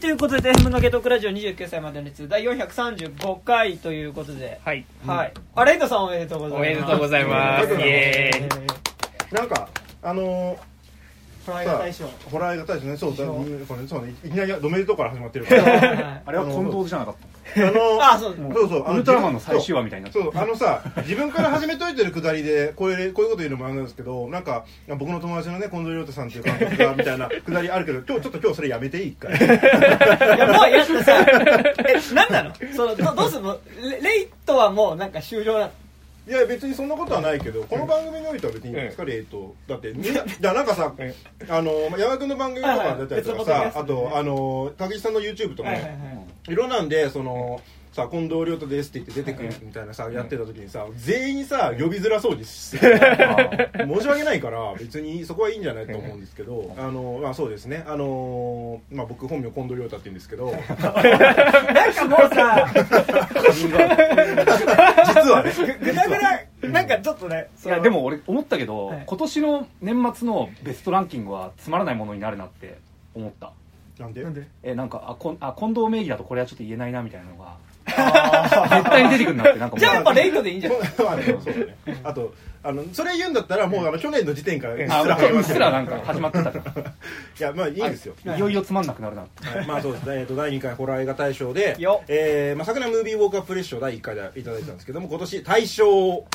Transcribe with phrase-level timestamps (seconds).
[0.00, 4.84] ということで、FM のゲトークラジオ29歳までの熱第435回ということで、はい。
[5.04, 5.32] はい。
[5.56, 6.58] あ、レイトさんおめでとうございます。
[6.58, 7.66] おめでとうございます。
[7.66, 9.34] イエーイ。
[9.34, 9.68] なんか
[10.02, 10.58] あのー
[11.44, 12.06] トライが大賞。
[12.30, 15.68] ホラー映画大賞ねそうだ賞うんこれそうねいきなりおめでとうから始まってるからは
[16.14, 17.14] いあれは近藤じゃなかっ
[17.56, 18.36] あの あ、そう。
[18.52, 29.40] そうそうたウルトラマンの最終話みたいになってそうあのさ自分から始めといてるくだりでこれこういうこと言うのもあれなんですけどなんか僕の友達のね近藤亮太さんっていう監督が みたいなくだりあるけど今日ちょっと今日それやめていい一回い
[30.38, 32.52] や、もうやってさ、 え、なんなの？
[32.74, 33.58] その、どどうすんの？
[33.82, 35.70] レレイトはもうなんか終了なの？
[36.28, 38.76] いや別にそんなことはないけどこの番組においては別にいいん。
[38.76, 41.14] ですか、レイトだって みんなんかさうん。
[41.48, 45.76] あのまあ山田君の番組とか出たりとかさ、あとあの高木さんの YouTube とかは
[46.48, 47.62] いろんなんでその
[47.98, 52.78] さ近藤亮太ですって言って出てくるみたいなさ、やってた時にさ全員さ呼びづらそうにして
[53.74, 57.84] 申し訳ないから別にそこはいいんじゃないと思うんですけどあの、まあ、そうですね。
[57.88, 60.52] あの、まあ、僕本名近藤亮太って言うんですけど。
[60.54, 62.68] なんかもうさ、
[65.08, 65.52] 実はね。
[65.56, 69.02] ぐぐだぐだ、なんかちょっとね、いやでも俺思ったけど、はい。
[69.06, 72.78] 今年の年末のベストランキングはつまらないものになるなって
[73.14, 73.52] 思った。
[73.98, 74.22] なんで？
[74.22, 74.46] なんで？
[74.62, 77.56] えなんかあこんあ近藤名義だとこれはちょっと言えないなみたいなのが
[77.88, 79.80] 絶対に出てくるなってなんかもう。
[79.80, 80.78] じゃあやっぱレイトでいいんじゃない？
[80.98, 86.82] まあでもそうだねあとあのそれ言うんだったらもうあの去年の時点からうっすあら始まっすらなんか始まってたから。
[86.90, 88.14] いやまあいいんですよ。
[88.24, 89.26] いよいよつまんなくなるな
[89.66, 90.02] まあそうです。
[90.04, 96.26] ね、えー、と第2回ホラー映画大賞でよ、えーまあ、昨年ムービーウォークアップレッション第1回でいただいたんですけども今年大賞を、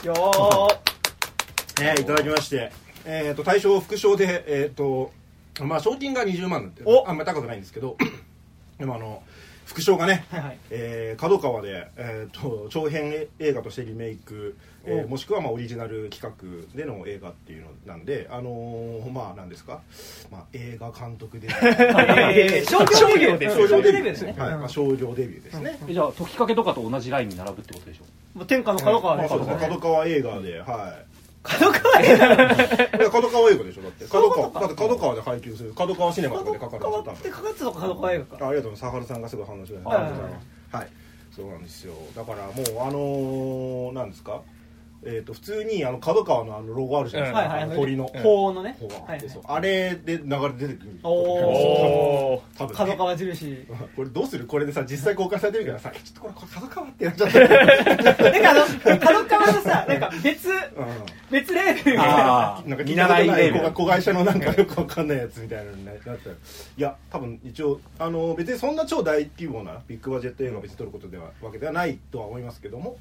[1.81, 2.01] えー。
[2.01, 2.71] いただきまして、
[3.05, 5.11] えー、と大賞副賞で、えーと
[5.61, 7.07] まあ、賞金が20万なんてお。
[7.07, 7.97] あんまり高くないんですけど
[8.79, 9.21] でもあの
[9.65, 10.57] 副賞がね、はいはい。
[10.69, 19.81] えー、角川で、えー、と長編映画としてリメイク、えーおもしくはまあオリジナル企画での映画っていうのなんであのーまあなんですか、
[20.29, 21.47] まあ、映画監督で。
[21.55, 24.03] えー 商業デビュー商業デビューでね。
[24.03, 24.57] ですすね、はい。
[24.57, 28.03] まあ、商業デビューですね、えじゃあ時かけとかと同じラインに並ぶってことでしょ
[28.37, 29.57] もう天下の角川ですね。
[29.59, 31.12] 角川映画ではい
[31.43, 32.37] 角川映画い
[33.03, 34.05] や角川映画でしょだって。
[34.05, 35.73] 角川だって角川で配給する。
[35.73, 38.45] 角川シネマとかでかかる角んですよ川ってかかってた角川映画か。
[38.45, 38.93] あありがとうございます。
[38.93, 39.97] 佐原さんがすぐ反応してくれてはい。
[39.97, 40.87] ありがとうございますはい。
[41.35, 41.93] そうなんですよ。
[42.15, 42.53] だからもう
[42.87, 44.41] あのー、なんですか？
[45.05, 48.07] えー、と普通にあの角川のあのロゴあるじゃないですか、はい鳥の。
[48.07, 48.77] 法のね。
[49.07, 49.29] はいはい。
[49.29, 49.43] そう。
[49.45, 50.99] あれで流れ出てくる。
[51.03, 52.41] おー。
[52.57, 53.67] 多分角川印。
[53.95, 54.45] これどうする？
[54.45, 57.39] これでさ実際公開されてるからさちょっとこれこれ角川ってなっちゃった。
[57.39, 60.57] らなんかあの、角川のさ、なんか別、うん。
[61.31, 61.97] 別レーベル。
[62.01, 63.71] あなんか見習いレベル。
[63.73, 66.19] 子会社のなんかよくわかんないやつみたいなのになったらい
[66.77, 72.97] や多分一応あの別にそんな超大規模なビッグバジェット映画を別に撮ることではわけではないとは思いますけども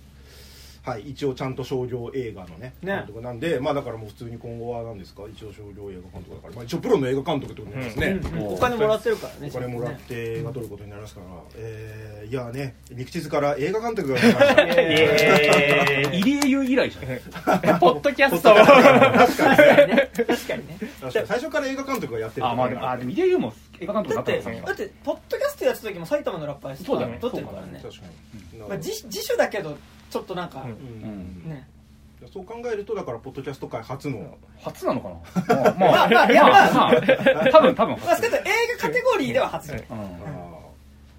[0.84, 2.96] はい一応ちゃんと商業映画のねね。
[2.96, 5.22] 監督なんでまあだからもう普通に今後は何ですか？
[5.32, 9.48] 一応商業映画監督だから、まあ、一応プロの映画監督ってことになりますね、うんお金もらってるからね。
[9.48, 11.26] お金もらって映画撮ることになりますから、
[11.56, 14.62] えーいやね陸地図から映画監督が出ました。
[14.62, 17.00] イエーイ入江優以来じゃ
[17.74, 17.78] ん。
[17.78, 18.54] ポッドキャスト。
[18.54, 20.10] 確かにね。
[20.14, 20.78] 確かにね。
[21.00, 21.26] 確かに。
[21.26, 22.46] 最初から映画監督がやってる。
[22.46, 27.18] あまあでもあでも入江優も映画監督だって、だって、ポッドキャストやってた時も埼玉のラッパーやってたそうだね。
[27.20, 27.80] 撮ってるからね。
[27.82, 28.00] 確か
[28.54, 29.76] に、まあ、自自主だけど、
[30.12, 30.70] ちょっとなんか、うん。
[30.70, 30.74] う
[31.46, 31.50] ん。
[31.50, 31.66] ね。
[32.32, 34.36] そう考えるとだからポッドキャスト界初の。
[34.60, 35.54] 初なのかな？
[35.56, 36.92] まあまあまあいやまあまあ。
[37.50, 38.42] 多分多分まあ、少なくとも映
[38.78, 39.72] 画カテゴリーでは初。
[39.72, 39.78] うん。
[39.78, 39.82] あ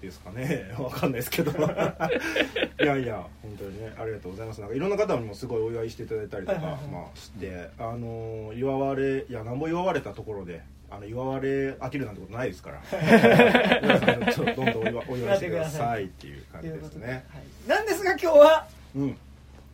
[0.00, 0.70] ですかね。
[0.78, 1.50] わかんないですけど。
[2.80, 4.60] いやいや本当にねありがとうございます。
[4.60, 6.86] なんかいろんな方にもすごいお祝いしていただいたりとか、はいはいはい。
[6.88, 12.80] まあ、してあのー祝われいや何も祝われたところであの祝われ飽きるなんてことないですから。
[13.82, 17.06] 皆さんちょっとどんどんお祝いお祝いしてくださいっていう感じですね。
[17.06, 17.68] はい。
[17.68, 19.16] なんですが今日は、うん。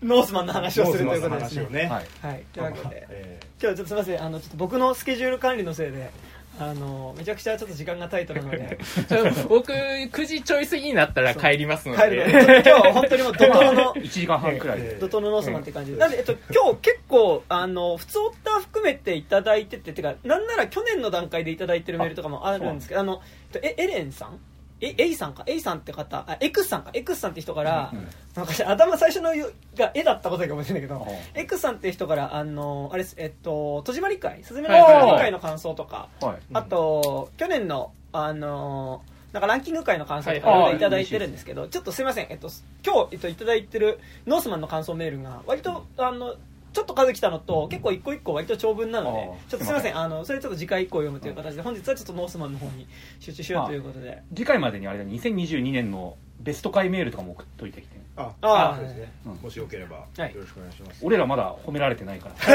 [0.03, 1.67] ノースマンの話をするということですね。
[1.71, 1.81] ね。
[1.83, 2.07] はい。
[2.23, 2.45] はい。
[2.53, 6.11] というわけで、え今日ちょっとすみません、あの、ちょっと僕のスケジュール管理のせいで、
[6.59, 8.79] あの、めちゃくちゃちょっと時間がタイトなので、
[9.49, 12.27] 僕、9時ちょい過ぎになったら帰りますの帰る。
[12.27, 12.33] ので、で。
[12.33, 15.95] ちょっと今日は本当にもう怒涛の、 1時間半くらい怒涛のノースマンって感じで。
[15.95, 23.23] うんなんで、えっと、今日結構、あの、普通オッター含めていただいてて、てか、なんなら去年の段階でいただいてるメールとかもあるんですけど、あの、
[23.55, 24.39] えっとえエレンさん
[24.81, 29.31] え、エイさんか、エイさんって方、あ、エクスさんか、エクスさんって人から、うんなんか頭最初の
[29.77, 36.37] がエだったことかもしれないけど、うんエクスさんって人から、あの、あれです、えっと、戸締まり回、すずめの戸締まり回の感想とか、はい。
[36.53, 39.03] あと、去年の、あの
[39.33, 40.69] なんかランキング回の感想とか、はい。
[40.69, 42.49] いただいてるんですけど、ちょっとすいません、えっと、
[42.84, 46.34] 今日、えっと、いただいてるノースマンの感想メールが、割と、あの、
[46.72, 52.87] ちょっと数来たのと、結構一個一個割と長文なのでちょっとすいません、あの、それちょっと次回以降読むという形で、本日はちょっとノースマンの方に
[53.19, 54.22] 集中しようということで。
[54.34, 58.77] 次回までにあれだ2022年のベスト回メールとかも送っといてきてああー。
[58.77, 59.33] そうですね、うん。
[59.34, 60.34] もしよければ、はい。
[60.34, 61.01] よろしくお願いします。
[61.05, 62.55] 俺らまだ褒められてないから。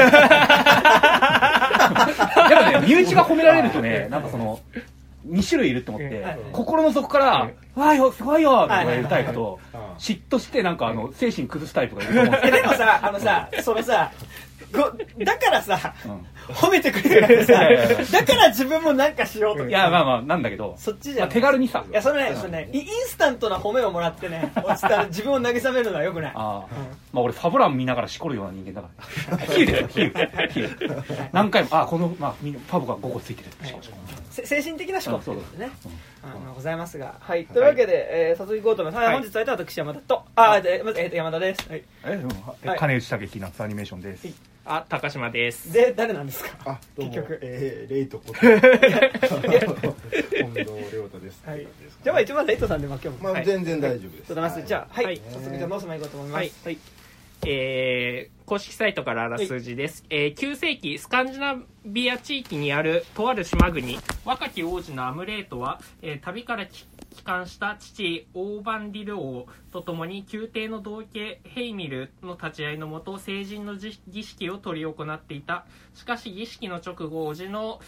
[2.50, 4.60] やっぱね身内が褒められるとねなんかその
[5.28, 6.38] 2種類いると思って、はい。
[6.52, 9.58] 心の底から「わーよすごいよ!」って言われるタイプと
[9.98, 12.48] 嫉妬してなんかあの精神崩すタイプがいると思う。
[12.48, 14.10] んでもさあのさそのさ
[14.72, 14.92] こ
[15.24, 18.12] だからさうん褒めてくれるからさ。
[18.12, 19.68] だから自分もなんかしようとか。
[19.68, 20.68] いやまあまあなんだけど。
[20.68, 21.28] まあそっちじゃん。
[21.28, 21.84] 手軽にさ。
[21.90, 26.32] いやそれねそれねイインスタントな褒めをもらってね落ちたら自分を慰めるのはよくない。
[26.34, 26.66] ああ、
[27.12, 28.88] まあ俺ファブラン見ながらしこるような人間だか
[29.30, 29.36] ら。
[29.46, 33.50] 比喩ですよ比喩比喩何回もあこの、まあ、みんなファブが5個ついてる。
[33.66, 33.96] シコシコ
[34.30, 35.70] せ精神的な思考ってことでね。
[35.84, 36.30] うん。
[36.30, 37.14] あのございますが。
[37.20, 37.46] はい。
[37.46, 39.22] というわけで、えー早速いこうと思います、はいはい。
[39.22, 40.24] 本日会えた私山田と。
[40.34, 44.28] あでまず、えーと山田です、はい、え金内武樹夏アニメーションです、
[44.64, 45.72] あ、高島です。
[45.72, 46.56] で誰なんですか？
[46.64, 47.12] あどうも。
[47.12, 47.38] 結局。
[47.42, 48.60] えー、レイトこと近藤
[50.92, 51.42] 亮太です。
[51.46, 51.60] はい。
[51.60, 55.20] じゃあまあ一番レイトさんでまあ今日も、まあ、全然大丈夫です、ありがとうございます、じゃあはい、はい。
[55.30, 56.50] 早速じゃあノースマンいこうと思います。
[56.64, 56.78] はい。
[57.46, 66.84] えー公式サイトからあら数字です、えー9世紀スカンジナビア地域にあるとある島国若き王子のアムレートは、えー旅から帰
[67.16, 75.64] 帰還した父オーバンディル王と共に宮廷の同家ヘイミルの立ち会いのもと成人の儀式を執り行っていた。
[75.94, 77.80] しかし儀式の直後叔父の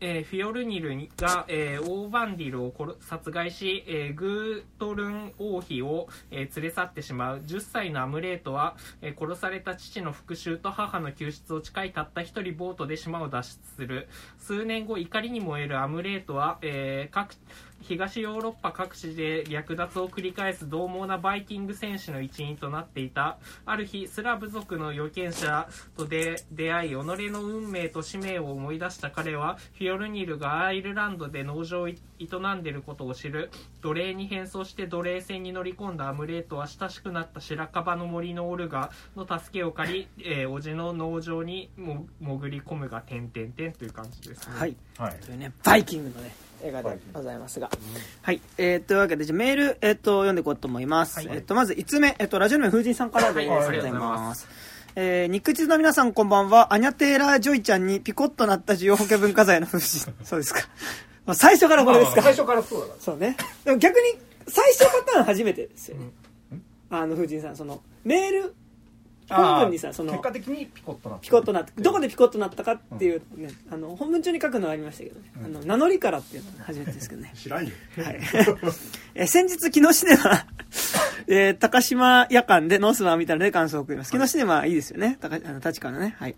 [0.00, 7.38] えーフィオルニルが、えーオーバンディルを殺殺害し、えーグートルン王妃を、え連れ去ってしまう。
[7.40, 14.08] 10歳のアムレートは、え殺された父の復讐と母の救出を誓いたった一人ボートで島を脱出する。
[14.38, 17.34] 数年後怒りに燃えるアムレートは、えー各
[17.80, 33.50] 東ヨーロッパ各地で略奪を繰り返す獰猛なバイキング戦士の一員となっていたある日スラブ族の預言者と出、出会い己の運命と使命を思い出した彼はフィオルニルがアイルランドで農場を営んでいることを知る。
[33.80, 44.76] 奴隷に変装して奴隷船に乗り込んだアムレートは親しくなった白樺の森のオルガの助けを借り、えー、叔父の農場にも潜り込むが点々点という感じです、はい。
[44.98, 45.14] はい。
[45.20, 47.70] というねバイキングのね映画でございますが、
[48.22, 51.28] はい、えー、というわけでじゃあメール、えっと読んでいこうと思います、はい。
[51.36, 53.66] えっとまず5つ目、えっとラジオネーム風神さんからです、はい。
[53.66, 54.48] ありがとうございまます。
[54.96, 56.72] えー、肉汁の皆さんこんばんは。
[56.74, 60.16] アニャテーラージョイちゃんにピコッとなった需要保険文化財の風神。
[60.26, 60.60] そうですか。
[61.26, 62.22] まあ最初からこれですか。
[62.22, 63.36] 最初からそうだかそうね。
[63.64, 64.18] でも逆に
[64.48, 66.10] 最初パターン初めてですよね、
[66.90, 68.48] あの風神さんそのメールら
[69.28, 78.20] 本文にさその結果的にピコッとなったピコッとなってどこでピコッとなったかっていうね、あの本文中に書くのはありましたけどね、あの名乗りからっていうのが初めてですけどね 知らんよはい。
[79.14, 80.46] えー先日、キノシネマ、
[81.28, 84.12] えー高島屋館でノースマンを見たので感想を送ります。
[84.12, 85.18] キノシネマいいですよね。
[85.20, 86.14] 高あの立川のね。
[86.18, 86.34] はい。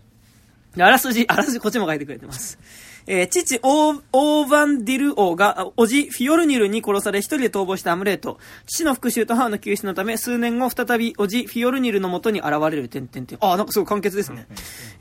[0.75, 2.57] であらすじ、あらすじこっちも書いてくれてます。
[3.07, 8.37] えー父オー、オーバンディル王が、あ叔父、フィオルニルに殺され一人で逃亡したアムレート。
[8.67, 13.37] 父の復讐と母の救出のため、数年後、再び叔父、フィオルニルの元に現れる、点々点。
[13.41, 14.47] あ、なんかすごい簡潔ですね。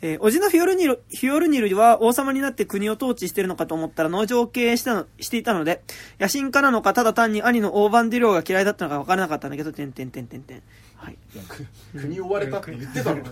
[0.03, 5.83] えー、叔父のフィオルニル、フィオルニルは王様になって国を統治しているのかと思ったら農場を経営したのしていたので、
[6.19, 10.63] 野心家なのか、ただ単に兄のオーバンディル王が嫌いだったのか分からなかったんだけど、点々点々点。
[11.01, 11.17] はい。
[11.99, 13.31] 国追われたって言ってたのはい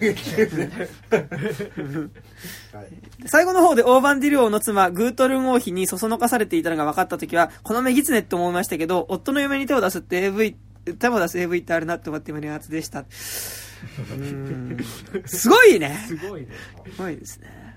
[3.23, 10.57] で最後の方でオーバンディル王の妻、グートルン王妃にそそのかされていたのが分かった時は、この目ギツネって思いましたけど、夫の嫁に手を出すって AV、
[10.99, 13.05] 手を出す AV ってあるなって思って胸熱でした。
[13.11, 13.69] す
[15.51, 16.05] ごいね。
[16.09, 16.49] すごいね
[16.91, 17.69] すごいですね。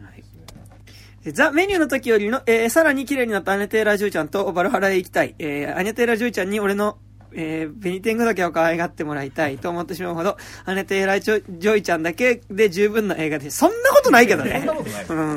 [1.34, 5.36] ザ・メニューの時よりの、えーさらに綺麗になったアニャ・テイラー・ジョイちゃんとバルハラへ行きたい。
[5.38, 6.98] えーアニャ・テイラー・ジョイちゃんに俺の、
[7.34, 13.58] えーベニテングダケを可愛がってもらいたいと思ってしまうほど、アニャ・テイラー・ジョイちゃんだけで十分な映画です。
[13.58, 14.58] そんなことないけどね。
[14.60, 15.36] そんなことないうん。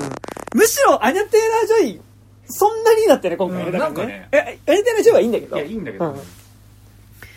[0.55, 1.41] むしろアニャ・テイ
[1.71, 2.01] ラー・ジョイ、
[2.47, 3.65] そんなにだってね、今回ね。
[3.71, 5.57] うんなんかねえ、アニャ・テイラー・ジョイはいいんだけど。
[5.57, 6.21] いやいいんだけど、うん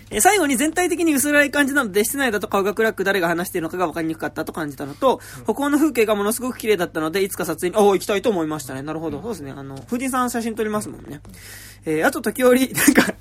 [0.09, 8.81] えー最後に全体的に薄暗い感じなので、室内だと顔が暗く誰が話しているのかが分かりにくかったと感じたのと、北欧の風景がものすごく綺麗だったので、いつか撮影に、おー行きたいと思いましたね。
[8.83, 9.21] なるほど。
[9.21, 9.51] そうですね。
[9.51, 11.21] あの、藤井さん写真撮りますもんね。
[11.85, 13.13] えーあと時折、 なんか、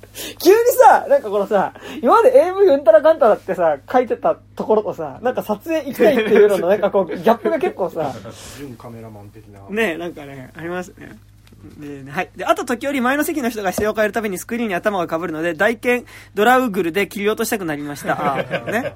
[0.43, 8.13] 急にさ、なんかこのさ、今まで AV うんたらかんたらってさ、書いてたところとさ、なんか撮影行きたいっていうのの、なんかこう、ギャップが結構さ、
[8.57, 11.17] 準カメラマン的なねなんかね、ありますね。
[12.05, 12.29] で、はい。
[12.35, 18.15] で、あと時折前の席の人が姿勢を変えるたびにスクリーンに頭が被るので、大剣ドラウグルで切り落としたくなりました。
[18.71, 18.95] ね。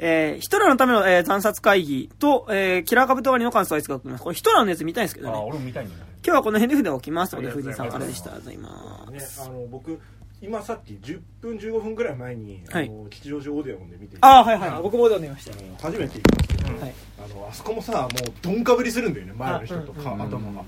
[0.00, 4.22] えーヒトラーのための、えー惨殺会議と、えーキラーカブトガニの感想はいつか送ります。
[4.24, 5.38] これヒトラーのやつ見たいんですけどあね。
[5.48, 8.32] 俺も見たいんだよ今日はこの辺で筆を置きますので、藤井さんからでした。
[8.32, 8.72] ありがとうござい
[9.12, 9.40] ます。
[9.40, 9.98] ね、あの僕
[10.40, 14.82] 今さっき10分15分ぐらい前に、はいあの吉祥寺オーデオンで見てああ、はいはい。
[14.82, 15.52] 僕もで見ました。
[15.82, 16.94] 初めて行ったんですけど、はい。
[17.24, 18.08] あのあそこもさもう
[18.40, 20.64] どんかぶりするんだよね前の人とか、うん頭が、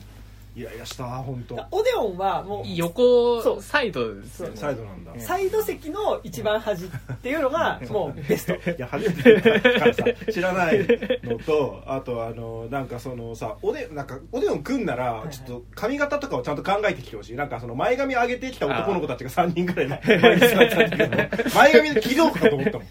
[0.61, 1.55] イライラした本当。
[1.71, 3.63] オデオンはもうそ横う。
[3.63, 4.57] サイドですよね。
[4.57, 5.13] サイドなんだ。
[5.19, 8.55] サイド席の一番端っていうのがもうベスト。
[8.71, 10.79] いや初めて見たからさ知らない
[11.23, 17.37] のとあとあのなんかそのさおでなんかオデオン組んならちょっと髪型とかをちゃんと考えてきてほしい。
[17.37, 22.87] なんかその前髪上げてきた男の子たちが3人ぐらい前に座ってたんだけど前髪で切ろうかと思ったもん。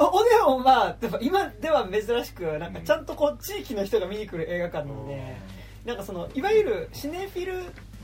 [0.00, 5.36] おオデオンは今では珍しくなんかちゃんとこう地域の人が見に来る映画館なので
[5.84, 7.54] なんかそのいわゆるシネフィル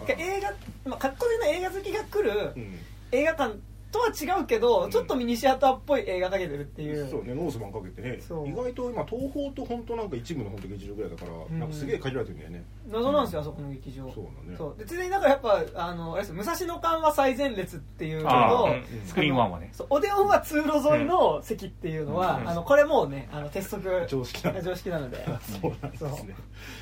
[0.06, 0.52] が映画、
[0.90, 2.78] まあ、かっこいいな映画好きが来るうん。
[3.10, 3.58] 映画館
[3.90, 7.08] とは違うけど、ちょっとミニシアターっぽい映画かけてるっていう。
[7.08, 8.20] そうねノースマンかけてね。
[8.20, 8.48] そう。
[8.48, 11.58] 意外と今東宝と本当なんか一部の本当劇場ぐらいだから、ん。
[11.58, 12.64] なんかすげえ限られてるんだよね。
[12.90, 14.12] 謎なんですよあそこの劇場。
[14.12, 14.56] そうだね。
[14.58, 14.78] そう。
[14.78, 19.70] でついでになんかやっぱあのあれですよ武蔵野館は最前列っていうのあとーあスクリーンワンはね。
[19.72, 22.48] そうオデオンは通路沿いの席っていうのは、うん。
[22.48, 25.24] あのこれもうねあの鉄則常識な常識なので。
[25.62, 26.36] そうなんですね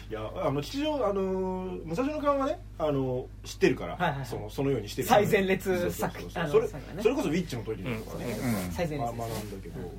[0.08, 4.26] いやあの吉祥あのー武蔵野館はねあの知ってるから、はいはいはい。
[4.26, 5.08] そのそのようにしてる。
[5.08, 6.70] 最前列作そうそうあのそれね。
[7.02, 9.12] それこそウィッチの時にとかね、うん最前列。
[9.16, 9.92] まです学んだけど、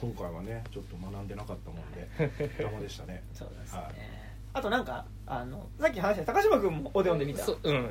[0.00, 2.08] 今回はねちょっと学んでなかったもんで
[2.58, 3.22] 邪魔でしたね。
[3.32, 3.92] そうですね、はい。
[4.54, 7.44] あとなんかあのさっき話した高島君もオデオンで見た？
[7.44, 7.88] そううん。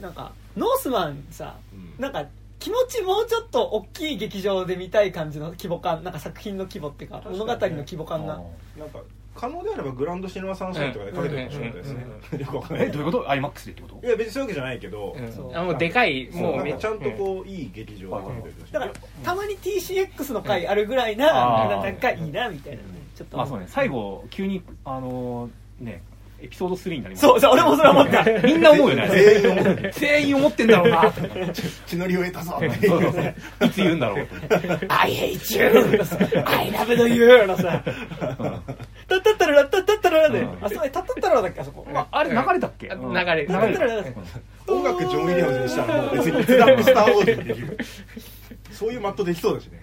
[0.00, 1.94] なんかノースマンさ、うん。
[2.02, 2.26] なんか
[2.58, 8.40] 気持ちもうちょっと大きい劇場で見たい感じの規模感なんか作品の規模っていうか物語の規模感が。
[8.76, 9.00] なんか
[9.34, 12.06] 可能であればグランドシネマサンシャインとかでかけてほしかったですね。
[12.32, 12.86] うんよくわかんない。
[12.86, 14.06] えどういうこと？IMAX でってこと？
[14.06, 15.16] いや別にそういうわけじゃないけど、
[15.54, 16.90] あもうでかいもうちゃ。
[16.90, 18.70] んとこう、いい劇場でかけてほし。
[18.70, 18.92] いだから
[19.24, 22.88] たまに TCX の回あるぐらいな、うんなんかいいなみたいなね。
[23.16, 23.36] ちょっと。
[23.36, 25.48] まあそうね最後急にあの
[25.80, 26.02] ね
[26.42, 27.26] エピソード3になります。
[27.26, 29.08] そうそう俺もそれ思った みんな思うよね。
[29.08, 29.92] 全員思う。
[29.92, 31.12] 全員思ってんだろうな。
[31.86, 32.60] 血のりを得たぞ。
[33.64, 34.26] いつ言うんだろう。
[34.88, 36.00] I hate you!
[36.44, 37.46] I love you!
[37.46, 37.82] のさ
[39.20, 47.78] タッタタララタタタラで、あそうタタタラだっけあそこ、ああれ流れたっけ流れ流れた音楽ジョン・ウィリアムズにしたらもう別にスター・スター・ウォーズにできる
[48.70, 49.82] そういうマットできそうだしね、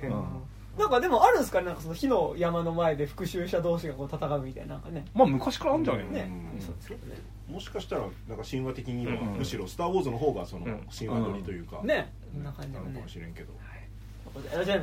[0.78, 13.54] なんかでもあるんですかねなんかその火の山の前で復讐者同士がこう戦うみたいななんかねまあ昔からあるんじゃないのね、うんそうですよねもしかしたらなんか神話的には、むしろ「スター・ウォーズ」の方がその神話撮りというか、ねこんな感じなのかもしれんけど、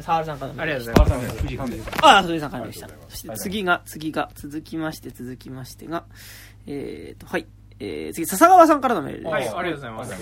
[0.03, 3.37] 沢原さんからのありがとうございますあれさんね9時半ですああ、それさんからでしたありがとうございま。
[3.37, 6.05] すそして次が、次が、続きまして、続きましてが、
[6.67, 7.47] えーと、はい。
[7.79, 9.33] えー、次、笹川さんからのメールです。
[9.33, 10.15] はいありがとうございます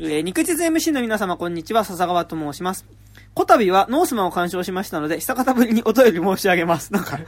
[0.00, 1.84] えー肉実 MC の皆様、こんにちは。
[1.84, 2.86] 笹川と申します。
[3.34, 6.92] こたびはノースマンを鑑賞しましたので、久方ぶりにお便り申し上げます。
[6.92, 7.18] なんか、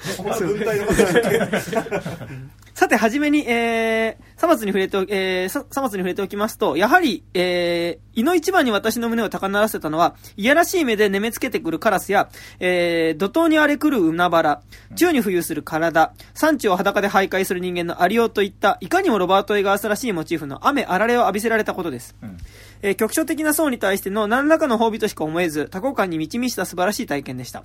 [2.83, 14.62] さて、はじめに、えー、さまつに触れてお、えー、さ、さまつに触れておきますと、やはり、えー、胃の一番に私の胸を高鳴らせたのは、いやらしい目で眠めつけてくるカラスや、えー、怒涛に荒れ狂う海原、
[14.97, 22.17] 宙に浮遊する体、産地を裸で徘徊する人間のありようといった、いかにもロバート・エガースらしいモチーフの雨あられを浴びせられたことです。
[22.21, 22.37] うん
[22.83, 27.62] えー局所的な層に対しての何らかの褒美としか思えず、多幸感に満ち満ちた素晴らしい体験でした。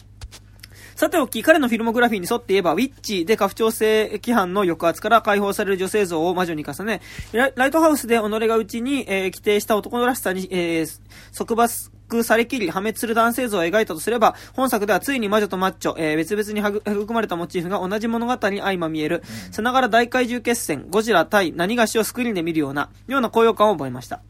[0.98, 7.02] さておき、彼のフィルモグラフィーに沿って言えば、ウィッチで家父長制規範の抑圧から解放される女性像を魔女に重ね、
[7.34, 11.00] ラライトハウスで己が内に、えー規定した男らしさに、えー
[11.38, 24.24] 束縛されきり破滅する男性像を描いたとすれば、本作ではついに魔女とマッチョ、えー別々に育まれたモチーフが同じ物語に相まみえる、さながら大怪獣決戦、ゴジラ対何がしをスクリーンで見るような、ような高揚感を覚えました。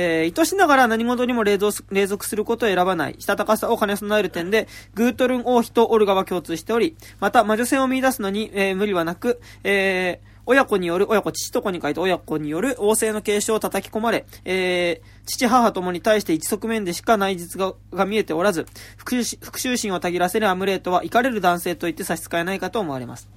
[0.00, 23.28] えー、愛しながら何事にも隷属隷属することを選ばない、したたかさを兼ね備える点で、グートルン王妃とオルガは共通しており、また魔女戦を見出すのに、えー無理はなく、えー親子による、親子、父と子に書いて親子による王政の継承を叩き込まれ、えー父母ともに対して一側面でしか内実がが見えておらず、復讐復讐心をたぎらせるアムレートは、怒れる男性と言って差し支えないかと思われます。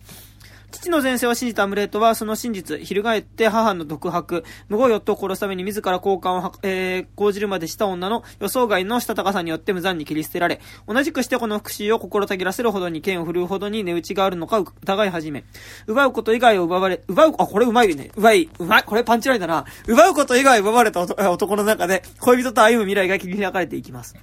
[0.71, 15.43] 父の前世を信じたアムレートは、その真実、翻って母の独白、無語夫を殺すために自ら交換をは、えー講じるまでした女の予想外のしたたかさによって無残に切り捨てられ、同じくしてこの復讐を心たぎらせるほどに剣を振るうほどに値打ちがあるのか疑い始め、
[15.87, 18.11] 奪うこと以外を奪われ、奪う、あ、これうまいね。
[18.15, 19.65] 奪い、うまい、これパンチラインだな。
[19.87, 24.15] 奪うこと以外を奪われた男の中で、恋人と歩む未来が切り開かれていきます。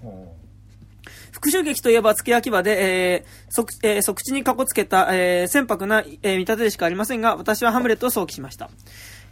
[1.41, 8.71] 復讐劇といえば、付け焼き場で、えー、即、えー、即地にかこつけた、えー、船舶な、えー見立てでしかありませんが、私はハムレットを想起しました。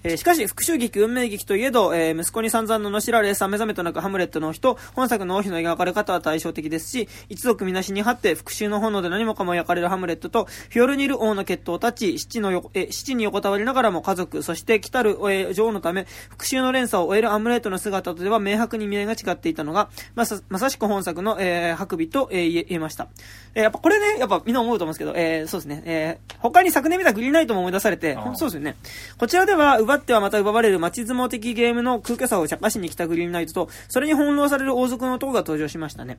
[0.05, 23.09] えーしかし、復讐劇、運命劇といえど、えー息子に散々罵られ、さめざめとなくハムレットの日と、本作の王妃の描かれ方は対照的ですし、一族みなしに張って、復讐の炎で何もかも焼かれるハムレットと、フィオルニル王の血統を断ち、七のよ、えー七に横たわりながらも家族、そして来たる、えー女王のため、復讐の連鎖を終えるアムレットの姿とでは明白に見えが違っていたのが、まさ、まさしく本作の、えー、ハクビと、えー言え言えました。
[23.55, 28.76] えーやっぱこれね、やっぱみんな思うと思うんですけど、えーそうですね、えー他に昨年見たグリーンナイトも思い出されて、そうですよね。
[29.19, 36.19] こちらでは、奪ってはまた奪われる街相撲的ゲームの空虚さを茶化しに来たグリーンナイトと、それに翻弄される王族の男が登場しましたね。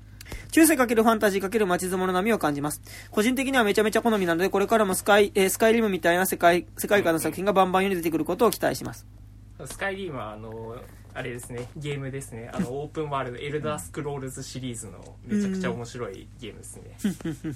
[0.51, 2.81] 中世かけるファンタジーかける街相撲の波を感じます。
[3.12, 9.05] 個人的にはめちゃめちゃ好みなので、これからもスカイ、えースカイリムみたいな世界、世界観の作品がバンバン世に出てくることを期待します。
[9.65, 10.77] スカイリームはあの
[11.17, 17.55] あれですねゲームですねあの オープンワールドエルダースクロールズシリーズのめちゃくちゃ面白いゲームですね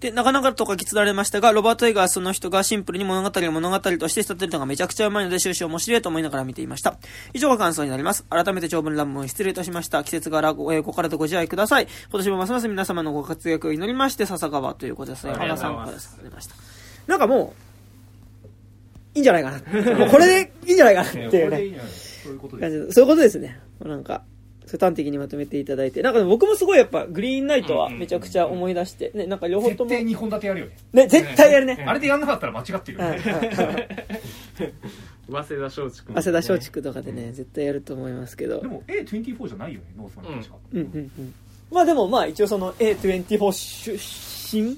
[0.00, 6.98] で、なかなかと書き継がれましたが、ロバート・エガーその人がシンプルに物語を物語として仕立てるのがめちゃくちゃうまいので終始面白いと思いながら見ていました。
[7.34, 8.24] 以上が感想になります。
[8.30, 10.02] 改めて長文乱文失礼いたしました。
[10.02, 11.88] 季節柄ご、えーご体ご自愛ください。
[12.10, 16.54] 今年もますます皆様のご活躍を祈りまして、笹川ということです原さんからされました。
[17.06, 17.52] なんかも
[18.44, 18.48] う、
[19.14, 19.58] いいんじゃないかな。
[19.98, 21.78] もうこれでいいんじゃないかなっていうね。
[22.22, 23.60] そういうことですね。
[23.84, 24.22] なんか、
[24.78, 26.02] 端的にまとめていただいて。
[26.02, 31.06] なんか僕もすごいやっぱ、グリーンナイトはめちゃくちゃ思い出して、ね、なんか両方とも、ね、絶対2本立てやるよね。
[31.08, 31.84] 絶対やるね。
[31.86, 33.88] あれでやんなかったら間違ってるようんね
[35.30, 36.12] 早稲田松竹。
[36.12, 38.60] 早稲田松竹とかでね、絶対やると思いますけど。
[38.60, 38.66] で。
[38.66, 40.80] も A24 じゃないよねノースマン確かうん。
[40.80, 40.86] うん
[41.18, 41.34] うん。
[41.70, 44.62] まあでもまあ一応その A24 出身？
[44.62, 44.76] うん。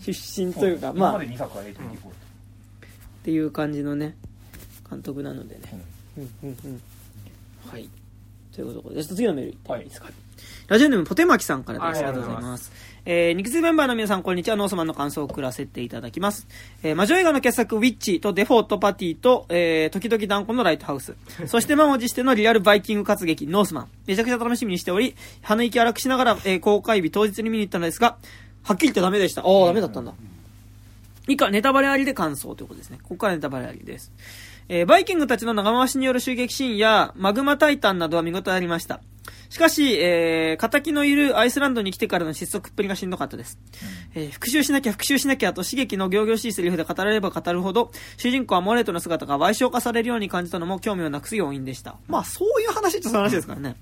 [0.00, 1.74] 出身というか、今まあ、っまで2作は A24
[3.22, 4.16] ていう感じのね、
[4.88, 5.60] 監督なのでね。
[6.16, 6.82] うんうんうん。
[7.70, 7.88] はい。
[8.62, 10.08] ということで、次のメールいっていいですか、
[10.68, 12.04] ラジオネームポテマキさんからです。
[12.04, 12.72] あありりがとうございます。
[13.04, 14.56] えー、肉水メンバーの皆さん、こんにちは。
[14.56, 16.46] ノースマンの感想を送らせていただきます。
[16.82, 21.14] えー、魔女映画の傑作、ウィッチとデフォーとパティと、えー、時々断固のライトハウス。
[21.46, 23.88] そして満を持してのリアルバイキング活劇、ノースマン。
[24.06, 28.18] めちゃくちゃ楽しみにしており、鼻息荒くしながら、えー、公開日当日に見に行ったのですが、
[28.62, 29.42] はっきり言ってダメでした。
[29.42, 30.12] ああ、ダメだったんだ。
[31.26, 32.98] 以下、ネタバレありで感想ということですね。
[33.02, 34.12] ここからネタバレありです。
[34.72, 39.00] えーバイキングたちの長回しによる襲撃シーンや、マグマタイタンなどは見事ありました。
[39.48, 43.58] しかし、えー、仇のいるアイスランドに来てからの失速っぷりがしんどかったです。
[44.14, 51.96] えー復讐しなきゃ復讐しなきゃと刺激の行々しいセリフで語られれば語るほど、主人公アモレートの姿が賠償化されるように感じたのも興味をなくす要因でした。
[52.06, 53.74] まあ、そういう話ってそういう話ですからね。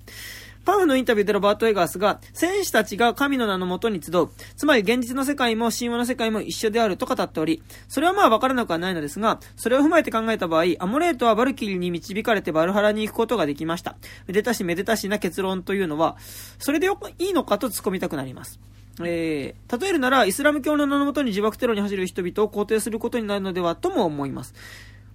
[0.68, 13.96] パンフのインタビューでロバート・エガースが、戦士たちが神の名のもとに集う、つまり現実の世界も神話の世界も一緒であると語っており、それはまあ分からなくはないのですが、それを踏まえて考えた場合、アモレートはバルキリーに導かれてバルハラに行くことができました。
[14.26, 16.18] めでたしめでたしな結論というのは、
[16.58, 18.60] それでよくいいのかと突っ込みたくなります。
[19.00, 24.52] えー、例えるなら、イスラム教の名のもとに自爆テロに走る人々を肯定することになるのではとも思います。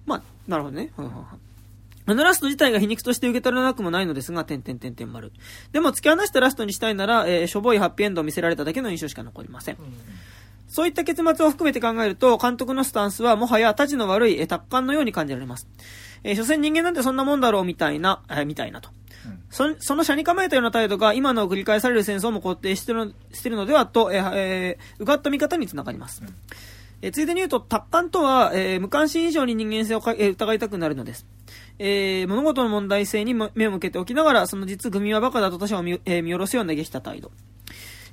[0.04, 0.90] まあ、なるほどね。
[2.06, 5.32] あのラスト自体が皮肉として受け取らなくもないのですが、点々点々丸。
[5.72, 9.78] でも突き放したラストにしたいなら、えーしょぼいハッピーエンドを見せられただけの印象しか残りません。
[10.68, 15.66] そういった結末を含めて考えると、監督のスタンスはもはや立ちの悪い、えー達観のように感じられます。
[16.24, 18.90] えー所詮人間なんてそんなもんだろうみたいな、えーみたいなと。
[19.50, 26.22] そその車に構えたような態度が今の繰り返される戦争も肯定してるのしてるのではと、えーえーうがった見方につながります。
[27.00, 31.26] えーついでに言うと、達観とは、えー無関心以上に人間性をか、えー疑いたくなるのです。
[31.78, 37.30] えー物事の問題性にも目を向けておきながら、その実組はバカだと他者を見,、えー見下ろすような下した態度。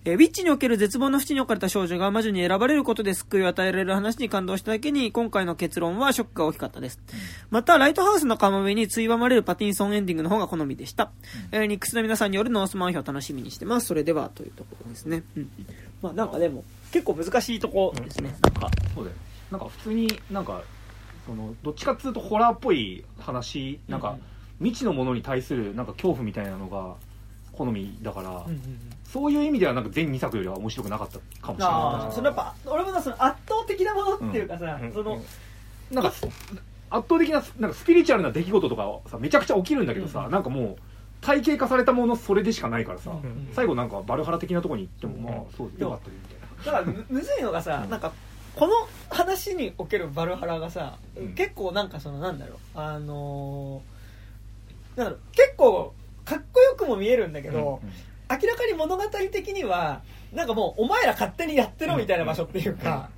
[0.04, 7.00] えーウィッチにおける絶望の淵に置かれた少女が魔女に選ばれることで救いを与えられる話に感動しただけに、今回の結論はショックが大きかったです。
[7.52, 11.12] また、ライトハウスの釜上についばまれるパティンソンエンディングの方が好みでした。
[11.52, 13.88] えーニックスの皆さんによるノースマン表楽しみにしてます。
[13.88, 15.24] それでは、というところですね。
[15.38, 15.50] うん。
[16.02, 18.36] まあ、なんかでも、結構難しいとこですね。
[18.42, 18.72] なんか。
[18.96, 19.16] そうだよ
[19.52, 20.64] なんか普通になんか
[21.32, 24.18] そのどっちかっつうとホラーっぽい話なんか
[24.60, 26.96] 未知のものに対するなんか恐怖みたいなのが
[27.54, 28.46] 好みだから、
[29.04, 32.14] そういう意味ではなんか全2作よりは面白くなかったかもしれない。
[32.14, 35.22] そのやっぱ、俺もなその圧倒的なものっていうかさ、うんその、
[35.92, 36.28] なんか圧
[36.90, 40.76] 倒的ななんかスピリチュアルな出来事とかさめちゃくちゃ起きるんだけどさ、なんかもう
[41.22, 46.80] 体系化されたものそれでしかないからさ、ん最後なんかバルハラ的なとこに行っても、まあそうよかったよみたいな。
[46.80, 48.12] だからむむずいのがさ、なんか
[48.62, 48.74] この
[49.10, 51.34] 話におけるバルハラがさ、うん。
[51.34, 57.82] 結構なんかそのなんだろうあのーなんだろう結構かっこよくも見えるんだけど、
[58.30, 63.10] 明らかに物語的にはなんかもうお前ら勝手にやってろみたいな場所っていうか、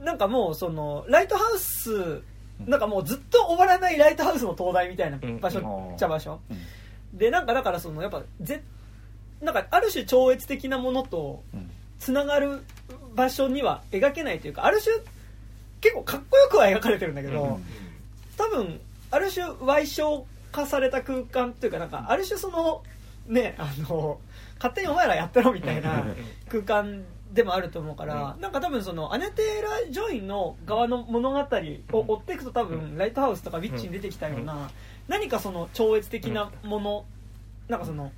[0.00, 2.22] なんかもうそのライトハウス
[2.66, 6.52] なんかもうずっと終わらないライトハウスの灯台みたいな場所うんっちゃ場所、う
[7.14, 7.16] ん。
[7.16, 8.64] でなんかだからそのやっぱぜ
[9.40, 11.70] なんかある種超越的なものとうん。
[12.00, 12.64] つながる
[13.14, 14.96] 場所には描けないというかある種
[15.80, 17.64] 結構かっこよくは描かれてるんだけど、うん。
[18.36, 22.82] 多分ある種歪小化された空間というかなんかある種その
[23.26, 24.18] ねあの
[24.56, 26.04] 勝手にお前らやってろみたいな
[26.48, 34.70] 空間でもあると思うから、なんか多分そのアネテーラ・ジョインの側の物語を追っていくと多分ライトハウスとかウィッチに出てきたような
[35.08, 37.04] 何かその超越的なもの
[37.68, 38.12] なんかその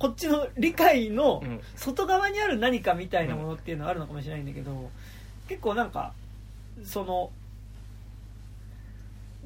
[0.00, 1.60] こっちの理解のうん。
[1.76, 4.90] 外側にある何かみたいなものっていうのはあるのかもしれないんだけど
[5.46, 6.12] 結構なんか
[6.84, 7.30] その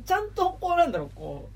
[0.06, 1.48] ちゃんとこうなんだろうこ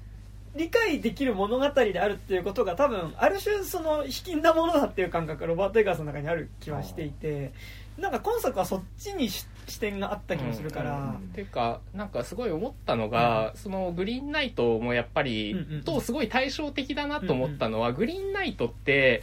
[0.54, 7.52] う理解できる物語であるっていうことが多分ある種その卑近なものだっていう感覚がロバート・エガースの中にある気はしていて
[7.98, 15.82] なんか今作はそっちにし視点があった気もするから、うんっていうかなんかすごい思ったのが、そのグリーンナイトもやっぱり、うんうんうん。
[15.84, 19.22] とすごい対照的だなと思ったのは、グリーンナイトって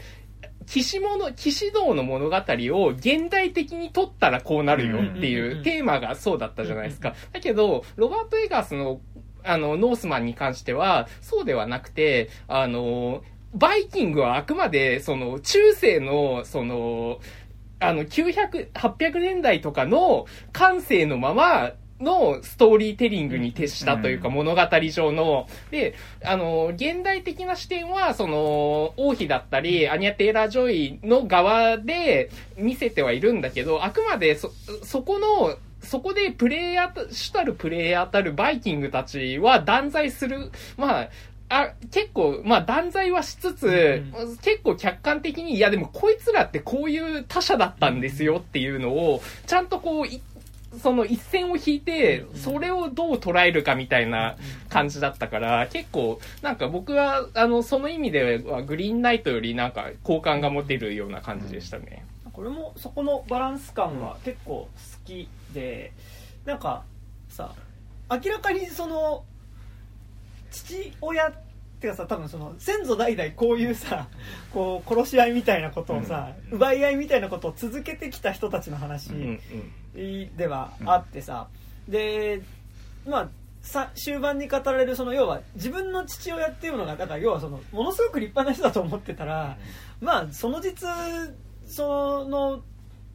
[0.66, 7.14] 騎士物騎士道の物語を現代的に撮ったらこうなるよってうんうんうんいううんテーマがそうだったじゃないですか。
[7.32, 9.02] だけど、ロバート・エガースの
[9.46, 17.20] あの、ノースマンに関しては、そうではなくて、あの、バイキングはあくまで、その、中世の、その、
[17.80, 24.62] あの、900、800年代とかの感性のままのストーリーテリングに徹したというか、うん物語
[24.92, 25.48] 上の。
[25.72, 34.52] で、あの、現代的な視点は、その、王妃だったり、アニャ・テイラー・ジョイの側で見せてはいるんだけど、あくまでそ、
[34.84, 41.10] そこの、そこでプレイヤーた、主たるプレイヤーたるバイキングたちは断罪する、まあ、
[41.50, 44.04] あ、結構、まあ断罪はしつつ、
[44.42, 50.22] 結構客観的に、いやでもこいつらってこういう他者だったんですよっていうのを、ちゃんとこう、い
[50.82, 54.36] その一線を引いて、それをどう捉えるかみたいな
[54.70, 62.06] 感じだったから、結構、なんか僕は、あの、その意味ではグリーンナイトよりなんか好感が持てるような感じでしたね。
[62.34, 64.70] これもそこのバランス感は結構好
[65.06, 65.94] きで、
[66.44, 66.60] なん。
[66.60, 66.84] か
[67.30, 67.54] さ
[68.10, 69.24] 明らかにその
[70.56, 71.32] 父親っ
[71.80, 74.08] てかさ多分その先祖代々こういうさ
[74.54, 81.48] こう殺し合いみたいなことをさ、奪い合いみたいなことを続けてきた人たちの話うんではあってさ、
[81.88, 82.42] で
[83.08, 83.30] まあ
[83.62, 89.58] さ終盤に語られるその要は自分の父親っていうのがだから要はそのものすごく立派な人だと思ってたら、
[90.02, 90.88] まあその実
[91.68, 92.62] その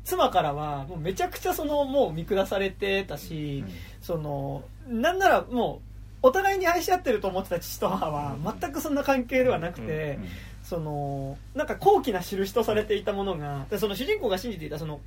[0.05, 3.65] 妻からはもうめちゃくちゃそのもう見下されてたし、
[4.01, 5.90] そのなんならもう
[6.23, 10.19] お互いに愛し合ってると思ってた父と母は全くそんな関係ではなくて、
[10.63, 15.01] そのなんか高貴な印とされていたものがでその主人公が信じていたその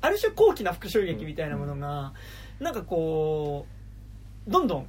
[0.00, 2.12] ある種高貴な復讐劇みたいなものが、
[2.60, 3.66] なんかこ
[4.46, 4.86] うどんどん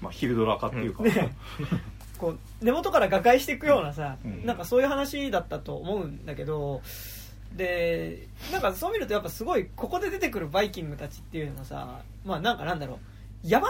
[0.00, 1.34] まあ、ヒルドラ化っていうか、ね。
[2.18, 4.44] こう根元から瓦解していくようなさ、うん。
[4.44, 6.82] なんかそういう話だったと思うんだけど
[7.56, 12.98] でなんかそう見るとやっぱすごいここで出てくるバイキングたちっていうのはさまあなんかなんだろ
[13.44, 13.64] う野蛮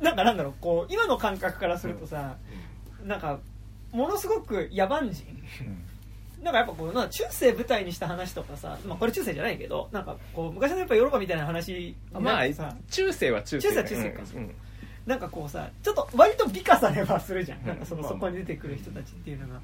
[0.00, 2.36] なんかなんだろうこう今の感覚からするとさ、
[3.04, 3.38] なんか
[3.92, 5.24] ものすごく野蛮人。
[6.42, 12.44] なんかやっぱこうな中世舞台にした話とかさ、まあ、これ中世じゃないけどなんかこう昔のやっぱヨーロッパみたいな話にまあ
[12.90, 13.68] 中世は中世。
[13.68, 14.22] 中世は中世か。
[14.34, 14.54] うん
[15.06, 17.66] なんかこうさちょっと割と美化されはするじゃん。
[17.66, 18.10] なんかそのまあ。
[18.10, 19.60] そこに出てくる人たちっていうのが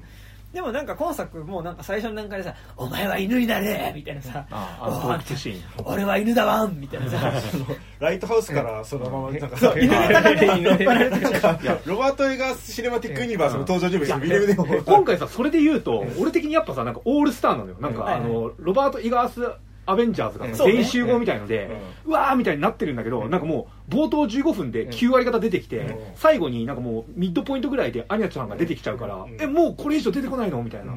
[0.55, 7.33] でもなんか今作もうなんか最初の段階でさ「お前は犬になれ!」みたいなさああの洞窟シーン「俺は犬だわん!」みたいなさ
[7.99, 19.41] ライトハウスからそのままなんかそう犬ネタがね引っロバート・エガース・シネマティック・ユニバースの登場人物のビレムでも今回さそれで言うと俺的にやっぱさなんかオールスターなのよなんか、はいあのロバート・イガース・
[19.85, 21.69] アベンジャーズが全員集合みたいので、
[22.05, 25.97] うわーみたいになってるんだけど、なんかもう冒頭15分で9割方出てきて、うん。
[26.15, 29.37] 最後になんかもうミッドポイントぐらいでアニャちゃんが出てきちゃうから、ん。
[29.39, 30.93] えもうこれ以上出てこないのみたいな、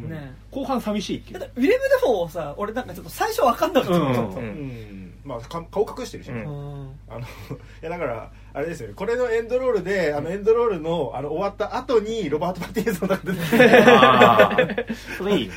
[0.51, 1.39] 後半寂しいっていう。
[1.39, 4.01] だってウィレム・デフォーをさ俺なんかちょっと最初分かんなかったう
[4.41, 7.25] んまあか顔隠してるしね、うんうんあのい
[7.83, 8.95] やだからあれですよね。
[8.95, 13.59] これのエンドロールであのエンドロールのあの終わった後にロバート・パティンソンが出てきて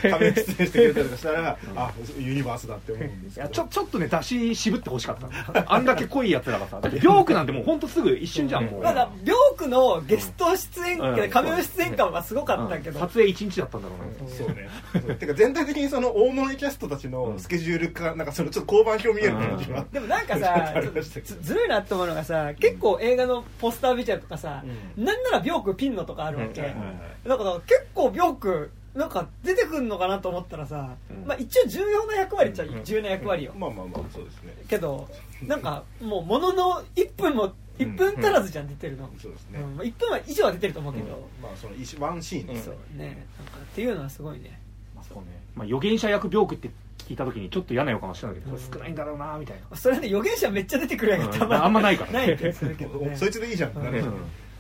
[0.08, 3.48] 出演してくれたりとかしたらあユニバースだって思うんですけど。
[3.48, 5.74] いやちょちょっとね出し渋ってほしかった。
[5.74, 6.80] あんだけ濃いやつらがさ。
[6.82, 8.84] だってビョークなんてもうほんとすぐ一瞬じゃんもう。
[8.84, 11.30] まだビョークのゲスト出演うん。
[11.30, 13.00] 仮面出演感はすごかったけど。
[13.00, 13.08] うん。
[13.08, 14.70] 撮影1日だったんだろうねそうね。
[14.94, 15.16] そう。
[15.16, 24.64] てか全体的にその大物キャストたちのスケジュールかなんかそのちょっと交番表見える感じはでもなんかさ ずずるいなって思うのがさ結構映画のポスタービジュアルとかさ、
[24.98, 27.30] なんならビョークピンのとかあるわけ、うん。
[27.30, 31.26] だから結構ビョークなんか出てくんのかなと思ったらさ、うん。
[31.26, 32.84] まあ、一応重要な役割っちゃうん。
[32.84, 34.54] 重要な役割よ、まあまあまあそうですね。
[34.68, 35.08] けど
[35.46, 39.76] なんかもうものの1分も1分足らずじゃん出てるの、そうですね、うん。
[39.78, 43.26] まあ、1分は以上は出てると思うけど、まあその一ワンシーンですそうね。
[43.38, 44.60] なんかっていうのはすごいね。
[44.96, 45.42] まあそうね。
[45.56, 46.70] まあ、預言者役ビョークって
[47.12, 53.16] 聞いた時にちょっと嫌な予感はしたんだけど、これ少ないんだろうなみたいな、それで預言者めっちゃ出てくるやんたまうんあんまないからない気がするけどね。
[53.20, 54.14] そいつでいいじゃん、うん。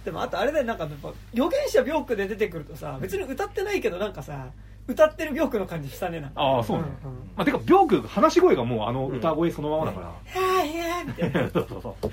[0.03, 4.47] でもあとあれだよなんかやっぱ預言者ビョークで出てくるとさ別に歌ってないけどなんかさ
[4.87, 6.41] 歌ってるビョークの感じしたねなんか。
[6.41, 7.17] ああそうね、うんうん。
[7.37, 11.49] まあ、てかビョーク話し声がもうあの歌声そのままだから、はいはいみたいな。
[11.51, 12.11] そうそうそう。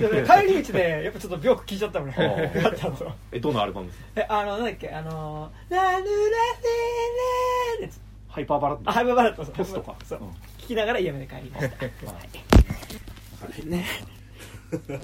[0.00, 0.06] 帰
[0.46, 2.14] り道でやっぱちょっとビョーク聞いちゃったもんね。
[3.32, 4.04] えどのアルバムですか？
[4.16, 6.08] えあのなんだっけあのーラヌラセ
[7.80, 9.54] レーってハイパーバラッドあハイバーバラッドそう。
[9.54, 9.94] ポストか。
[10.04, 10.20] そう。
[10.20, 10.28] うん。
[10.58, 11.76] 聞きながら家まで帰りました。
[12.06, 12.18] ま
[13.42, 13.84] あね。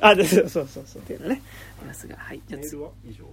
[0.01, 1.03] あでそうそうそうそう。
[1.03, 1.43] っていうのね。
[1.79, 2.17] ありますが。
[2.17, 2.41] はい。
[2.47, 2.59] じゃ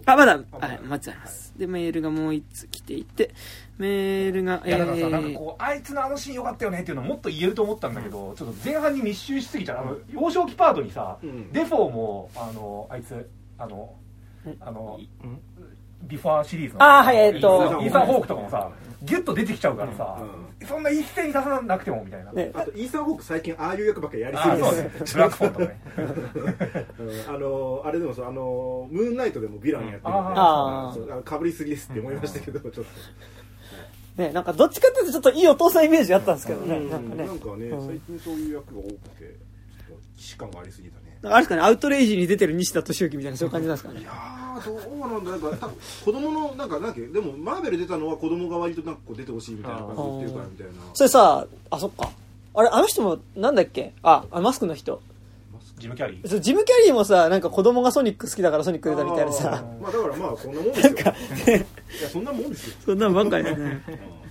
[0.07, 0.67] ああまだあまだ。
[0.67, 0.79] はい。
[0.81, 1.53] 待ってあります。
[1.55, 3.35] でメールがもう一つ来ていて
[3.77, 5.09] メールがいやだからさ、えー。
[5.11, 9.77] なんかこうあいつのあのシーン良かったよねっていうのもっと言えると思ったんだけど、ちょっと前半に密集しすぎちゃう。
[9.77, 11.51] あの幼少期パートにさ、うん。
[11.51, 13.29] デフォーもあのあいつ
[13.59, 13.93] あの
[14.59, 14.99] あの
[16.01, 17.17] ビフォアシリーズのあーはい。
[17.17, 17.79] えっと。
[17.79, 18.71] イーサン・ホークとかもさ
[19.03, 20.17] ギュッと出てきちゃうからさ、
[20.65, 22.51] そんな一斉に出さなくてもみたいな、ね。
[22.53, 24.91] あとイーサン・ホーク最近ああいう役ばっかりやりすぎですね。
[25.13, 25.79] ブラックフォンとかね。
[26.99, 27.35] うん。
[27.35, 30.07] あのあれでもそうあのムーンナイトでもヴィランやって
[30.99, 32.83] るんでかぶりすぎですって思いましたけどちょっと。
[34.21, 36.77] ねなんかどっちかっていうとちょっといいお父さんイメージあったんですけどね。
[36.77, 36.89] うん。
[36.89, 37.25] なんかね。
[37.25, 37.87] なんかねうん。
[37.87, 44.01] 最近そういう役が多くてちょっと既視感がありすぎたあれですかねアウトレイジに出てる西田敏行みたいなそういう感じなんですかね。
[44.01, 45.69] いやーどうなんだなんか
[46.05, 47.01] 子供のなんかなんだっけ？
[47.07, 50.73] でもマーベル出たのは子供が割となんかこう出てほしいみたいな感じで言ってるからみたいな。
[50.93, 52.09] それさあそっか。
[52.55, 53.93] あれあの人もなんだっけ？
[54.03, 55.01] ああマスクの人。
[55.79, 56.27] ジム・キャリー？
[56.29, 59.63] そうジム・キャリーもさなんか子供がソニック好きだからソニック出たみたいなさ。
[59.81, 60.93] まあだからまあそんなもんですよ。
[60.93, 60.95] い
[62.03, 62.75] やそんなもんですよ。
[62.85, 63.81] そんなのばっかりだね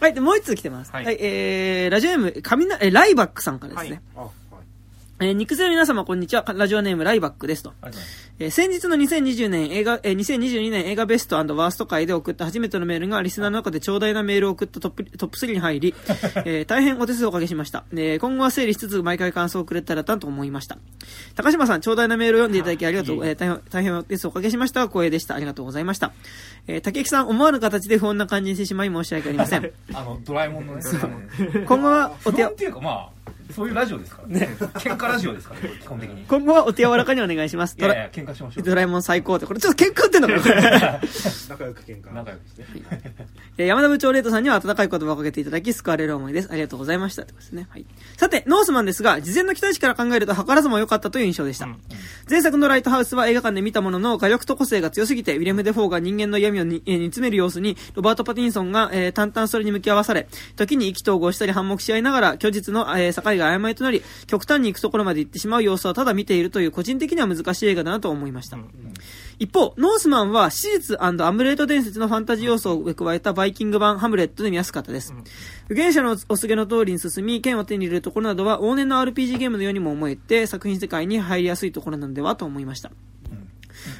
[0.01, 0.93] はいでもう一通来てます。
[0.93, 4.31] は、はいいえー、ラジオネームかみなえライバックさんからですね、あはい
[5.23, 6.45] えー、肉声の皆様こんにちは。
[6.57, 7.71] ラジオネームライバックですと。
[7.81, 8.05] ありがとうござい。
[8.05, 15.95] ますえー先日の2020年映画、えー2022年映画ベストワースト会で送った初めてのメールがリスナーの中で長大なメールを送ったトップトップ3に入り、
[16.45, 17.85] えー大変お手数をおかけしました。
[17.93, 20.79] えー今後は整理しつつ毎回感想をくれたらなと思いました。
[21.37, 24.89] 高島さん、長大なメールを読んでいただきありがとう、えー大変大変お手数をおかけしました。
[24.89, 25.37] 光栄でした。
[25.37, 26.13] ありがとうございました。
[26.67, 29.71] えー竹木さん、思わぬ形で不穏な感じにしてしまい申し訳ありません。
[29.95, 30.83] あのドラえもんのね
[31.65, 33.23] 今後はお手 っていうかまあ
[33.55, 37.77] そういうラジオですからね喧嘩ラジオですからね基本的にい今後はお手柔らかにお願いします。
[37.77, 40.40] ドラやいや喧嘩しましょうドラえもん最高って、これちょっと喧嘩売ってんのかな？
[40.42, 40.55] これ
[41.49, 42.75] 仲良く喧嘩仲良くですね
[43.59, 46.49] えー山田部長レートさんには温かい言葉をかけていただき救われる思いです。
[46.51, 47.23] ありがとうございました。
[47.23, 47.66] ってことですね。
[47.71, 47.87] はい。
[48.16, 51.68] さて、ノースマンですが、事前の期待値から考えると図らずも良かったという印象でした。
[52.29, 68.59] 前作のライトハウスは映画館で見たものの、画力と個性が強すぎて、ウィレム・デ・フォーが人間の闇をに、えー煮詰める様子に、ロバート・パティンソンが、えー淡々それに向き合わされ、時に意気投合したり反目し合いながら、虚実の、えー境が曖昧となり、極端に行くところまで行ってしまう様子はただ見ているという、個人的には難しい映画だなと思いました。
[69.38, 75.12] 一方、ノースマンは史実アムレート伝説のファンタジー要素を加えたバイキング版ハムレットで見やすかったです。
[75.64, 82.92] 預言者のお告げの通りに進み、剣を手に入れるところなどは往年の RPG ゲームのようにも思えて、作品世界に入りやすいところなのではと思いました。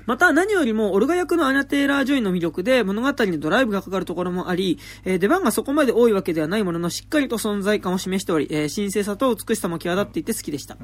[0.07, 10.77] また何よりもオルガ役のアナ・テイラー・ジョイの魅力で物語にドライブがかかるところもあり、えー出番がそこまで多いわけではないもののしっかりと存在感を示しており、えー神聖さと美しさも際立っていて好きでした。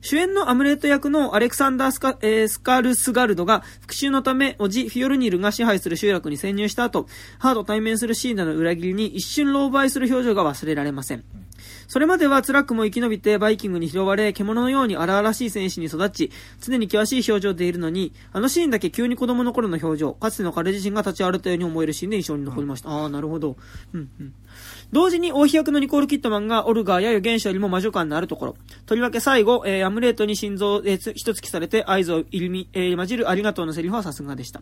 [0.00, 7.06] 主演のアムレット役のアレクサンダースカ、えースカルスガルドが復讐のため、おじフィオルニルが支配する集落に潜入した後、
[7.38, 11.24] ハード対面するシーナの裏切りに一瞬狼狽する表情が忘れられません。
[11.88, 16.30] それまでは辛くも生き延びてバイキングに拾われ、獣のように荒々しい戦士に育ち、
[16.60, 22.90] 常に険しい表情でいるのに、あのシーンだけ急に子供の頃の表情、かつての彼自身が立ち上がったように思えるシーンで印象に残りました。
[22.90, 23.56] ああ、なるほど。
[23.94, 24.34] うんうん。
[24.92, 28.56] 同時に王妃役のニコール・キットマンがオルガーや預言者よりも魔女感のあるところ。
[28.86, 34.60] とりわけ最後、えーアムレートに心臓、えーつ一突きされて合図を入み、えー混じるありがとうのセリフはさすがでした。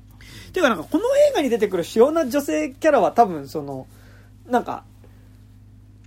[0.52, 3.86] ていうかなんかこの映画に出てくる主要な女性キャラは多分その、
[4.48, 4.84] なんか、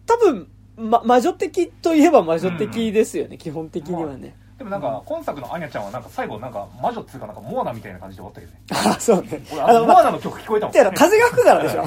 [0.06, 4.36] 多分、ま、魔女的といえば魔女的ですよね、基本的にはね。
[4.58, 8.60] でもなんか今作のアニャちゃんはなんか最後なんか魔女っていうかなんかモアナみたいな感じで終わったけどね
[8.98, 9.46] あ、そうね。
[9.52, 11.86] 俺あの、モアナの曲聞こえたもんてか風が吹くからでしょ。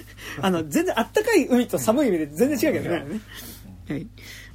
[0.40, 3.04] あの、全然あったかい海と寒い海で全然違うけどね。
[3.88, 4.06] はい。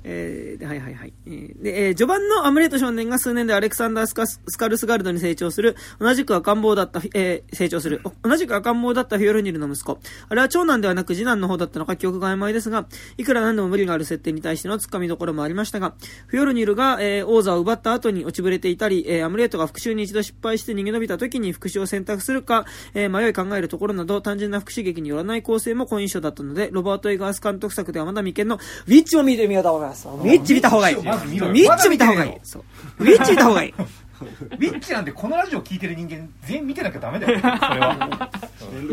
[0.03, 1.13] えーではいはいはい。
[1.25, 9.99] えーで、えー序盤のアムレート少年が数年でアレクサンダースカス・スカルスガルドに成長する、同じく赤ん坊だった、えー成長する、同じく赤ん坊だったフィオルニルの息子。
[10.29, 15.93] あれは長男ではなく次男の方だったのか記憶が曖昧ですが、いくら何でも無理がある設定に対しての突っ込みどころもありましたが、
[16.27, 29.86] フィオルニルが、えー王座を奪った後に落ちぶれていたり、えーアムレートが復讐に一度失敗して逃げ延びた時に復讐を選択するか、えー迷い考えるところなど、単純な復讐劇によらない構成も好印象だったので、ロバート・エガース監督作ではまだ未見の、ウィッチも見てみようと思います。
[29.89, 30.95] ウィッチ見た方がいい。
[30.95, 32.33] ウウィッチ見た方がいい。
[32.43, 32.63] そう。
[32.99, 33.73] ウィッチ見た方がいい。
[34.17, 37.39] ウィッチなんてこのラジオ聞いてる人間全員見てなきゃダメだよ。
[37.39, 38.29] それは。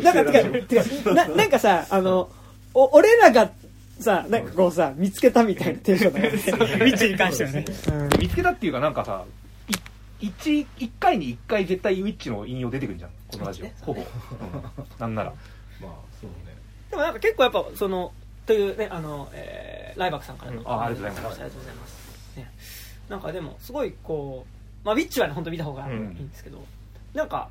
[0.03, 2.31] なんか、てか、てかな、なんかさ、あの、
[2.75, 3.51] お、俺らが、
[4.01, 6.39] さ、なんかこうさ、見つけたみたいなテンションだよね。
[6.39, 7.65] ウィッチに関してはね。
[8.19, 9.25] 見つけたっていうかなんかさ
[10.21, 13.11] い一一回に一回絶対ウィッチの引用出てくるじゃん。
[13.31, 13.85] このラジオ。
[13.85, 14.07] ほぼ、うん。
[14.99, 15.33] なんなら。
[15.81, 16.55] まあそうね。
[16.91, 18.13] でもなんか結構やっぱ、その、
[18.47, 20.69] というね、あの、えー、ライバックさんからの、うん。
[20.69, 21.35] あありがとうございます。
[21.35, 22.37] ありがとうございます。
[22.37, 22.51] ね。
[23.09, 24.47] なんかでも、すごいこ
[24.83, 26.65] う、まあ、ウィッチはね、本当見た方がいいんですけど、
[27.15, 27.49] なんか、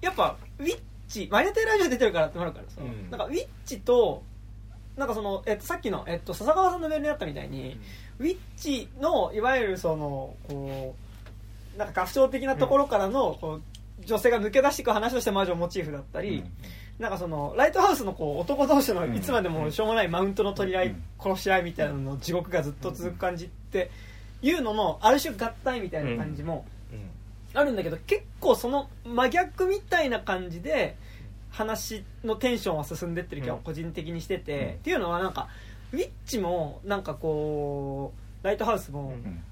[0.00, 3.10] やっぱ、ウィッチ、マイナテラジオ出てるからってなるからさ、うん。
[3.10, 4.22] なんかウィッチと、
[4.96, 7.78] なんかその、えっと、さっきの、えっと、笹川さんのメールにあったみたいに、
[8.18, 10.94] ウィッチのいわゆるそのこ
[11.74, 16.44] うなんか合唱的なところからのこう女性が抜け出していく話として魔女モチーフだったり、
[17.00, 21.02] なんかそのライトハウスのこう男同士のいつまでもしょうもないマウントの取り合い、うん。
[21.18, 23.90] 殺し合いみたいなのの地獄がずっと続く感じって
[24.42, 26.66] いうののある種合体みたいな感じも
[27.54, 30.96] あるんだけど結構その真逆みたいな感じで
[31.50, 34.68] 話のテンションは進んでってる気は個人的にしてて、うん。
[34.68, 35.48] っていうのはなんか
[35.92, 39.42] ウィッチもなんかこうライトハウスもうん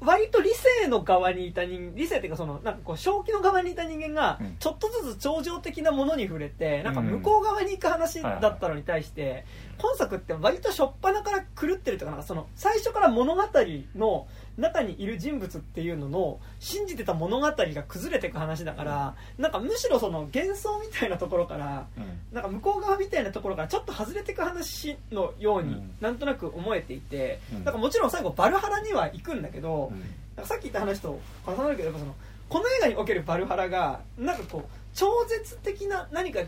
[0.00, 4.56] 割と理性の側にいた人理性っていうかそのなんかこう正気の側にいた人間がうん。
[4.58, 9.44] ちょっとずつ超常的なものに触れてなんか向こう側に行く話だったのに対して
[9.78, 13.42] 今作って割と初っ端から狂ってるというかなんかその最初から物語
[13.96, 14.26] の
[14.58, 21.86] 中にいる人物っていうのの信じてた物語が崩れていく話だからなんかむしろその幻想みたいなところから
[22.32, 25.90] なんか向こう側みたいなところからちょっと外れていく話のようにうん。
[26.00, 27.64] なんとなく思えていて、うん。
[27.64, 30.00] なんかもちろん最後バルハラには行くんだけど、うん。
[30.00, 32.14] なんかさっき言った話と重なるけどやっぱその
[32.48, 36.40] この映画におけるバルハラがなんかこう超絶的な何か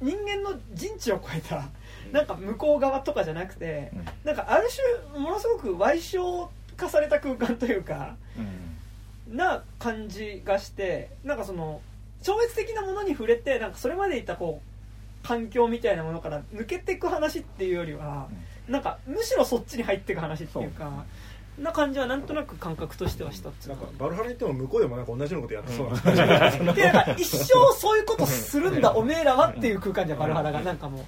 [0.00, 1.68] 人間の人知を超えた
[2.12, 4.04] なんか向こう側とかじゃなくてうん。
[4.24, 4.68] なんかある
[5.12, 8.16] 種ものすごく歪小化された空間というか
[9.28, 9.36] うん。
[9.36, 11.80] な感じがしてなんかその
[12.22, 18.28] 超越的なものに触れてなんかそれまでいたこう環境みたいなものから抜けていく話っていうよりは
[18.68, 21.04] なんかむしろそっちに入っていく話っていうか
[21.62, 23.68] な感じはなんとなく感覚としてはしたっつう。
[23.70, 26.00] かなんかバルハラに行っても向こうでもなんか同じようなことやってそうな。
[26.00, 27.44] 感じでなんか一生
[27.76, 31.02] そういうことするんだおめえらはっていう空間じゃんバルハラがなんかもう。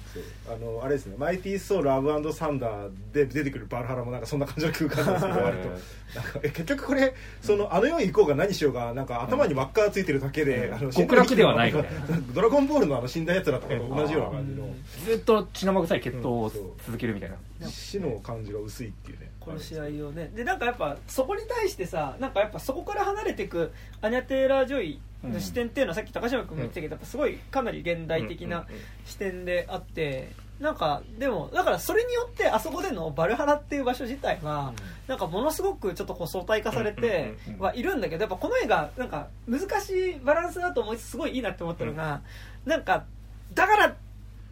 [0.51, 5.69] あのあれですね「マイティー・ソール・ラブサンダー」で出てくるバルハラもなんかそんな感じの空間なんですけど割と。
[6.13, 10.75] なんかえ結局これそのあの世に行こうが何しようがなんか頭に輪っかがついてるだけで、うん。
[10.75, 11.99] あの極楽ではないみたいな
[12.33, 14.67] ドラゴンボールのあの死んだやつらとかと同じような感じの。
[15.05, 16.51] ずっと血生臭い決闘を
[16.85, 17.37] 続けるみたいな。
[17.69, 20.31] 死の感じが薄いっていうね殺し合いをね。
[20.35, 28.65] でなんかやっぱそこに対してさなんかやっぱそこから離れていくアニャ・テイラー・ジョイの視点っていうのはさっき高島君も言ってたけどやっぱすごいかなり現代的な
[29.05, 34.73] 視点であってなんかでもだからそれによってあそこでのバルハラっていう場所自体は
[35.07, 42.21] なんかものすごくちょっとこう相対化されてはいるんだけどやっぱこの映画なんか難しいバランスだと思いつつすごいいいなって思ったのが
[42.65, 43.05] なんか
[43.53, 43.95] だから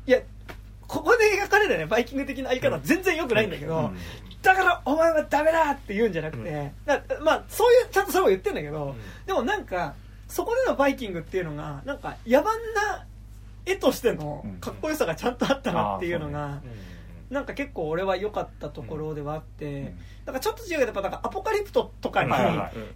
[0.07, 0.19] いや
[0.91, 3.91] ここで描かれるねバイキング的なあり方は全然良くないんだけど、
[4.41, 9.93] だからお前はダメだって言うんじゃなくて、だまあそういうちゃんとそれを言ってんだけど、でもなんか
[10.27, 13.05] そこでのバイキングっていうのがなんか野蛮な
[13.65, 16.61] 絵としてのかっこよさがちゃんとあったなっていうのが、
[17.29, 19.93] なんか結構俺は良かったところではあって、
[20.25, 22.31] なんかちょっと違うけどやっぱなんかアポカリプトとかに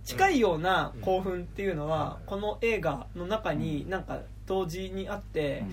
[0.04, 5.64] 近いような興奮っていうのはこの映画の中になんか同時にあって、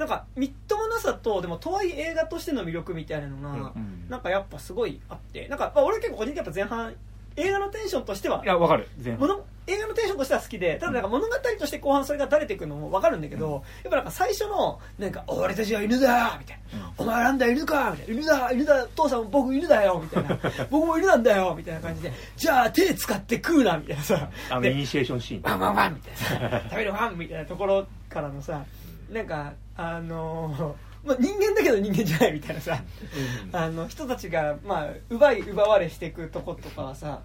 [0.00, 3.72] なんかみっともなさとでもとはいえ映画としての魅力みたいなのが、
[4.08, 6.94] なんかやっぱすごいあってなんか、まあ、俺結構個人的にやっぱ前半
[7.36, 20.38] 映画のテンションとしてはいやわかる全もの映画のテンションとしては好きでただなんか物語として後半それが垂れていくのも分かるんだけど、やっぱなんか最初のなんか「俺たちは犬だ!」みたいな「お前なんだ犬か!」みたいな「犬だ犬だ父さん僕犬だよ!」みたいな
[20.70, 28.64] 「僕も犬なんだよ!」みたいな感じで「じゃあ手使って食うな!」みたいなさであのイニシエーションシーンワンワンワンみたいなさ食べるワンみたいなところからのさ
[29.12, 32.82] なんかあのーまあ、人間だけど人間じゃないみたいなさ。
[33.52, 37.22] あの人たちが、まあ、奪い奪われしていくとことかはさ。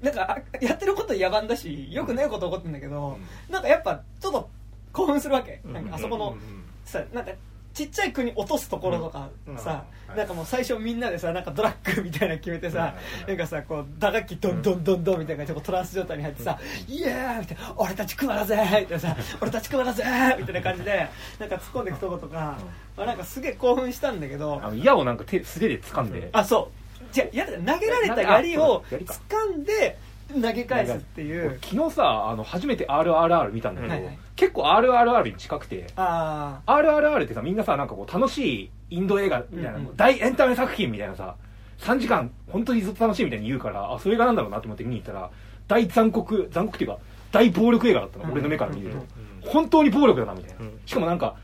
[0.00, 4.50] なんかあやってること野蛮だしよくないこと起こってんだけど、なんかやっぱちょっと
[4.92, 6.36] 興奮するわけ、なんかあそこの、
[6.84, 7.30] さなんか
[7.76, 9.58] ちっちゃい国落とすところとかうん。
[9.58, 10.16] さ、うん。
[10.16, 13.28] なんかもう最初みんなでさなんかドラッグみたいなの決めてさ、うん。
[13.28, 16.58] なんかさこう打楽器どんどんどんどんみたいな感じでトランス状態に入ってさ
[16.88, 20.04] 「イエーイ!」みたいな「俺たち熊だぜ!」みたいなさ「俺たち熊だぜ!」
[20.40, 21.06] みたいな感じで
[21.38, 22.56] なんか突っ込んでいくとことか、
[22.96, 26.30] まあ、なんかすげえ興奮したんだけどあの矢をなんか手素手で掴んで。
[26.32, 27.18] あそう。
[27.18, 29.98] 違うやだ投げられた槍を掴んで
[30.32, 31.58] 投げ返すっていう。
[31.62, 35.86] 昨日さあの初めて RRR 見たんだけど、はいはい結構 RRR に近くて。
[35.96, 39.96] あ RRR ってさみんなさなんかこう楽しいインド映画みたいな、うんうん。
[39.96, 41.34] 大エンタメ作品みたいなさ
[41.80, 45.30] 3時間本当にずっと楽しいみたいに言うからあそれがなんだろうなと思って見に行ったら
[45.66, 46.98] 大残酷残酷っていうか
[47.32, 48.32] 大暴力映画だったの、うん。
[48.32, 49.06] 俺の目から見ると、うん
[49.46, 50.80] 本当に暴力だなみたいな、うん。
[50.86, 51.36] しかもなんか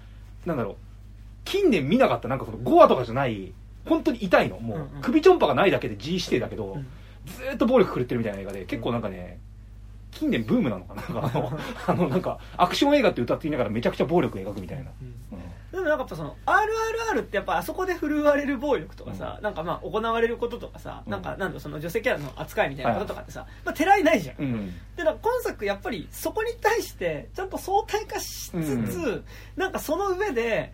[0.45, 0.75] なんだろう
[1.45, 3.53] 近年見なかったなんかその5話とかじゃない
[3.87, 4.59] 本当に痛いの。
[4.59, 5.03] もう、うんうん。
[5.03, 6.87] 首ちょんぱがないだけで G 指定だけど、うん。
[7.27, 9.39] ずーっと暴力狂ってるみたいな映画で結構なんかね、
[10.13, 11.03] 近年ブームなのかな。
[11.03, 11.59] なんかあの
[11.89, 15.41] あのなんかアクション映画って歌って言いながらめちゃくちゃ暴力描くみたいな、うん。
[15.73, 21.13] でもなんかやっぱその RRR ってやっぱあそこで振るわれる暴力とかさ、なんかまあ行われることとかさ、うん。
[21.13, 24.75] なんかなんだその女性キャラの扱いみたいなこととかってさ、まあてらいないじゃん、うん。
[24.97, 29.25] でなんか今作やっぱりそこに対してちゃんと相対化しつつ、うん。
[29.57, 30.73] なんかその上で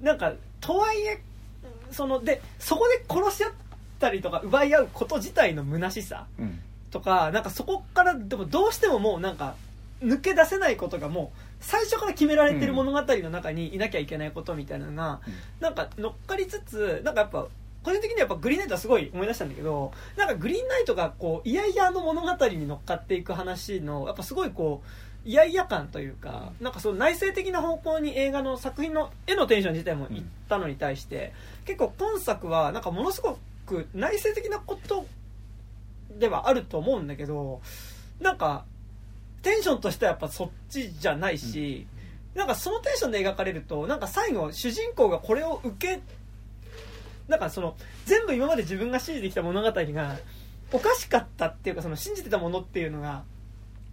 [0.00, 1.20] なんかとはいえ
[1.90, 3.52] そのでそこで殺し合っ
[3.98, 6.60] たりとか奪い合うこと自体の虚しさうん
[6.90, 9.54] とかなんかそこからでもどうしてももうなんか
[10.02, 15.20] 抜け出せないことがもう最初から決められてる物語の中にいなきゃいけないことみたいなのが、
[15.58, 17.46] なんか乗っかりつつなんかやっぱ
[17.82, 24.82] 個人的にはやっぱグリーンナイトはすごい思い出したんだけどなんかグリーンナイトがこういやいやの物語に乗っかっていく話のやっぱすごいこ
[25.24, 31.32] ういやいや感というかなんかその内省的な方向に映画の作品の絵のテンション自体もいったのに対して、
[31.64, 35.06] 結構今作はなんかものすごく内省的なこと
[36.18, 37.60] ではあると思うんだけど
[38.20, 38.64] なんか
[39.42, 41.86] テンションとしてはやっぱそっちじゃないし、
[42.34, 46.02] なんかそのテンションで描かれるとなんか最後主人公がこれを受け
[47.28, 50.16] なんかその全部今まで自分が信じてきた物語が
[50.72, 53.24] おかしかったっていうかその信じてたものっていうのが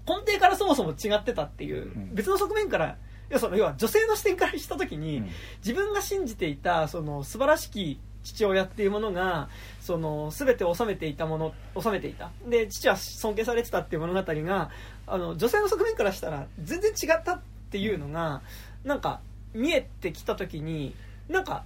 [0.07, 2.13] 根底からそもそも違ってたっていう、ん。
[2.13, 2.97] 別の側面から
[3.30, 5.30] 要はその要は女性の視点からした時に、うん。
[5.59, 9.49] 自分が信じていたその素晴らしき父親っていうものが
[9.84, 12.32] その全てを収めていたもの収めていた。
[12.48, 14.70] で父は尊敬されてたっていう物語が
[15.06, 18.42] あの女性の側面からしたら全然違ったっていうのが
[18.86, 19.20] なんか
[19.54, 20.96] 見えてきた時に
[21.28, 21.66] なんか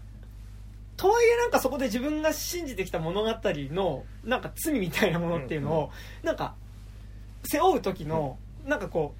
[0.95, 5.91] とはいえなんかそこで自分が信じてきた物語のなんか罪みたいなものっていうのを
[6.24, 6.55] なんか
[7.43, 9.13] 背負う時のなんかこ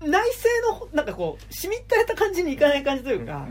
[0.00, 3.46] う内政のなんかこうしみったれた感じにいかない感じというか、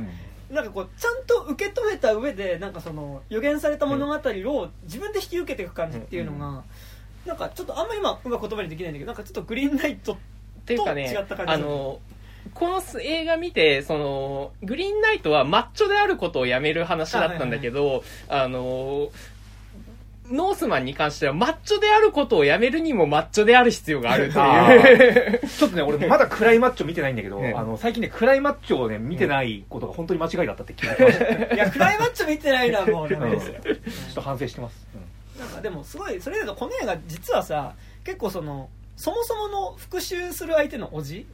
[0.51, 6.63] なんかこうちゃんと受け止めた上でなんかその予言された物語を自分で引き受けていく感じっていうのが、
[7.25, 10.17] なんかちょっとあんま今うまく言葉にできないんだけどなんかちょっとグリーンナイトっ
[10.65, 11.99] ていうかねと違った感じあの
[12.53, 19.09] この映画見てそのグリーンナイトはマッチョであることをやめる話だったんだけどあの
[20.31, 25.47] ノースマンに関してはマッチョであることをやめるにもマッチョである必要があるっていう。
[25.47, 27.53] ちょっとね俺まだ暗いマッチョ見てないんだけど、ええ。
[27.53, 31.25] あの最近ね暗いマッチョをね見てないことが本当に間違いだったって気がしました。
[31.25, 33.55] ちいやクライマッチョ見てないのはもうダメですよ。
[33.65, 34.87] ょっと反省してます、
[35.39, 37.73] なんかでもすごいそれだとこの映画実はさ
[38.03, 41.25] 結構そのそもそもの復讐する相手のおじ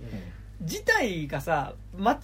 [0.61, 2.19] 自体がさ間違っ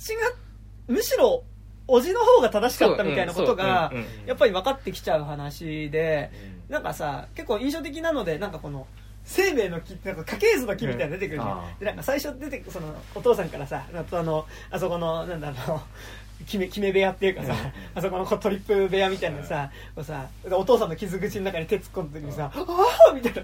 [0.87, 1.43] むしろ
[1.87, 3.91] おじの方が正しかったみたいなことが
[4.25, 6.31] やっぱり分かってきちゃう話で
[6.69, 8.87] なんかさ結構印象的なのでなんかこの
[9.25, 17.53] 生命の木なんか家系図の木みたいなの出てくるじゃん、でなんか最初出てくるそのお父さんからさあとあの あそこのなんだろう決め決め部屋っていうかさ、
[17.95, 22.65] あそこのこうトリップ部屋みたいなさ,、こうさお父さんの傷口の中に手突っ込んだ時にさ「あ
[23.09, 23.41] あ!」みたいな。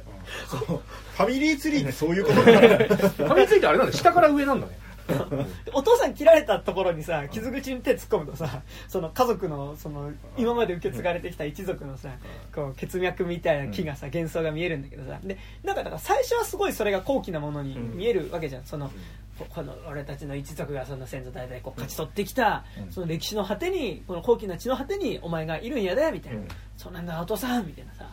[0.47, 0.59] そう。
[0.67, 2.59] ファミリーツリーってそういうこと だ。
[2.59, 3.93] からうん、壁についてあれなんだ。
[3.93, 4.73] 下から上なんだね。
[4.73, 4.88] で
[5.73, 12.09] お父さん切られたところにさ傷口に手突っ込むとさその家族のその今まで受け継がれてきた一族のさ
[12.53, 18.65] こう血脈みたいな木がさ幻想が見えるんだけどさでなんかだから最初はすごいそれが高貴なものに見えるわけじゃん。
[18.65, 18.91] その
[19.37, 22.65] ここの俺たちの一族がその先祖代々こう勝ち取ってきた。
[22.77, 22.91] うん。
[22.91, 26.39] その歴史の果てにこの高貴な地の果てにお前がいるんやでみたいな。
[26.39, 26.47] うん。
[26.75, 28.05] そうなんだお父さんみたいなさ。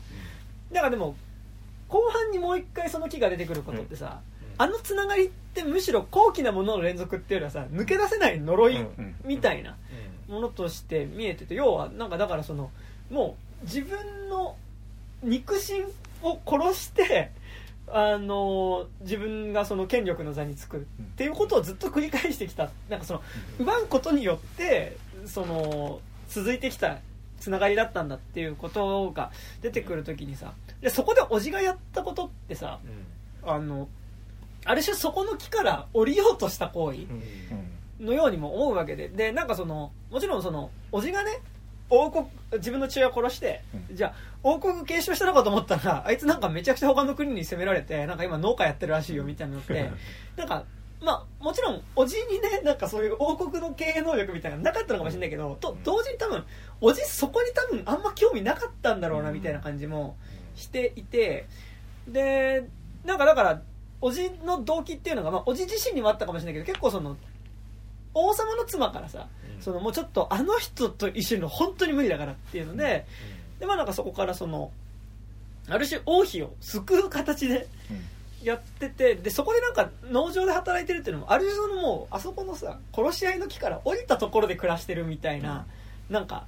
[0.71, 1.17] だからでも
[1.89, 4.21] 後半にもう一回その木が出てくることってさ、
[4.59, 9.15] あのつながりってむしろ高貴なものの連続っていうのはさ抜け出せない呪いうん。
[9.25, 9.77] みたいな
[10.29, 12.71] ものとして見えてて要はなんかだからその
[13.11, 14.57] もう自分の
[15.23, 15.85] 肉親
[16.23, 17.31] を殺して
[17.89, 20.81] あの自分がその権力の座につくっ
[21.17, 22.71] ていうことをずっと繰り返してきた。
[22.89, 23.23] なんかその
[23.59, 24.97] 奪うことによって
[25.27, 26.99] その続いてきた
[27.39, 29.31] つながりだったんだっていうことが
[29.63, 32.81] 出てくる時にさでそこでおじがやったことってさ
[33.45, 33.89] あの
[34.67, 37.07] ある種そこの木から降りようとした行為
[38.01, 39.09] のようにも思うわけで。
[39.09, 41.41] でなんかそのもちろんそのおじがね
[41.89, 43.63] 王国自分の父親を殺して、
[43.93, 49.91] じゃあ王国継承したのかと思ったら あいつなんかめちゃくちゃ他の国に攻められてなんか今農家やってるらしいよみたいなのって。
[50.37, 50.65] なんか
[51.01, 56.45] まあもちろんおじにねなんかそういう王国の経営能力みたいなのなかったのかもしれないけどと同時に多分
[56.81, 60.17] おじそこに多分あんま興味なかったんだろうなみたいな感じも
[60.57, 61.47] していて。
[62.09, 62.69] で
[63.05, 63.63] なんかだから
[64.01, 67.17] おじの動機っていうのが、まあ、おじ自身にもあったかもしれないけど結構その
[68.15, 69.27] 王様の妻からさ、
[69.61, 73.07] そのもうちょっとあの人と一緒にの本当に無理だからっていうので、
[73.61, 74.71] でまあなんかそこからその
[75.69, 77.69] ある種王妃を救う形で
[78.43, 85.67] やっててでそこでなんか農場で働いてるっていうのもある種そのもうあそこのさ殺し合いの木から降りたところで暮らしてるみたいな、
[86.09, 86.47] なんか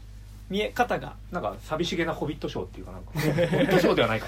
[0.51, 3.11] 見え方がなんか寂しげなホビットショーっていうかなんか。
[3.21, 4.27] ホビットショーではないか。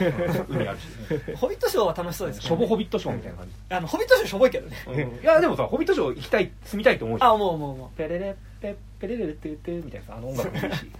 [0.48, 0.86] 海あるし。
[1.34, 3.54] ホビットショーは楽しそうですけしょぼホビットショーみたいな感じ。
[3.74, 4.76] あのホビットショーしょぼいけどね。
[5.22, 10.90] いやでもさホビットショー行きたい住みたいと思うじゃんあ思う思う思ペレレペペレレレテテみたいなさあの音楽もいいし、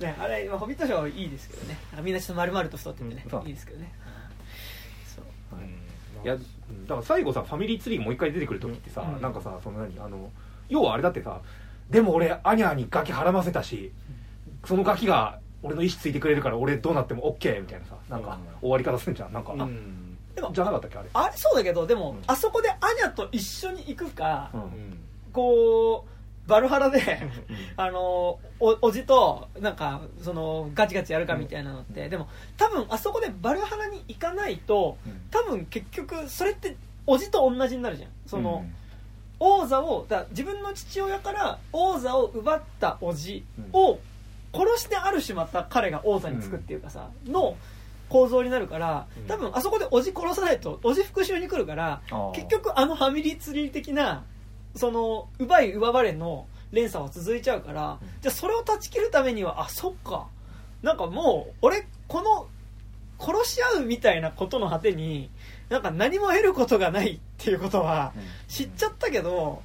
[0.00, 1.76] う、ね、あれ、まあ、ホビットショーはいいですけどね。
[2.02, 3.46] みんなちょっと丸々と太っててね、うん。
[3.46, 3.92] いいですけどね。
[5.04, 5.24] そう。
[6.24, 6.40] いやだ
[6.88, 9.20] から最後さファミリーツリーもう一回出てくる時ってさ、うん。
[9.20, 10.30] なんかさその何あの
[10.68, 11.40] 要はあれだってさ
[11.90, 13.92] でも俺アニャにガキはらませたし
[14.64, 19.32] そのガキが俺の意思ついてくれるから俺どうなっても OK みたいなさなんか終わり方すんじゃん。
[19.32, 20.18] なんか、うん。
[20.34, 21.08] でもじゃなかったっけあれ？
[21.14, 22.22] あれそうだけどでも、うん。
[22.26, 24.98] あそこでアニャと一緒に行くか、うん。
[25.32, 27.00] こうバルハラで
[27.76, 34.96] あのおおじとなんかそのガチガチやるかみたいなのって、でも多分あそこでバルハラに行かないと
[35.30, 36.76] 多分結局それって
[37.06, 38.10] おじと同じになるじゃん。
[38.26, 38.64] その、
[39.38, 43.98] 王座をだ自分の父親から王座を奪ったおじを
[44.54, 47.56] 殺してある種また彼が王座につくっていうかさ、の
[48.08, 49.26] 構造になるからうん。
[49.26, 52.00] 多分あそこでおじ殺さないとおじ復讐に来るから
[52.34, 54.24] 結局あのファミリーツリー的な
[54.74, 60.26] その奪い奪われの連鎖は続いちゃうから、じゃあそれを断ち切るためにはあそっか。
[60.82, 62.48] なんかもう俺この
[63.18, 65.30] 殺し合うみたいなことの果てに
[65.68, 68.12] なんか何も得ることがないっていうことは
[68.48, 69.62] 知っちゃったけど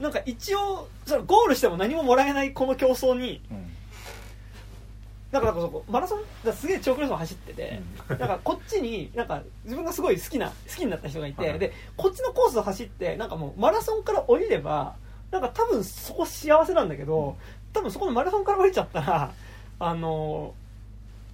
[0.00, 3.42] なんか一応それゴールしても何ももらえないこの競争に
[5.32, 5.42] なん。
[5.42, 14.94] かなんかそこマラソンだすげえ長距離走走ってて、なんかこっちになんか自分がすごい好きな好きになった人がいて、はいでこっちのコースを走ってなんかもうマラソンから降りれば
[15.30, 17.36] なんか多分そこ幸せなんだけど
[17.72, 19.32] 多分そこのマラソンから降りちゃったら
[19.78, 20.54] あの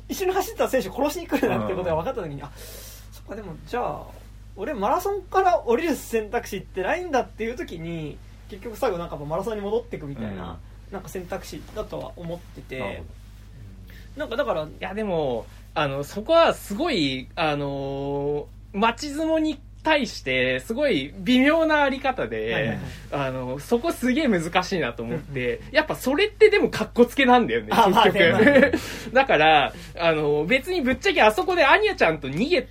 [0.08, 2.87] 一緒に走った選手殺しに来るなってことが分かった時に、あそっ
[3.28, 4.02] かでもじゃあ
[4.56, 8.18] 俺マラソンから降りる選択肢ってないんだっていう時に
[8.50, 10.58] 結局最後なんかマラソンに戻っていくみたいな,、
[10.90, 13.02] なんか選択肢だとは思ってて。
[14.16, 14.28] なん。
[14.28, 22.80] かだからいやでもあのそこはすごいあの町相撲に対してすごい微妙なあり方で
[23.12, 28.72] はいあのそこすげえ難しいなと思ってやっぱそれってでもカッコつけなんだよね結局。
[29.14, 32.68] だからあの別にぶっちゃけあそこでアニャちゃんと逃げた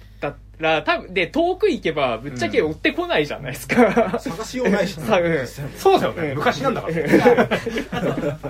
[0.59, 5.31] ら多分で遠く行けばぶっちゃけ追ってこないじゃないですか、探しようないしさうん。
[5.41, 6.37] 実際もそうだよね、うん。
[6.37, 6.93] 昔なんだから、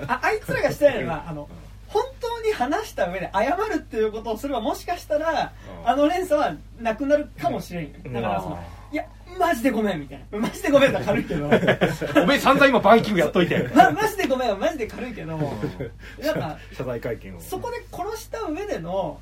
[0.08, 1.50] ああいつらがしたいのはあの
[1.88, 5.54] 本当に話した上で謝るっていうことをすればもしかしたら
[5.84, 5.90] うん。
[5.90, 8.60] あの連鎖はなくなるかもしれんだからその
[8.92, 9.06] いや
[9.38, 10.40] マジでごめんみたいな。
[10.40, 11.48] マジでごめんだ軽いけど。
[12.24, 13.70] おめえ散々今バイキングやっといて。
[13.76, 15.38] まマジでごめんはマジで軽いけど。
[15.38, 16.34] なん。
[16.34, 17.42] か謝罪会見を。
[17.42, 19.20] そこで殺した上での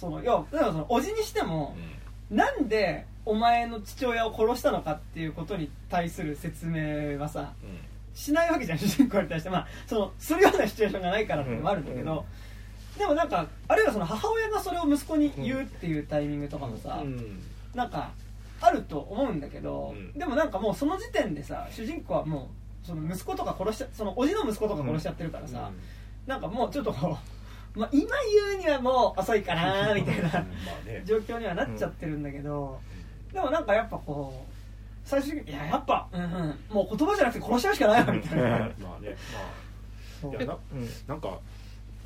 [0.00, 1.76] そのいやだからそのおじにしても
[2.30, 7.52] なんでお前の父親を殺したのかっていうことに対する説明はさ
[8.14, 9.50] しないわけじゃん主人公に対して。
[9.50, 12.24] まあそのするようなシチュエーションがないからってのもあるんだけど、
[12.98, 17.40] でもなんかあるいはその母親がそれを息子に言うっていうタイミングとかもさ、うん。
[17.74, 18.10] なんか
[18.60, 20.12] あると思うんだけど、うん。
[20.18, 22.50] でもなんかもうその時点でさ主人公はも
[22.82, 25.70] うその息子とか殺しそのおじの息子とか殺しちゃってるからさ、
[26.26, 27.16] なんかもうちょっとこう、
[27.74, 28.10] まあ、今
[28.48, 30.42] 言うにはもう遅いかなみたいなまあ
[30.86, 31.02] ね。
[31.04, 32.80] 状況にはなっちゃってるんだけど、
[33.32, 34.50] でもなんかやっぱこう
[35.04, 38.48] 最終的にいややっぱ、うんうん、もう言葉じゃなくて殺しちゃうしかないわみたいな。
[38.48, 38.58] まあ
[39.00, 39.16] ね。
[40.22, 40.32] まあ。
[40.32, 40.88] いやなうん。
[41.06, 41.38] なんか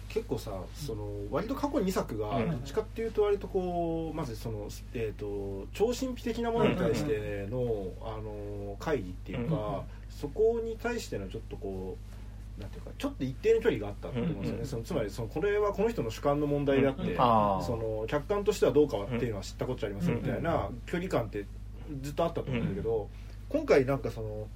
[0.09, 2.51] 結構さその割と過去2作がうん。
[2.51, 9.83] どっちかっていうと割とこうまずその、えー、と超神秘的なものに対しての、あの会議っていうか、うん。
[10.11, 12.14] そこに対してのちょっとこう
[12.59, 21.47] なんていうかちょっと一定の距離があったと思うんですよね、うんそのつまりそのこれはこの人の主観の問題であって、その客観としてはどうかはっていうのは知ったことありますみたいな距離感って
[22.03, 23.09] ずっとあったと思うんだけど、
[23.49, 24.49] 今回なんかその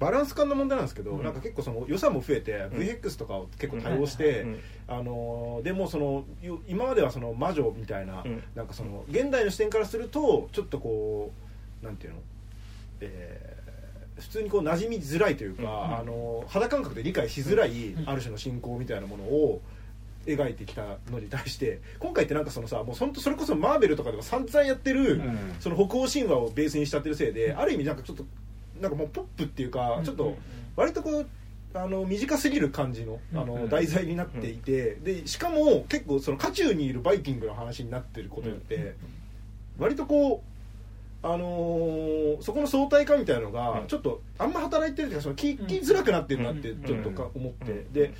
[0.00, 1.22] バランス感の問題なんですけど、うん。
[1.22, 2.70] なんか結構その予算も増えて、ん。
[2.70, 8.42] VX とかを結構対応して、うんあのーでもそのよ今まではその魔女みたいな、うん。
[8.54, 11.32] なんかその現代の視点からするとちょっとこ
[11.82, 12.18] うなんていうの、
[13.00, 13.49] えー
[14.20, 15.68] 普通にこう馴染みづらいというか、うん。
[15.68, 18.02] あのー肌感覚で理解しづらい、ん。
[18.06, 19.60] ある種の信仰みたいなものを
[20.26, 25.38] 描いてきたのに対して今回ってなんかそのさもうそんとそれこそマーベルとかでも散々やってる、うん。
[25.60, 28.24] その北欧神話をベースにしちゃってるせいで、ある意味なんかちょっと
[28.80, 30.36] なんかもうポップっていうか、ちょっと
[30.76, 31.26] 割とこう
[31.72, 33.68] あの短すぎる感じのあの、うん。
[33.68, 38.94] 題材になっていて、でしかも結構その渦中にいるバイキングの話になってることによって、
[39.78, 40.50] 割とこう
[41.22, 43.86] あのーそこの相対化みたいなのがうん。
[43.86, 46.82] ちょっとあんま働いてるというかその聞きづらくなってるなってうん。
[46.82, 47.92] ちょっとか思って、うん。
[47.92, 48.12] で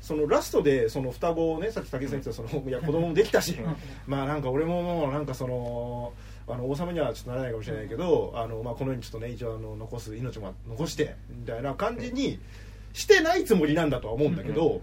[0.00, 3.76] そのラストでその双子をねさっき武井さん言ってたそのいや子供もできたし、うん。
[4.06, 6.12] まあなんか俺ももうなんかその
[6.48, 12.38] あの王様にはちょっとならないかもしれないけど、あのまあ、このようにちょっとね一応あの残す命も残してみたいな感じに
[12.92, 14.80] してないつもりなんだとは思うんだけど、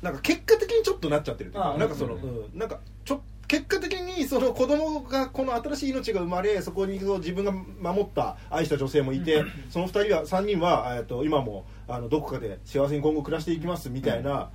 [0.00, 2.22] なんか結果的にちょっとなっちゃってるというかなんかその、うん。
[2.22, 2.58] うん。
[2.58, 3.20] なんかちょ
[3.50, 14.50] 結果的にその子供がこの新しい命が生まれそこにそう自分が守った愛した女性もいて、その2人は3人は、えっと今もあのどこかで幸せに今後暮らしていきますみたいな、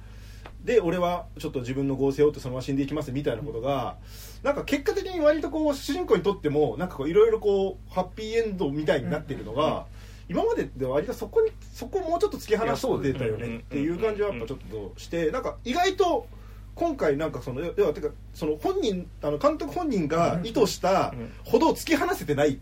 [0.64, 3.98] で俺はちょっと自分の合成をってそのまま死んでいきますみたいなことが、
[4.44, 9.88] なんか結果的に割とこう主人公にとってもなんかこういろいろこうハッピーエンドみたいになってるのが、
[10.30, 16.28] 今までで割とそこにそこをもうちょっと突き放してたよねっていう感じはやっぱちょっとしてなんか意外と
[16.76, 21.32] 今回なんかその要はてかその本人あの監督本人が意図したうん。
[21.46, 22.62] ほど突き放せてないってい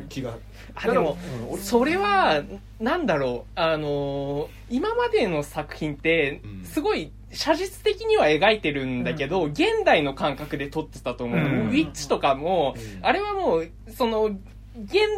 [0.00, 0.36] う気が、
[0.74, 2.42] あでもうん俺それは
[2.78, 3.50] なんだろう。
[3.60, 6.64] あのー今までの作品ってうん。
[6.64, 11.44] すごい写実的には描いてるんだけど、現代の感覚で撮ってたと思う、うん。
[11.68, 13.04] ウィッチとかも、うん。
[13.06, 14.38] あれはもうその現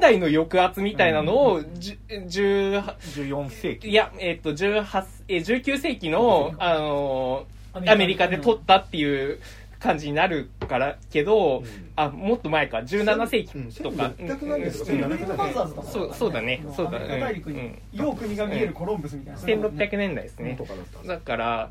[0.01, 3.89] 代の抑圧みたいなのを、じゅ10 14世紀。
[3.91, 8.39] いや、えっと、18えー19世紀の、あのーアメリカで。
[8.39, 9.41] 撮っったっていう
[9.79, 11.65] 感じになるからけど、うん。
[11.97, 12.79] あもっと前か。
[12.79, 14.23] 17世紀とか、う。
[14.23, 16.65] ん1600何年とかうん1700メインファーザーズとかそうそうだね。
[16.77, 19.41] そうだアメリカ大陸によう国が見えるコロンブスみたいな。
[19.41, 20.59] 1600年代ですね。
[21.07, 21.71] だから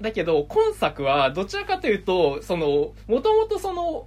[0.00, 4.06] だけど今作はどちらかというとそのもともとその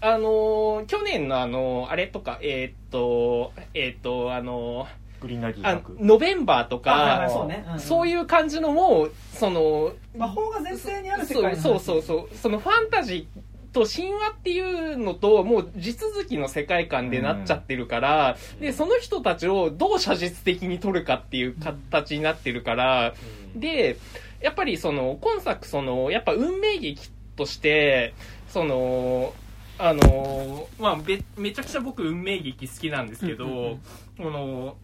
[0.00, 4.86] あのー去年のあのあれとかえーっとえーっとあの
[5.24, 7.66] グリーンナイトあ作ノベンバーとかそうね。
[7.74, 7.80] ん。
[7.80, 12.36] そういう感じのもその魔法が前提にある世そう界そうそうそう。
[12.36, 13.40] そのファンタジー
[13.72, 23.14] と神話っていうのともう地続きの世界観でなっちゃってるから、でその人たちをどう写実的に撮るかっていう形になってるから、
[23.56, 23.98] で
[24.40, 28.14] やっぱりその今作そのやっぱ運命劇として
[28.48, 29.32] その
[29.76, 33.80] あのまあめめちゃくちゃ僕運命劇好きなんですけど、うんうんうん。
[34.18, 34.76] この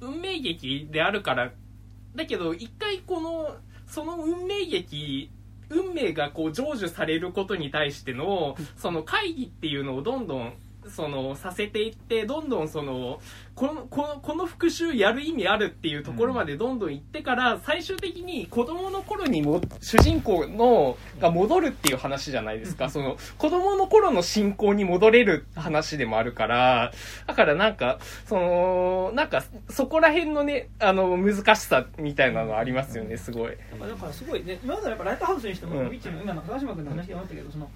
[0.00, 1.52] 運命劇であるから。
[2.14, 5.30] だけど一回このその運命劇
[5.68, 10.52] 運命がこう成就されることに対してのその会議っていうのをどんどん
[10.88, 13.20] そのさせていってどんどんその
[13.60, 22.88] このこのこの復讐やる意味あるっていうところまでどんどん行ってから最終的に子供の頃にも主人公のが戻るっていう話じゃないですか。
[22.88, 26.92] その子供の頃の信仰に戻れる話でもあるから
[27.26, 33.58] だからなんかそのなんかそこら辺のねあの難しさみたいなのありますよねすごい。
[33.78, 35.94] だからすごいね今までやっぱライトハウスにしても、うん。
[35.94, 37.70] 今の高島君の話にもあったけどその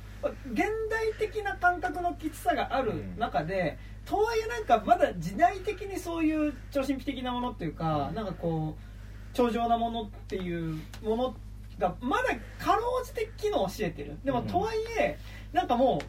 [0.51, 11.34] 現代的な感覚のきつさがある中で、とはいえなんかまだ時代的にそういう超神秘的なものっていうか、なんかこう超常なものっていうもの
[11.78, 14.18] がまだかろうじて機能しててる。
[14.24, 15.18] でもとはいえ
[15.52, 16.00] なんかも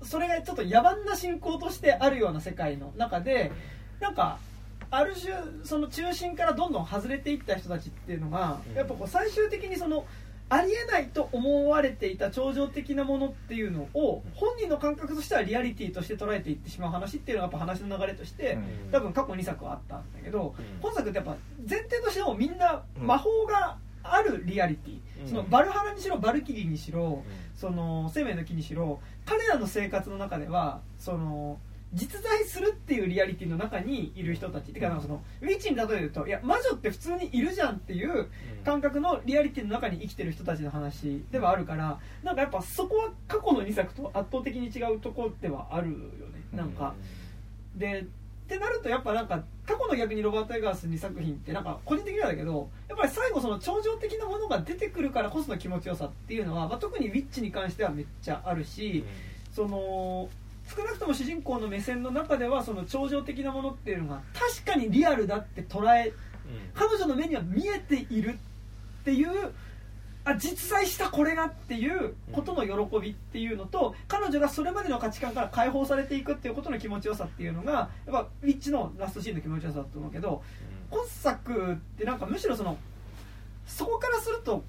[0.00, 3.52] うそれがちょっと野蛮な信仰としてあるような世界の中で
[4.00, 4.38] なんか
[4.90, 5.32] ある種
[5.64, 10.04] その中心からどんどん外れていった人たちっていうのがやっぱこう最終的にその
[10.52, 18.58] ありえないと思われていた超常的なものっていうのを本人の感覚としてはリアリティとして捉えていってしまう話っていうのがやっぱ話の流れとして
[18.90, 21.36] 多分過去2作はあったんだけど本作ってやっぱ
[21.66, 25.00] 前提としてもみんな魔法があるリアリティ。
[25.26, 27.22] そのバルハラにしろバルキリーにしろ
[27.54, 31.58] その生命の木にしろ彼らの生活の中ではその
[31.94, 38.28] 実在するっていうリアリティの中にいる人たちっていうかそのウィッチに例えるといや魔女って普通にいるじゃんっていう
[38.64, 46.02] 感覚のリアリティの中に生きてる人たちの話ではあるからなんかやっぱそこは過去の2作と圧倒的に違うところではあるよね。
[46.52, 46.94] なんか。
[47.76, 48.04] でっ
[48.52, 59.04] てなるとやっぱなんか過去の逆にロバート・エガース2作品ってなんか個人的にはだけどやっぱり最後その超常的なものが出てくるからこその気持ちよさっていうのは、まあ、特にウィッチに関してはめっちゃあるし、
[59.52, 60.28] その
[60.74, 66.12] 少なくとも主人公の目線の中ではその超常的なものっていうのが確かにリアルだって捉え
[66.74, 68.38] 彼女の目には見えている
[69.00, 69.52] っていう
[70.24, 80.42] あ実在したこれがっていうことの喜びっていうのと彼女がそれまでの価値観から解放されていくっていうことの気持ちよさっていうのがやっぱウィッチのラストシーンの気持ちよさだと思うけど
[80.90, 82.78] 今作ってなんかむしろその
[83.66, 84.62] そこからすると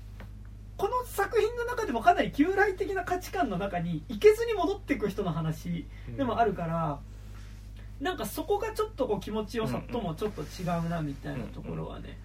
[0.78, 5.86] この作品の中でもかなり旧来的な価値観の中に行けずに戻っていく人の話
[6.18, 7.00] でもあるから、
[8.02, 12.18] なんかそこがちょっとこう気持ちよさともちょっと違うなみたいなところはね、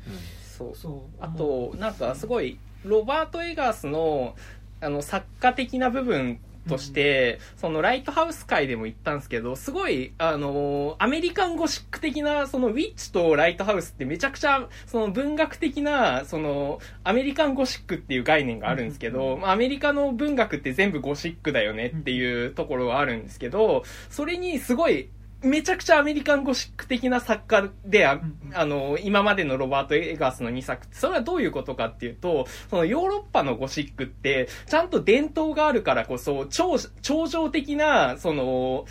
[0.42, 0.76] そう。
[0.76, 1.22] そう。
[1.22, 4.34] あとなんかすごいロバート・エガースの
[4.80, 25.08] あの作家的な部分として、そのライトハウス界でも言ったんですけどすごいあのアメリカンゴシック的なそのウィッチとライトハウスってめちゃくちゃその文学的なそのアメリカンゴシックっていう概念があるんですけど、まあアメリカの文学って全部ゴシックだよねっていうところはあるんですけどそれにすごい
[25.42, 28.20] めちゃくちゃアメリカンゴシック的な作家であ、
[28.54, 30.84] あの、今までのロバート・エガースの2作。
[30.84, 38.86] って、それはどういうことかっていうと、そのヨーロッパのゴシックって、ちゃんと伝統があるからこそ、超、超常的な、その、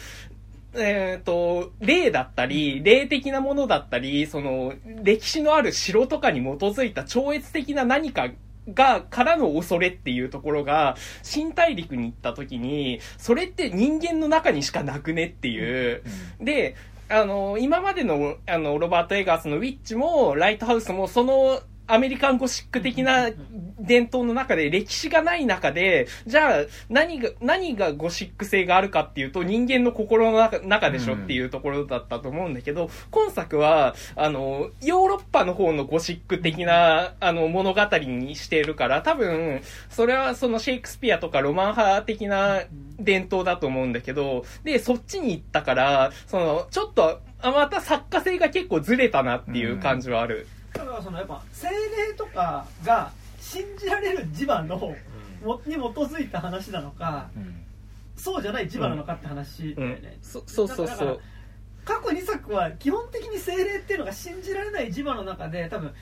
[0.73, 4.73] えっ、と、霊だったり、霊的なものだったり、その、
[5.03, 8.29] 歴史のある城とかに基づいた超越的な何か
[8.73, 16.03] が、からの恐れっていうところが、新大陸に行った時に、それって人間の中にしかなくねっていう、
[16.39, 16.75] で、
[17.09, 23.29] あの、今までの、あの、ロバート・エガースのウィッチも、ライトハウスも、その、アメリカンゴシック的な
[23.79, 42.61] 伝統の中で歴史がない中で、じゃあ何が、何がゴシック性があるかっていうと人間の心の中中でしょっていうところだったと思うんだけど、今作は、あの、ヨーロッパの方のゴシック的な、あの、物語にしているから、多分、それはそのシェイクスピアとかロマン派的な
[42.99, 50.47] 伝統だと思うんだけど、で、そっちに行ったから、その、ちょっと、あまた作家性が結構ずれたなっていう感じはある。
[50.47, 54.95] だからそのやっぱ精霊とかが信じられる磁場のも
[55.65, 57.29] に基づいた話なのか
[58.15, 61.19] そうじゃない磁場なのかって話だよね、そそうそうそだからう。
[61.85, 65.93] 過去2作は基本的に精霊っていうのが信じられない磁場の中で多分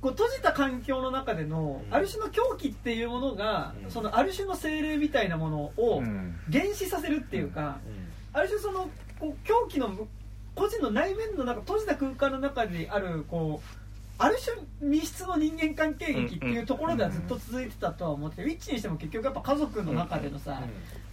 [0.00, 1.94] こう閉じた環境の中でのうん。
[1.94, 3.90] ある種の狂気っていうものが、うん。
[3.90, 6.36] そのある種の精霊みたいなものをうん。
[6.50, 7.78] 原始させるっていうか、
[8.32, 9.90] ある種そのこう狂気の
[10.54, 13.77] 個人の内面の中閉じた空間の中にあるこう
[14.20, 14.36] ある
[14.80, 20.60] 種密室の人間関係劇っていうところではずっと続いてたとは思ってウィッチにしても結局やっぱ家族の中でのさ、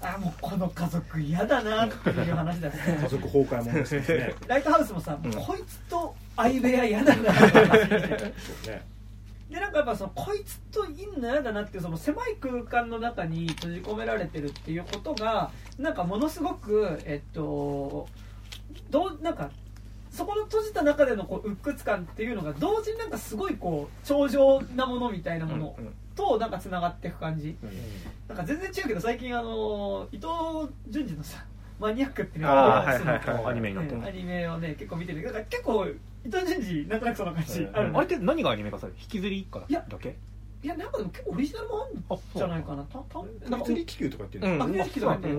[0.02, 4.34] あもうこの家族嫌だなっていう話だよ家ね族崩壊もんですね。
[4.48, 5.32] ライトハウスもさ、うん。
[5.34, 8.86] こいつと相部屋嫌だなって話でそうね。
[9.50, 18.08] でなんかやっぱそのこいつといんの嫌だなっていうその狭い空間の中に閉じ込められてるっていうことがなんかものすごくえっと
[18.90, 19.52] どうなんか
[20.16, 25.76] そこの閉じた中でのこう鬱屈感っていうのが同時になんかすごいこう超常なものみたいなもの
[26.16, 27.58] となんかつながっていく感じ。
[28.30, 30.28] なんか全然違うけど最近あの伊藤
[30.90, 31.44] 潤二のさ
[31.80, 32.88] マニアックっていうのが
[33.48, 34.08] アニメになってね。
[34.08, 37.68] アニメをね結構見てるだから結構伊藤潤二なんとなくそんな感じ。
[37.74, 37.92] ある。
[37.94, 38.98] あれって何がアニメ化される？
[39.02, 40.16] 引きずりかいやだけ？
[40.64, 42.84] いやなんかでも結構オリジナルもあるんあじゃないかな。
[42.84, 44.58] たたなんか物理気球とかっていううん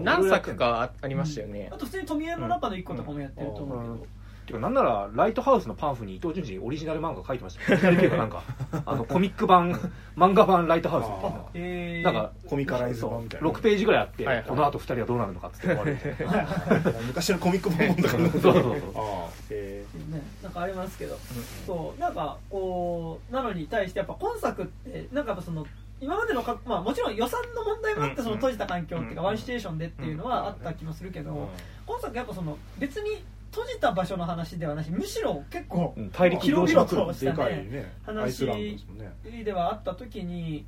[0.04, 1.70] 何作かあありましたよね。
[1.72, 1.76] あ。
[1.76, 4.06] と普通に富江の中の一個とかもやってると思うけど、
[4.46, 7.72] ていうかなんならライトハウスのパンフに伊藤潤二オリジナル漫画書いてました。
[7.72, 8.42] よっていうかなんか
[8.84, 9.72] あのコミック版
[10.16, 11.44] 漫画版ライトハウスみたいな。
[11.54, 13.48] えー、なんかコミカライズそう版みたいな。
[13.48, 14.44] 6ページぐらいあって、はいはい。
[14.46, 15.98] この後2人はどうなるのかっつって終わる
[17.06, 18.74] 昔のコミック本とかそうそうそう。
[18.94, 21.18] ああへね、なんかありますけど、
[21.66, 25.66] そうなんかこうなのに対してやっぱ今作ってなんかやっぱその
[26.00, 28.24] 今までのか、まあ、もちろん予算の問題もあってうん。
[28.24, 29.26] その閉じた環境っていうかうん。
[29.28, 38.46] ワンシチュエーションでっていうのはあった気もするけど、え今作やっぱその別に閉じた場所の話ではなしむしろ結構うん大陸広々としたねね話
[39.44, 40.66] ではあった時に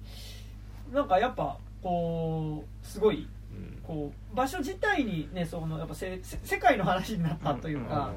[0.93, 3.81] なんかやっぱこうすごいうん。
[3.83, 8.12] こう場所自体にねそのやっぱせせ世界の話になったというか、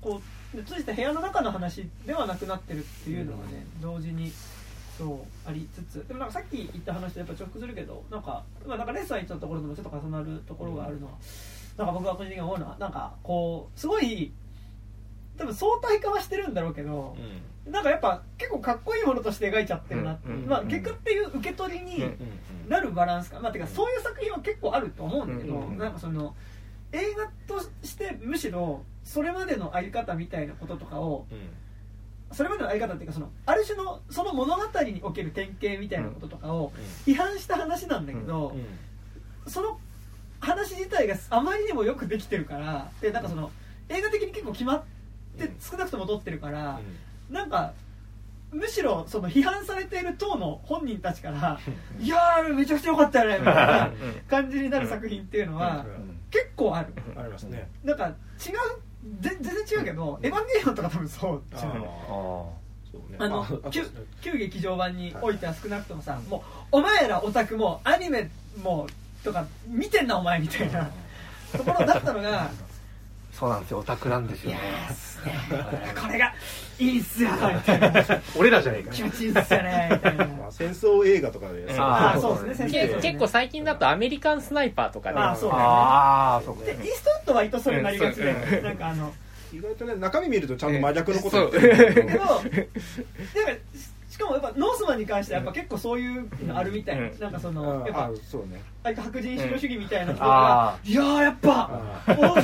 [0.00, 0.20] こ
[0.54, 4.32] う閉じた部屋の中の話ではなくなってるっていうのがね、同時に
[4.96, 11.12] そうありつつでもなんかさっき言った話とやっぱ重複するけどなんか,、まあ、なんかレッスン行ったところでもちょっと重なるところがあるのは、
[11.80, 14.32] なんか僕が個人的に思うのはなんかこうすごい
[15.38, 17.16] 多分相対化はしてるんだろうけど、
[17.66, 22.16] なんかやっぱ結構かっこいいものとして描いちゃってるなって、うんうんまあ結果っていう受け取りに、うん
[22.68, 23.40] なるバランスか。
[23.40, 25.78] まあてかそういう作品は結構あると思うんだけど、うんうん。
[25.78, 26.36] なんかその
[26.92, 31.26] 映画としてむしろそれまでのあり方みたいなこととかを
[32.32, 36.72] それまでのあり方っていうかそのある種のその物語における典型みたいなこととかを
[37.06, 38.54] 批判した話なんだけど、
[39.46, 39.78] その
[40.40, 43.50] 話自体があまりにもよくできてるからでなんかその
[43.88, 44.82] 映画的に結構決まっ
[45.38, 46.80] て少なくとも撮ってるから、
[47.30, 47.72] なんか
[48.52, 51.60] むしろその批判されている党の本人たちから
[52.00, 53.90] 「いやーめちゃくちゃ良かったよね」みたいな
[54.28, 55.84] 感じになる作品っていうのは
[56.30, 56.92] 結構ある。
[57.16, 57.68] ありますね。
[57.84, 58.14] なんか違う
[59.20, 61.42] ぜ全然違うけど「エヴァンゲリオン」とか多分そう。
[61.56, 61.84] じゃん
[63.18, 63.46] あの
[64.20, 66.40] 旧劇場版においては少なくともさもう
[66.72, 68.30] お前らオタクもアニメ
[68.62, 68.88] も
[69.24, 70.90] とか見てんなお前みたいな。
[71.52, 72.48] ところだったのが
[73.32, 74.50] そうなんですよオタクなんですよ。
[74.52, 74.58] ね
[76.00, 76.32] これが
[76.78, 77.92] いいっすよみたいな。
[78.36, 80.26] 俺らじゃねえか気持ちいいっすよねみたいな。
[80.26, 81.66] まあ戦争映画とかで。
[81.78, 82.98] ああーそうですね。
[83.00, 85.62] 結構最近だとアメリカンスナイパーとかねあそうだね。
[85.62, 86.64] ああそうか。
[86.64, 89.12] でイーストウッドは割とそれになりがちでうんなんかあの。
[89.52, 91.94] 意外とね中身見るとちゃんと真逆のこと言ってる。
[91.94, 92.40] けどけどなん
[94.20, 96.96] かもやっぱノースマンに関してはやっぱ結構そういうのあるみたい。
[96.96, 97.18] な、うん。
[97.18, 98.62] なんかそのあやっぱあそうね。
[98.82, 101.70] 白人至上主義みたいな人あが「いやーやっぱ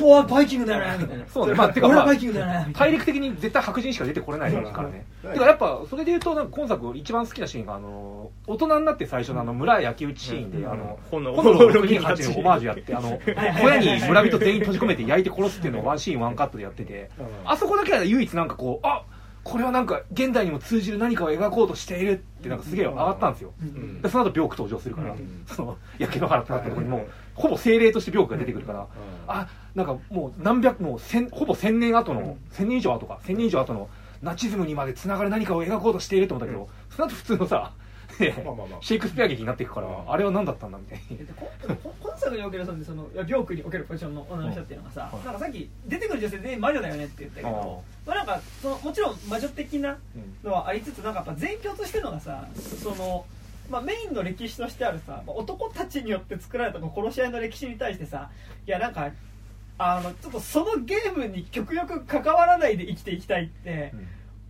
[0.02, 1.54] おおバイキングだな」みたいな「そうね。
[1.54, 5.06] まあてかまあ俺はバイキングだな」みたい大な陸的に絶対白人しか出てこれないですからね。
[5.24, 5.32] うん。
[5.32, 13.18] てかやっぱそれで言うとなんか今作一番好きなシーンがあの大人になって最初のあの村焼き討ちシーンであの炎炎の628のオマージュやってあの
[13.60, 17.26] 小屋に村人全員閉じ込めて焼いて殺すっていうのをワンシーンワンカットでやっててうん。
[17.44, 19.02] あそこだけは唯一なんかこうあ
[19.46, 23.52] これはなんか現代にも通じる何かを描こうとしているってなんかすげえ上がったんですよ。
[23.62, 28.86] うんでその後ビョーク登場するから、うんその焼け野原ってなったところにもうほぼ精霊としてビョークが出てくるから、うん
[29.28, 33.88] あなんかもう何百もう千ほぼ1000年後の1000年以上後か1000年以上後の
[34.20, 37.85] ナチズムにまでつながる何かを描こうとしていると思ったけど、その後普通のさ、ね
[38.44, 45.24] まあまあまあシェイクスピア劇になっていくから、あれは何だったんだみたいにでこでもこ今作におけるそのそのいや病区におけるポジションの女の人っていうのがさ、はい。
[45.24, 49.98] なんかさっき出てくる女性全員魔女だよねって言ったけどまあ、なんかそのもちろん魔女的な
[50.44, 52.46] のはありつつなんかやっぱ全教としてのがさ
[52.82, 53.24] その、
[53.68, 58.30] まあ、メインの歴史としてあるさまあ男たちによって作られたこの殺し合いの歴史に対してさ
[58.66, 59.10] いやなんか
[59.78, 63.92] あのちょっとそのゲームに極力関わらないで生きていきたいって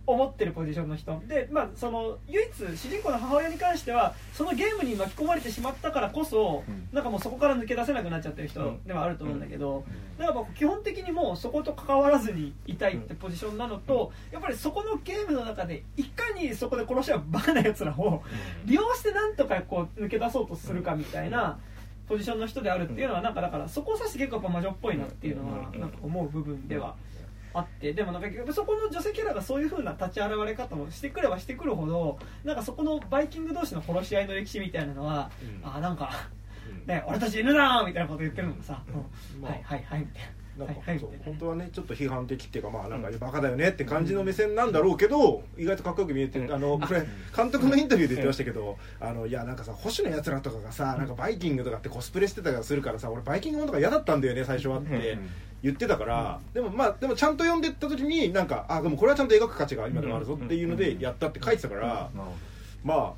[0.07, 1.21] 思ってるポジションの人。
[1.27, 6.87] で、まあ、その唯一主人公の母親に関してはそのゲームに巻き込まれてしまったからこそ、うん。
[6.93, 9.83] なんかもうそこから抜け出せなくなっちゃってる人ではあると思うんだけど、
[10.17, 18.23] だから基本的にもうそこと関わらずにいたいってポジションなのと、やっぱりそこのゲームの中でいかにそこで殺し合うバカなやつらを
[18.65, 21.59] 利用してなんとかこう抜け出そうとするかみたいな
[22.07, 26.95] ポジションの人であるっていうのはなんかだからそこを指して結構やっぱ魔女っぽいなっていうのはなんか思う部分では
[27.53, 35.31] あってでもなんかそこの女性キャラがそういう風な立ち現れ方をしてくればしてくるほどなんかそこのバイキング同士の殺し合いの歴史みたいなのは、
[35.63, 35.69] うん。
[35.69, 36.11] あなんか、
[36.69, 36.87] うん。
[36.87, 39.41] ね、俺たち犬だみたいなこと言ってるのもさ、うん。
[39.41, 40.65] まあはいはいはいみたいな。
[40.65, 46.53] なんか、はいはいそう本当はねちょっと批判的っていうかまあなんかバカだよねって感じの目線なんだろうけど、意外とかっこよく見えて、うん。
[46.53, 55.19] あのこれ監督のインタビューで言ってましたけど、あのいやなんかさ保守のやつらとかがさなんかバイキングとかってコスプレしてたりするからさ俺バイキングものとか嫌だったんだよね最初はって
[55.63, 62.09] 言ってたから、でもまあでもちゃんと読んでった時になんかあでもこれはちゃんと描く価値が今でもあるぞっていうのでやったって書いてたから、
[62.83, 63.13] まあ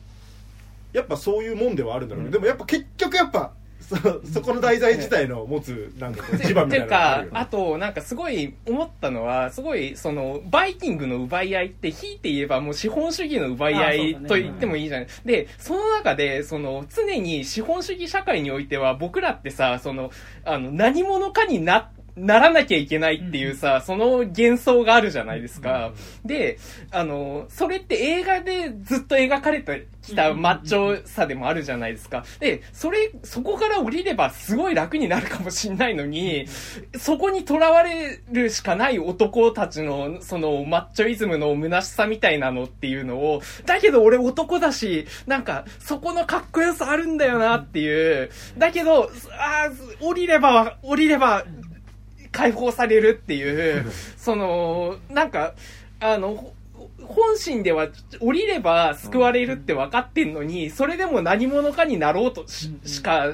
[0.94, 3.96] やっぱそういうもんではあるんだろうけど、でもやっぱ結局やっぱそ
[4.32, 20.12] そこの題材自体の持つなんかこう磁場みたいなのていうかがあとなんかすごい思ったのはすごいそのバイキングの奪い合いってひいて言えばもう資本主義の奪い合いと言ってもいいじゃない、でその中でその常に資本主義社会においては僕らってさその
[20.46, 25.91] あの何者かになならなきゃいけないっていうさ、その幻想があるじゃないですか。
[26.26, 26.57] で、
[26.91, 32.26] あの、それって映画でずっと描かれてきたマッチョさでもあるじゃないですか。
[32.39, 36.45] で、それ、そこから降りればすごい楽になるかもしんないのに、
[36.97, 51.45] そこに囚われるしかない男たちの、その、マッチョイズムの虚しさみたいなのっていうのを、だけど俺男だし、なんか、そこのかっこよさあるんだよなっていう、だけど、あー降りれば、降りれば、
[52.32, 53.86] 解放されるっていう、
[54.17, 55.53] その、なんか、
[55.99, 56.53] あの、ほ
[57.05, 57.88] 本心では
[58.19, 63.34] 降りれば救われるって分かってんのに、それでも何者かになろうとししか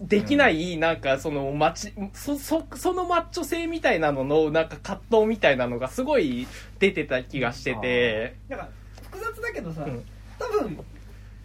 [0.00, 6.46] できない、なんかそのマチそ、そ、そのマッチョ性みたいなのの、なんか葛藤みたいなのがすごい
[6.78, 8.68] 出てた気がしてて、なんか
[9.02, 10.04] 複雑だけどさ、うん。
[10.38, 10.78] 多分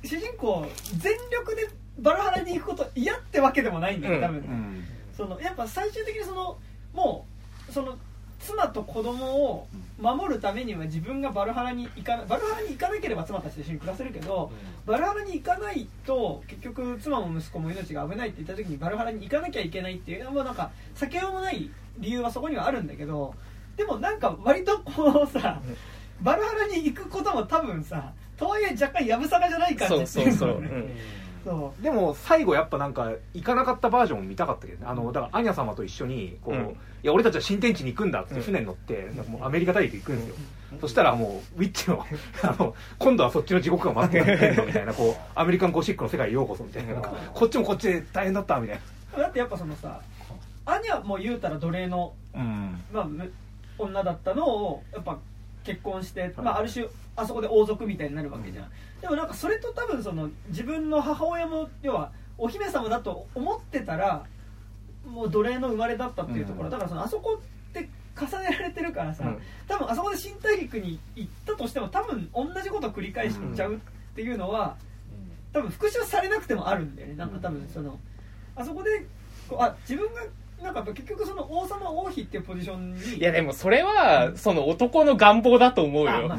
[0.03, 0.65] 主人公
[0.97, 1.67] 全力で
[1.99, 4.21] バラハラに行くこと嫌ってわけでもないんだよ、うん。
[4.21, 4.85] 多分、うん。
[5.15, 6.57] そのやっぱ最終的にその
[6.95, 7.25] も
[7.69, 7.97] うその
[8.39, 9.67] 妻と子供を
[9.99, 14.51] 守るためには自分がバルハラに行かなバルハラに行かなければ妻たちと一緒に暮らせるけど、
[14.85, 23.33] バルハラに行かないと結局妻も息子も命が危ないって言った時にバルハラに行かなきゃいけないっていうのもなんか避けようもない理由はそこにはあるんだけど
[23.77, 25.61] でもなんか割とこうさ
[26.21, 30.57] バルハラに行くことも多分さとはいえ若干やぶさかじゃない感じそうそうそう。
[30.57, 30.77] っていのねう。
[30.79, 31.83] んそう。
[31.83, 34.85] でも最後やっぱなんか行かなかったバージョンを見たかったけどね。
[34.89, 36.61] あのだからアニャ様と一緒にこう、うん。
[36.61, 38.41] いや俺たちは新天地に行くんだってうん。
[38.41, 40.35] 船に乗って、なんかもうアメリカ大陸行くんですよ、
[40.81, 42.03] そしたらもうウィッチの
[42.43, 46.95] あの今度はそっちの地獄が待ってるみたいなこうアメリカンゴシックの世界へようこそみたいな。
[46.95, 48.79] こっちもこっちで大変だったみたい
[49.17, 50.01] だってやっぱそのさ
[50.65, 52.83] アニャも言うたら奴隷のなうん。
[52.91, 53.31] まあ、む
[53.77, 55.17] 女だったのをやっぱ
[55.63, 56.85] 結婚して、まあ、ある種
[57.15, 58.65] あそこで王族みたいになるわけじゃん、
[59.06, 64.26] でもなんかそれと多分その自分の母親も要はお姫様だと思ってたら
[65.06, 66.72] もう奴隷の生まれだったっていうところ、うん。
[66.72, 67.88] だからそのあそこって
[68.20, 69.41] 重ねられてるからさ、うん。
[69.68, 73.78] 多分あそこで新大陸に行ったとしても多分同じことを繰り返しちゃうっ
[74.16, 74.76] ていうのは、
[75.53, 77.14] 多分復讐されなくてもあるんだよね。
[77.14, 77.99] なんか多分その
[78.56, 79.06] あそこで
[79.47, 80.22] こうあ自分が
[80.66, 86.36] なんか結局その王様王妃っていうポジションにいやでもそれは、その男の願望だと思うよ。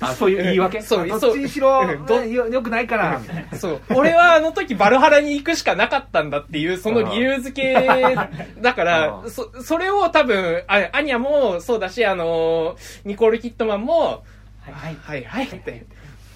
[0.00, 0.30] あそう。
[0.30, 0.82] いう言い訳？
[0.82, 3.20] そうどっちにしろうんどよよくないから。
[3.58, 3.80] そう。
[3.94, 7.74] 俺はあの時バルハラに行くしかなかったんだっていう、その理由付け
[8.60, 14.24] だかあら、ーそ、それを多分、あアニャもそうだし、あの、ニコール・キットマンも、
[14.60, 14.72] はい。
[14.72, 15.84] はいはいはいって、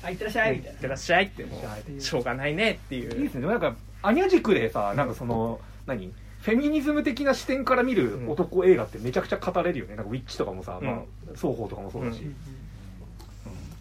[0.02, 0.56] あいってらっしゃい。
[0.56, 1.62] みたいいってらっしゃいって、も
[1.98, 2.98] う、しょうがないねってい。
[2.98, 3.46] いいうですね。
[3.46, 6.12] なんかアニャ軸でさなんかその何？
[6.40, 9.94] フェミニズム的な視点から見る男映画ってめちゃくちゃ語れるよね。
[9.94, 11.02] なんかウィッチとかもさ、まあ、
[11.34, 12.34] 双方とかもそうだし、うん。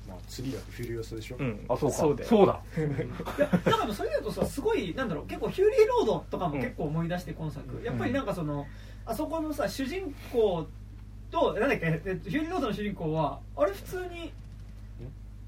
[0.07, 1.65] まあ、次だとフュリオサでしょ、うん。
[1.67, 1.95] あそうか。
[1.97, 2.29] そうだよ。
[2.29, 2.59] そうだ。
[2.77, 8.67] いやだからそれだとさすごいなんだろう結構フューリー・ロードとかも結構思い出して今作、やっぱりなんかその
[9.07, 10.67] あそこのさ主人公
[11.31, 14.31] となんだっけ、えっと、フューリーロードの主人公はあれ普通に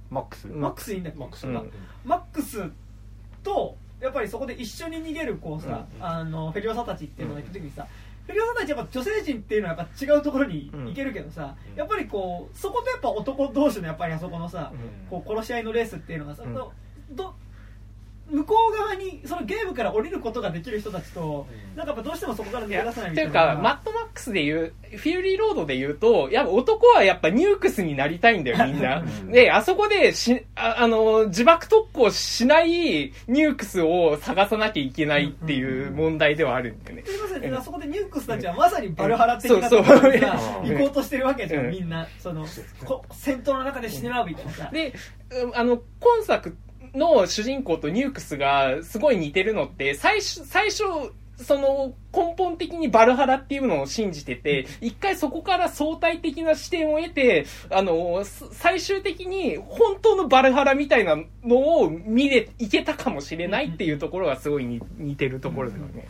[0.10, 0.48] マックス？
[0.48, 1.20] マックスいいんだっけ？
[1.20, 1.48] マックス。
[1.48, 1.58] うん。
[1.58, 1.64] あ
[2.06, 2.64] マックス
[3.44, 7.88] とやっぱりそこで一緒に逃げるこうさ、うんあのフェリオサたちっていうのがいた時にさ、
[8.26, 11.78] フェリオサたちやっぱ女性陣っていうのはやっぱ違うところに行けるけどさ、うん。
[11.78, 15.08] やっぱりこうそことやっぱ男同士のやっぱりあそこのさ、うん。
[15.10, 16.54] こう殺し合いのレースっていうのがさ、うん。
[16.54, 16.72] ど
[17.12, 17.34] ど
[18.30, 21.78] 向こう側にそのゲームから降りることができる人たちと、うん。
[21.78, 29.00] なんかやっぱどうしてもそこから抜いやけ出せないみとたいうないかマッドマックスで言うフューリーロードで言うとやっぱ男はやっぱニュークスになりたいんだよみんな。
[29.04, 29.32] うん。
[29.32, 37.04] であそこでしああの自爆特攻しないニュークスを探さなきゃいけないっていう問題ではあるんだよね。
[37.04, 39.84] ということで、あそこでニュークスたちはまさにバルハラ的な行
[40.80, 42.46] こうとしてるわけじゃん、うんみんなその
[42.86, 44.52] こ戦闘の中で死ねまうみたいな。
[44.52, 44.94] さ、で、
[45.32, 46.56] うんあの、今作
[46.94, 50.84] の主人公とニュークスがすごい似てるのって、最初、最初、
[51.36, 66.08] その根本的にバルハラっていうのを信じてて、一回そこから相対的な視点を得て、あの、す最終的に本当のバルハラみたいなのを見れ、いけたかもしれないっていうところがすごい似似てるところだよね。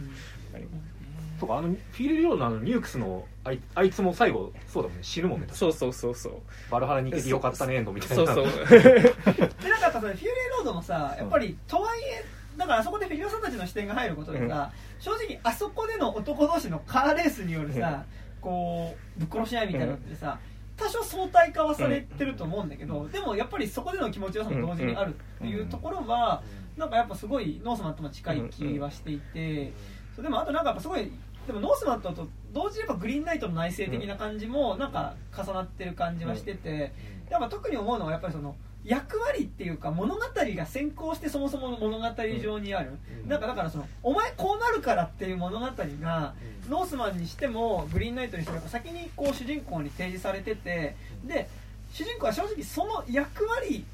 [1.40, 5.04] とかあのフィール・リオのあのニュークスのあいあいつも最後そうだもんね。
[5.04, 6.34] 死ぬもんねそうそうそうそう。
[6.72, 8.46] バルハラに行けてよかったねエンドみたいなそうそう。
[8.46, 10.24] でなんかやっぱさフューリー
[10.58, 12.26] ロードもさやっぱりとはいえ
[12.58, 18.06] だからあそこでフィギュアさんたちの視点が入ることでさ、正直あそこでの男同士のカーレースによるさ、
[18.42, 20.38] こうぶっ殺し合いみたいなのってさ、
[20.78, 26.44] 多少相対化はされてると思うんだけど、でもやっぱりそこでの気持ちよさも同時にあるっていうところは、
[26.78, 29.74] なんかやっぱすごいノースマンとも近い気はしていて、
[30.16, 31.12] そうでもあとなんかやっぱすごい
[31.48, 36.94] でもノースマンとと同時にやっぱグリーンナイトの内省的な感じもなんか重なってる感じはしてて、
[37.30, 38.56] やっぱ特に思うのはやっぱりその
[38.86, 42.06] 役割っていうか物語が先行してそもそもの物語
[42.42, 43.30] 上にある、うん。
[43.30, 46.34] なんかだからそのお前こうなるからっていう物語が、
[46.70, 50.96] ノースマンにしてもグリーンナイトにしても先にこう主人公に提示されてて
[51.26, 51.50] で
[51.92, 53.86] 主人公は正直その役割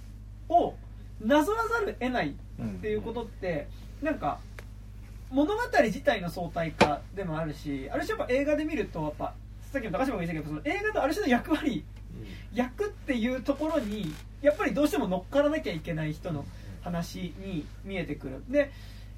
[0.49, 0.73] を
[1.21, 3.67] なぞらざるを得ないっていうことって
[4.01, 4.39] なんか
[5.31, 9.33] 物語自体の相対化でもあるしある種やっぱ映画で見るとやっぱ
[9.71, 11.85] さっきの高島が言ったけどその映画とある種の役割
[12.53, 16.45] 役っていうところにやっぱりどうしても乗っからなきゃいけない人の
[16.81, 18.43] 話に見えてくる。
[18.49, 18.71] で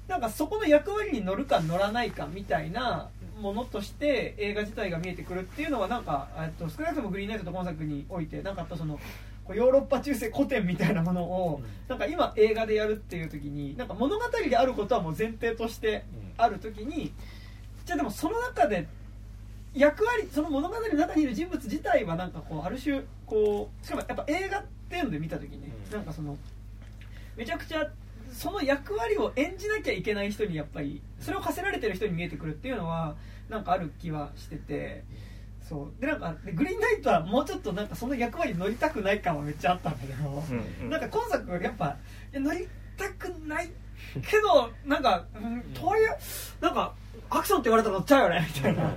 [0.08, 3.08] なんかそこの役割に乗るか乗らないかみたいな
[3.40, 8.98] ものとして映画自体が見えてくるっていうのはなんかえっと少なくともグリーンナイトと今作においてなんかやっぱその
[9.48, 16.04] ヨーロッパ中世古典みたいなものをなんか今映画でやるっていう時になんか物語であることはもう前提として
[16.38, 17.12] ある時に
[17.84, 18.86] じゃあでもその中で
[19.74, 25.92] 役割その物語の中にいる人物自体はなんかこうある種こうしかもやっぱ映画っていうので見た時に、うん。
[25.92, 26.36] なんかその
[27.36, 27.88] めちゃくちゃ
[28.32, 33.16] その役割を演じなきゃいけない人にやっぱりそれを課せられてる人に見えてくるっていうのは
[33.48, 35.04] なんかある気はしてて
[35.72, 36.00] そう。
[36.00, 40.90] でなんかでグリーンナイトはもうちょっとなんかその役割に乗りたくない感はめっちゃあったんだけど、うんうん。
[40.90, 41.96] なんか今作やっぱ
[42.34, 42.68] 乗り
[42.98, 43.70] たくない
[44.14, 46.08] けどなんか、うん、とはいえ
[46.60, 46.94] なんか
[47.30, 48.94] アクションって言われたら乗っちゃうよねみたいな。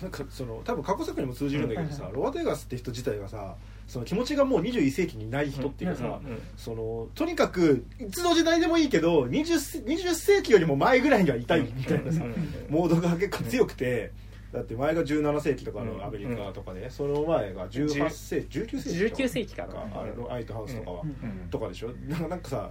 [0.00, 3.56] なんかその多分過去作にも通じるんだけどさ、うんロワテガスって人自体がさ
[3.88, 6.20] その気持ちがもう21世紀にない人っていうかさ、
[6.56, 12.22] そのとにかくいつの時代でもいいけど 20, 20世紀よりも前ぐらいにはいたいみたいなさ、
[12.68, 14.12] モードが結構強くて。
[14.52, 20.00] だって前が17世紀とかのアメリカとかで、その前が18世紀19世紀19世紀かな。
[20.00, 21.02] あれのアイトハウスとかは、
[21.50, 21.90] とかでしょ。
[22.08, 22.70] なんかなんかさ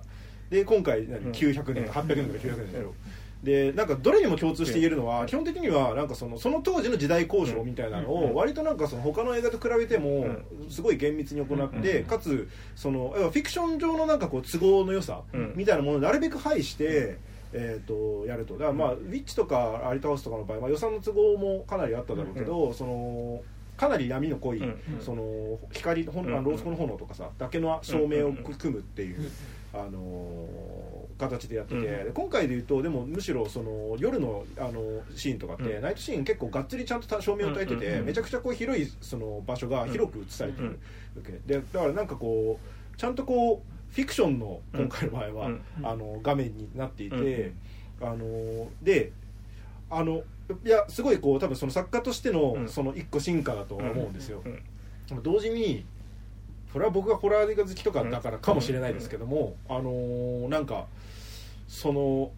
[0.49, 1.19] で今回何？
[1.19, 1.31] うん。
[1.31, 2.93] 900年とか800年とか900年でしょ。
[3.43, 8.31] でなんかどれにも共通して言えるのは基本的にはなんかそのその当時の時代交渉みたいなのうん。
[8.33, 10.27] を割となんかその他の映画と比べても
[10.69, 12.05] すごい厳密に行ってうん。
[12.05, 15.53] かつそのフィクション上のなんかこう都合の良さうん。
[15.55, 17.17] みたいなものをなるべく排して
[17.53, 18.53] えー、とやると。
[18.53, 23.41] だからまあウィッチとかアリタウスとかの場合、まあ、予算の都合もかなりあっただろうけど、その
[23.77, 29.31] かなり闇の濃い、うんその光ほんロースコの炎とかさだけの照明を組むっていう、
[29.73, 35.81] あのー形でやってて、うんで今回でいうとでもむしろその夜のあのシーンとかって、うん。
[35.81, 38.05] ナイトシーン結構がっつりちゃんと照明を焚いてて、うんうんうん。
[38.07, 40.73] めちゃくちゃこう広いその場所が広く映されてるわ
[41.23, 42.59] け、でだからなんかこ
[42.93, 45.61] うちゃんとこうフィクションの今回の場合は、うん。
[45.83, 47.15] あの画面になっていて、
[48.01, 48.07] うん。
[48.07, 49.11] あので
[49.89, 50.23] あの
[50.65, 52.67] いやすごいこう多分その作家としての、うん。
[52.69, 54.43] その一個進化だと思うんですよ、
[55.23, 55.85] 同時に
[56.71, 60.87] それは僕がホラー映画好きとかだからかもしれないですけども、あのーなんか
[61.67, 62.31] その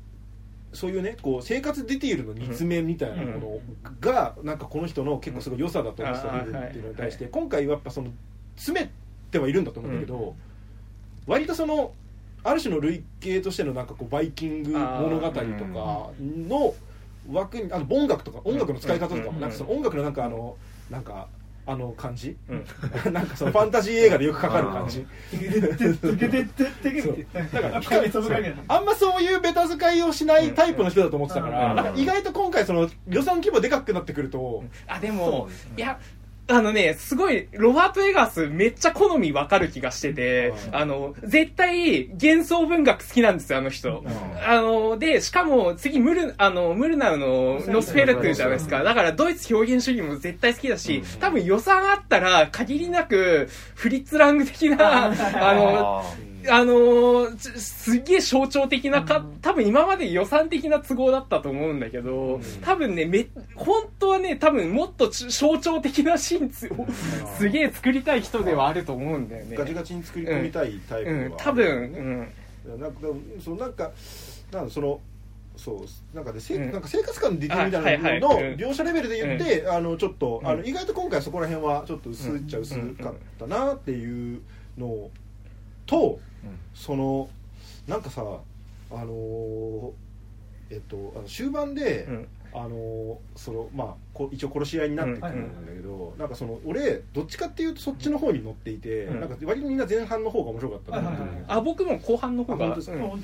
[0.74, 3.60] そういうねこう生活ディティールの煮詰めみたいなもの
[3.99, 7.32] が、なんかこの人の結構すごい良さだと思ってた部分っていうのに対して、うん。
[7.32, 8.10] 今回はやっぱその
[8.56, 8.91] 詰め
[9.30, 10.36] てはいるんだと思うんだけど、
[11.28, 11.93] 割とその
[12.43, 15.43] ある種の類型としてのなんかこうバイキング物語とか
[16.19, 16.76] の
[17.32, 19.39] 枠にあの音楽とか音楽の使い方とかもうん。
[19.39, 20.57] なんかその音楽のなんかあの
[20.89, 21.28] なんか
[21.65, 22.65] あの感じ、うん。
[23.13, 25.05] なんかそのファンタジー映画でよくかかる感じ？
[28.67, 35.47] あんまそういうベタ使いをしないタイプの人だと思ってたから、意外と今回その予算規模でかくなってくると、あ、でも、
[35.78, 35.97] いや、
[36.48, 40.76] あのね、すごい、ロバート・エガースめっちゃ好みわかる気がしてて、うん。
[40.76, 43.89] あの、絶対幻想文学好きなんですよ、あの人。
[44.02, 44.08] ん。
[44.46, 48.84] あの、で、しかも次、ムル、あの、ムルナウのノスフェルトゥじゃないですか。
[48.84, 56.04] だから、ドイツ表現主義も絶対好きだし、多分予算あったら、限りなく、フリッツ・ラング的な、あの、
[56.50, 66.88] ああのーすげえ象徴的なか、多分今まで予算的な都合だったと思うんだけど、多分ね、め、本当はね、多分もっとち象徴的なシーンつを
[67.38, 69.56] すげえ作りたい人ではあると思うんだよね。
[69.56, 71.68] ガチガチに作り込みたいタイプは、うん、多分、
[72.66, 72.80] うん。
[72.80, 73.00] なんか
[73.44, 73.91] そうなんか
[74.52, 75.00] なんかその
[75.56, 76.72] そうなんかね、せうん。
[76.72, 78.44] なんか生活感出てるみたいなののうん。
[78.56, 80.48] 描写レベルで言って、あのちょっと、うん。
[80.48, 84.41] あの意外と今回そこら辺はちょっと薄っちゃ薄かったなっていう
[84.78, 85.10] の
[85.86, 86.20] と、
[86.74, 87.30] その
[87.88, 88.22] なんかさ
[88.91, 89.91] あのー
[90.70, 92.28] えっとあの終盤で、うん。
[92.56, 99.20] あのそのまあこ一応殺し合いになってくるんだけど、なんかその俺どっちかっていうとそっちの方に乗っていて、うん。
[99.22, 101.34] なんか割とみんな前半の方が面白かったなって思う。
[101.34, 102.96] んだけどあ、僕も後半の方が、あ本当ですか？
[102.98, 103.22] うん。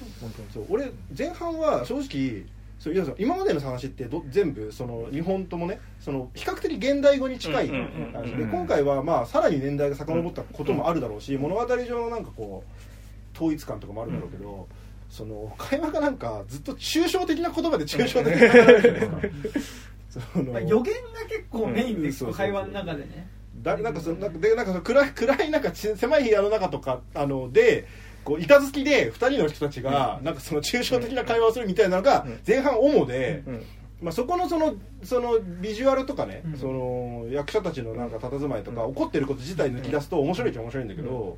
[0.52, 2.44] そう俺前半は正直
[2.80, 7.76] そういや今までの話ってど全部その日本ともねその比較的現代語に近い話
[8.32, 12.89] うんで今回はまあさらに年代が遡ったこともあるだろうし物語上のなんかこう
[13.40, 14.68] 統一感とかもあるだろうけど、
[15.10, 19.20] その会話がなんかずっと抽象的な言葉で抽象的な
[20.10, 22.34] そのまあ予言が結構メインでうんそうそうそう。
[22.36, 23.28] 会話の中でね。
[23.62, 27.88] だなんかそのなんかでなんかその暗い暗いなんかち狭い部屋の中とかあので
[28.24, 32.40] こう板付きで2人の人たちがなんかその抽象的な会話をするみたいなのがうん。
[32.48, 33.66] 前半主で、うん。
[34.02, 36.58] まあ、そこのそのそのビジュアルとかね、うん。
[36.58, 41.38] その役者たちのなんか佇まいとか、怒ってること自体抜き出すと面白いっちゃ面白いんだけど、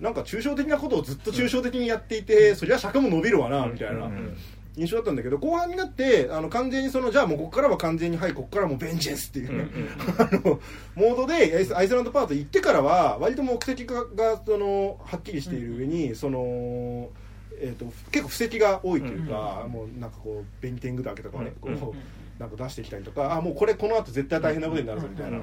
[0.00, 4.04] なんか抽象的なことをずっと抽象的にやっていて、そりゃ尺も伸びるわなみたいな。
[4.04, 4.36] うん。
[4.78, 9.68] 印象だったんだけど後半になってあの完全にそのじゃあもうここからは完全にはいここからもうベンジェンスっていうね、
[10.18, 10.60] あの
[10.94, 17.10] モードでアイスランドパート行ってからは割と目的ががそのはっきりしている上に、その、
[17.58, 25.40] えー、と結構布石が多いというか、もうなんかこうベニテングだけとかね、うんこうなんか出してきたりとかあもうこれこの後絶対大変なことになるぞみたいな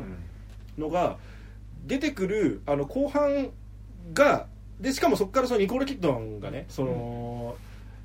[0.78, 1.18] のが
[1.86, 3.52] 出てくるあの後半
[4.14, 4.48] が
[4.80, 7.56] でしかもそこからそのニコール・キッドマンがねその、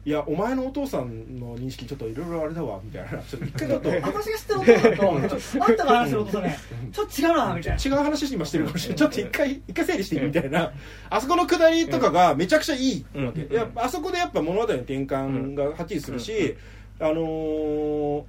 [0.07, 3.19] いやお前のお父さんの認識ちょっといろいろあれだわみたいな。
[3.23, 6.59] ちょっと一回ちょっと 私が知ってる音だとちょっとあんたが話してる音とね
[6.93, 8.99] ちょっと違うなみたいな違う話今してるかもしれない。
[8.99, 10.73] ちょっと一回一回整理していいみたいな。
[11.11, 13.05] あそこのくだりとかがめちゃくちゃいい。
[13.15, 13.53] わけ、うん。
[13.53, 16.57] いやあそこでやっぱ物語の転換がはっきりするし、
[16.99, 18.23] あのー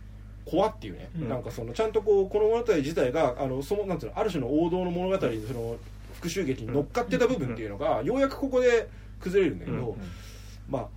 [0.43, 1.29] 怖っていうね、うん。
[1.29, 5.77] なんかそのちゃんとこうこの物語自体があのそのなんていうのある種の王道の物語にその
[6.21, 8.87] 復讐劇に乗っかってた部分っていうのが、ようやくここで
[9.19, 9.95] 崩れるんだけど、うん。
[10.69, 10.87] まあ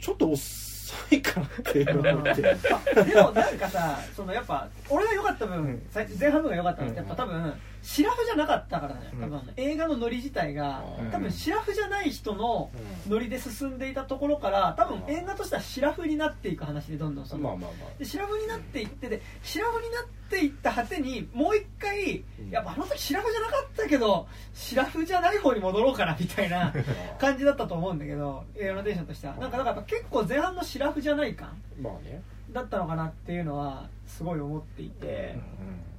[0.00, 2.42] ちょっと遅いかなっていうのを思って。
[2.42, 7.54] でもなんかさそのやっぱ俺が良かった分、前半の方が良かったのってうんやっぱ多分
[7.84, 11.10] シラフじゃなかったからね多分、うん映画のノリ自体がうん。
[11.10, 12.70] 多分シラフじゃない人の
[13.08, 17.98] ノリで進んでいたところから多分映画としてはシラフになっていく話でどんどんその、まあまあまあ。
[17.98, 22.50] でシラフになっていってでシラフになっていった果てにもう一回、うん。
[22.50, 26.72] やっぱあの時シラフじゃなかったけどシラフじゃない方に戻ろうかなみたいな
[27.20, 29.34] 感じだったと思うんだけど映画のテンションとしては。
[29.34, 32.22] なんかだから結構前半のシラフじゃない感まあね。
[32.50, 35.36] だったのかなっていうのはすごい思っていて、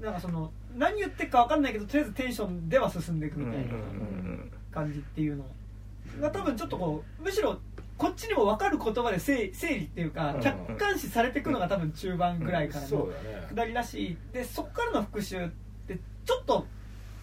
[0.02, 3.74] なんかその何言ってるか分かんないけどとりあえずテンションでは進んでいくみたいな
[4.72, 5.46] 感じっていうの。
[6.22, 7.60] が多分ちょっとこうむしろ
[7.98, 13.10] こっちにも分かる言葉で整整理っていうかうん客観視されていくのが多分中盤ぐらいからの
[13.54, 14.18] 下りらしい。
[14.34, 15.50] でそこからの復習っ
[15.88, 16.66] てちょっと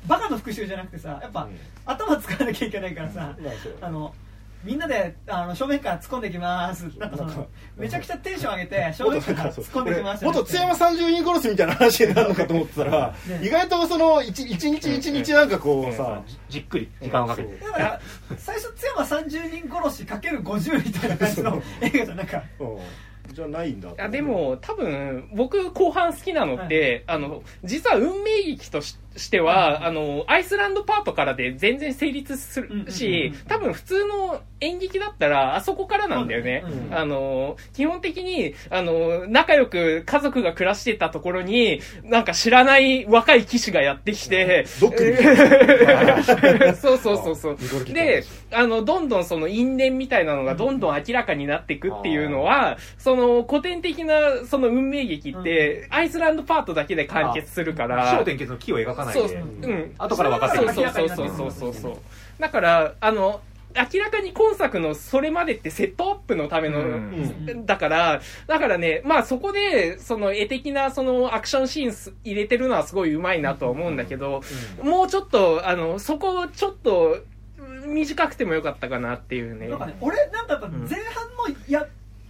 [0.06, 1.56] バカの復習じゃなくてさやっぱ、うん。
[1.84, 3.36] 頭使わなきゃいけないからさ、
[3.80, 4.14] あの
[4.64, 6.90] みんなであの正面から突っ込んできます。
[6.98, 13.40] なんかそのめちゃくちゃテンション上げて 正面から突っ込んできます元津山三十人殺しみたいな話になるのかと思ってたら、 ね。
[13.42, 17.64] 意外とその一一日一日なんかこうさ、じっくり時間をかけて。
[17.64, 18.00] だから
[18.36, 22.42] 最初津山30人殺しかける50みたいな感じの映画じゃなんか。
[22.60, 22.64] う。
[22.64, 22.78] ん
[23.32, 23.90] じゃないんだ。
[23.98, 44.92] あでも多分僕後半好きなのって、あの実は運命劇とししては、あのアイスランドパートからで全然成立するし、多分普通の演劇だったらあそこからなんだよね、うんうんあの基本的にあの仲良く家族が暮らしてたところになんか知らない若い騎士がやってきて、 そう
[46.98, 47.56] そうそうそう。
[47.92, 54.14] であのどんどんその因縁みたいなのがどんどん明らかになっていくっていうのは、その古典的な
[54.46, 58.12] その運命劇って、アイスランドパートだけで完結するから。
[58.12, 59.28] 焦点結の木を描かかないそう。
[59.28, 59.94] でうん。
[59.98, 60.72] 後から分かってくる。
[60.72, 61.96] そうそうそうそうそうそう。
[62.38, 63.40] だからあの
[63.74, 67.66] 明らかに今作のそれまでってセットアップのための、うん。
[67.66, 74.42] だから、だからね、まあそこで、その絵的なそのアクションシーンす入れてるのはすごい上手いなとは思うんだけど、
[74.82, 77.18] もうちょっと、あの、そこをちょっと
[77.86, 79.68] 短くてもよかったかなっていうね。
[79.68, 80.96] なんかね、俺なんかやっぱ前半
[81.50, 81.86] のや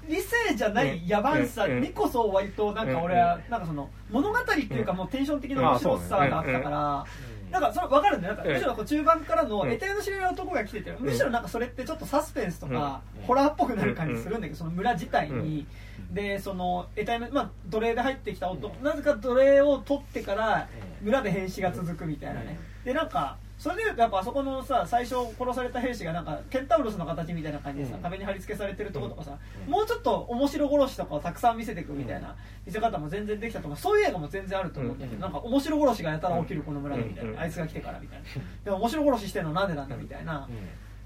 [0.08, 7.06] 理性じゃない野蛮さにこそ割となんか俺はなんかその物語っていうかもうテンション的な面白さがあったから。
[7.52, 8.34] なんかそれ分かるんだよ。
[8.34, 15.66] なんかむしろこう中盤からの得体の知れない男が来ててむしろなんかそれってちょっとサスペンスとかホラーっぽくなる感じするんだけどその村自体に。
[16.10, 20.68] でその得体のまあ奴隷で入ってきた男なぜか奴隷を取ってから
[21.02, 22.58] 村で変死が続くみたいなね。
[22.84, 32.34] でなんかそれでいうとやっぱあそこのさ最初殺された兵士がなんかケンタウロスの形みたいな感じでさ壁に貼り付けされてるところとかさもうちょっと面白殺しとかをたくさん見せていくみたいな
[32.66, 38.24] 見せ方も全然できたとかそういう映画も全然あると思うんだけどなんか面白殺しがやたら起きるこの村でみたいなあいつが来てからみたいな。
[38.64, 40.48] でも面白殺ししてるのなんでなんだみたいな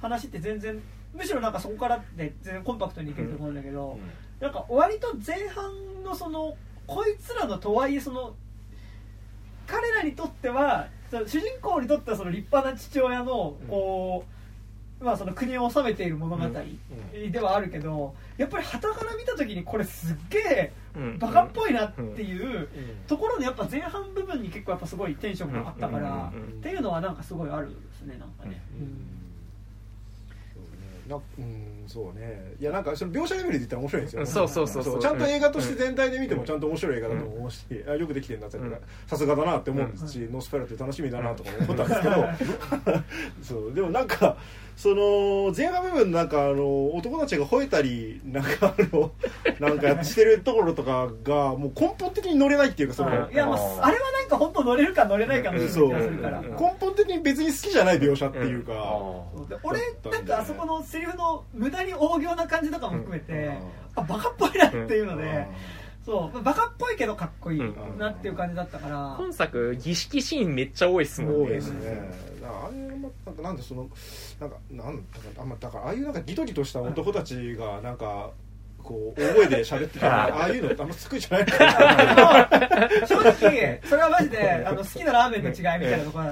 [0.00, 0.80] 話って全然
[1.12, 3.98] むしろなんかそこからって全然コンパクトにいけると思うんだけど
[4.40, 6.56] なんか割と前半のその
[6.86, 8.34] こいつらのとはいえその
[9.66, 14.24] 彼らにとってはその主人公にとってはその立派な父親のこ
[15.00, 16.60] う、まあ、その国を治めている物語
[17.30, 21.18] ではあるけどやっぱり傍から見た時にこれすっげえうん。
[21.18, 22.68] バカっぽいなっていう
[23.06, 28.62] ところのやっぱ前半部分に結構やっぱすごいテンションがあったからっていうのはなんかすごいあるですねなんかね。
[28.80, 29.15] うん
[31.08, 32.54] なうんそうね。
[32.60, 34.26] いやなんかその描写レベルで言ったら面白いんですよ。
[34.26, 35.00] そうそうそうそう。
[35.00, 38.58] ちゃんと映画として全体で見てもちゃんと面白い映画だと思うし、あよくできてるなって
[39.06, 42.26] さすがだなって思うんですし、ノスフェラって楽しみだなとか思ったんですけど。
[43.42, 44.36] そうでもなんか
[44.76, 49.10] その前半部分なんかあの男たちが吠えたりなんかあの
[49.58, 55.88] なんかしてるところとかがもう根本的に乗れないっていうかそのいやまああれはなんか本当乗れるか乗れないかのそう。
[55.88, 56.42] 気がするから。
[56.42, 58.72] 根本的に別に好きじゃない描写っていうか、
[59.62, 59.80] 俺
[60.10, 63.58] なんかあそこのセリフの無駄に大行な感じとかも含めて、
[63.94, 65.46] あバカっぽいなっていうので、
[66.06, 66.42] そう。
[66.42, 67.62] バカっぽいけどかっこいい
[67.98, 71.38] なっていう感じだったから、今作、儀式シーンめっちゃ多いっすもんね。
[71.38, 71.60] 多いで。
[71.60, 72.10] すね。
[72.40, 73.88] だからああいうのなんかなんでその
[74.40, 78.30] なんかなんだかあんまだからああいうなんかギトギトした男たちがなんか
[78.84, 82.48] こう大声で喋ってたら ああいうのってあんま得意じゃないか
[83.06, 86.24] 正直それはマジであの好きなラーメンの違いみたいなところ、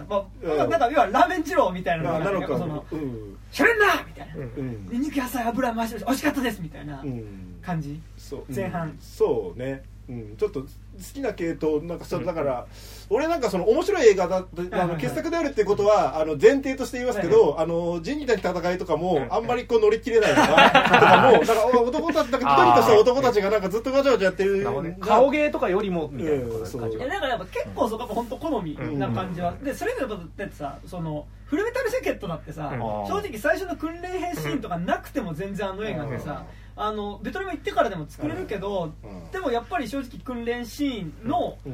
[0.57, 4.35] まあ、なんか要はラーメン二郎みたいなのがななのかなんかそのうん「しゃべんな!」みたいな。
[4.37, 6.07] うん「ニンニク野菜油回しました。
[6.07, 7.01] 美味しかったです」みたいな。
[7.03, 8.89] うん感じ、そう前半。
[8.89, 9.83] うんそうね。
[10.07, 10.67] うん、ちょっと好
[11.15, 12.67] きな系統なんかそれだから、
[13.09, 24.99] 俺なんかその面白い映画だあの傑作であるってことはあの前提として言いますけど、あの仁義なき戦いとかもあんまりこう乗り切れないとかとかもだから男たちなんかギトギとした男たちがなんかずっとガチャガチャやってるね。
[25.01, 32.79] 顔芸とかよりもみたいな感じがいやだからやっぱ結構そこが本当好みな感じは、でそれぞれだってさそのフルメタルシャケットだってさ、うん。
[33.07, 36.45] 正直最初の訓練兵シーンとかなくても全然あの映画ってさ、
[36.77, 39.31] あのベトナム行ってからでも作れるけど、うん。
[39.31, 41.73] でもやっぱり正直訓練シーンの、うん。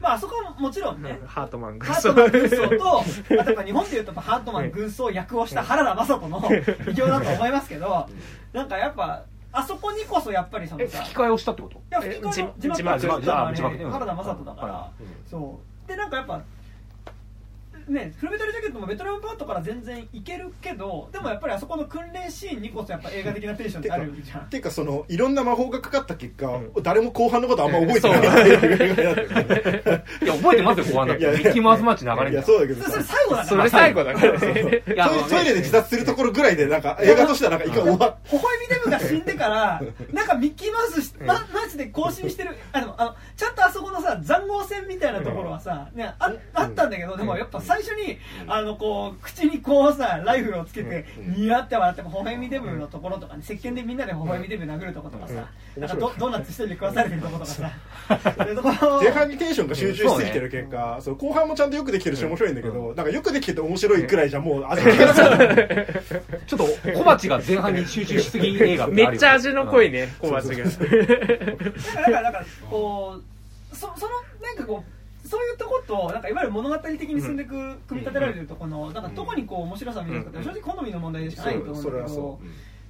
[0.00, 6.42] まああそこはもちろんね、ハートマン軍ハートマン軍曹と、例えば日本でいうとハートマン軍曹役をした原田雅人の
[6.88, 8.08] 偉業だと思いますけど、
[8.52, 11.76] なんかやっぱ、あそこにこそやっぱりそのさ、え吹き替えをしたってこと？
[11.78, 14.90] いや吹き替えの字幕字幕原田雅人だから、は
[15.30, 15.88] そう。
[15.88, 16.42] でなんかやっぱ
[17.92, 24.40] ねフルメタルジャケットもベトナムパートから全然いけるけどでもやっぱりあそこの訓練シーンにこそやっぱ映画的なテンションってあるじゃん。
[24.48, 28.56] ていうかそのいろんな魔法がかかった結果、誰も後半のことあんま覚えてない。
[28.56, 31.26] って いや覚えてますよ後半だって。
[31.26, 33.46] ミッキーマウスマッチ流れいるやそうだけどそれさ最後だから。
[33.46, 34.38] それ最後だから。
[35.08, 39.82] トイトイレで自殺するところぐらいでなんか映画としてはなんかいか終わっ微笑みデブが死んでから
[40.12, 51.06] なんかミッキーマウスし、ま、マジで更新してるあでもあのちゃんとあそこのさ塹壕戦みたいなところはさ、ね、ああったんだけどでもやっぱ最初にあのこう口にこうさライフルをつけて
[51.36, 57.70] ニヤって笑って微笑みデブのところとかね石鹸でみんなで微笑みデブ殴るところとかさなんかドドーナツ一人で食わされてるところとかさ。
[58.08, 65.86] 前半にテンションが集中しすぎてる結果、そう後半もちゃんとよくできてるし面白いんだけど、なんかよくできてて面白いくらいじゃもう味気がなくなる
[66.46, 68.92] ちょっと小鉢が前半に集中しすぎ映画ね。
[69.08, 70.64] めっちゃ味の濃いね、小鉢が。
[70.64, 73.20] だからなんかこ
[73.72, 74.97] うそそのなんかこう
[75.28, 82.40] そういうとことなんかいわゆる物語的に進んでいく組み立てられてるところのなんかどこにこう面白さを見るかって正直好みの問題でしかないと思うんだけどそれはそ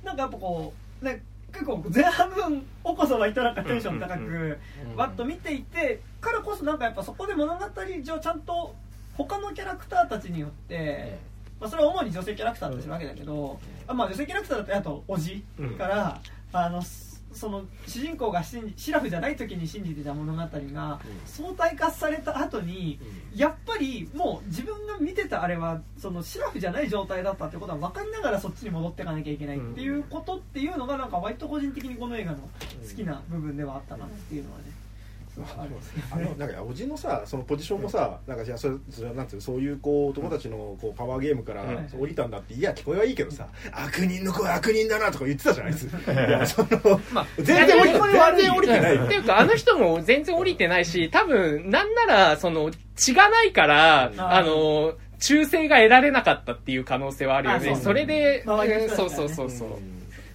[0.05, 4.59] なんかやっぱこうね結構前半分おこそ割となんかテンション高く
[4.97, 8.74] わっと見ていてからこそなんかやっぱそこで物語上ちゃんと
[9.16, 11.19] 他のキャラクターたちによって、
[11.60, 13.59] まあ、それは主に女性キャラクターとしてるわけだけど、
[13.89, 15.44] あまあ女性キャラクターだってあとおじ
[15.77, 16.20] から、
[16.52, 22.98] あのすその主人公がシラフじゃない時に信じてた物語が相対化された後に
[23.34, 32.48] やっぱりもう自分が見てたあれはそのシラフじゃない状態だったってことは分かりながらそっちに戻っていかなきゃいけないっていうことっていうのがなんか割と個人的にこの映画の好
[32.96, 34.64] きな部分ではあったかなっていうのはね
[36.10, 41.89] あのなんかおじのさそのポジションもさ、なんかじゃあそれそれはなんつうのそういうこう男たちのこうパワーゲームからうん。
[41.98, 46.12] 降りたんだっていや聞こえはいいけどさ、悪人の子は悪人だなとか言ってたじゃないですか。
[46.12, 46.69] いやその
[47.12, 48.97] まあ全然降り全然降りてない。
[48.97, 54.20] よっていうか、あの人も全然降りてないし、多分、なんなら、その、血がないから、ん。
[54.20, 57.70] あの、忠誠が得られなかったっていう可能性はあるよね。
[57.70, 59.69] あそれで、そうそうそうそう。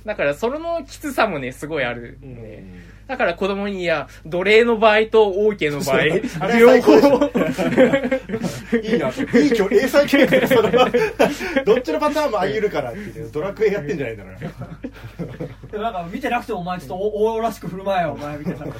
[0.06, 2.36] だから、それのきつさもね、すごいある、うん。
[2.36, 2.64] ね。
[3.14, 6.06] だから子供に、いや、奴隷の場合と王家の場合
[6.58, 6.98] 両方、
[8.76, 9.12] いいな。
[9.12, 10.72] といい今日英才教育でその
[11.64, 14.40] どっちのパターンもあり得るからってドラクエやってんじゃないんだから
[15.72, 18.66] でもなんか見てなくてもお前ちょっとおおらしく振る舞えよお前みたいな。
[18.66, 18.74] こん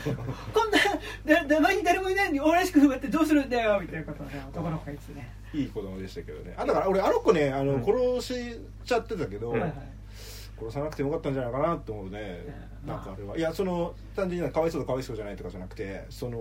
[0.72, 5.32] なでで前に誰もいないのにおらしく振る舞ってどうするんだよみたいなことをね男の子が言っててね。
[5.54, 6.56] いい子供でしたけどね。
[6.58, 7.86] あだから俺あの子ねあの、うん。
[7.86, 9.56] 殺しちゃってたけど、
[10.58, 13.38] 殺さなくてよかったんじゃないかなと思うね、うんなんかあれは。
[13.38, 16.38] いやその単純にかわいそうとかわいそうじゃないとかじゃなくてその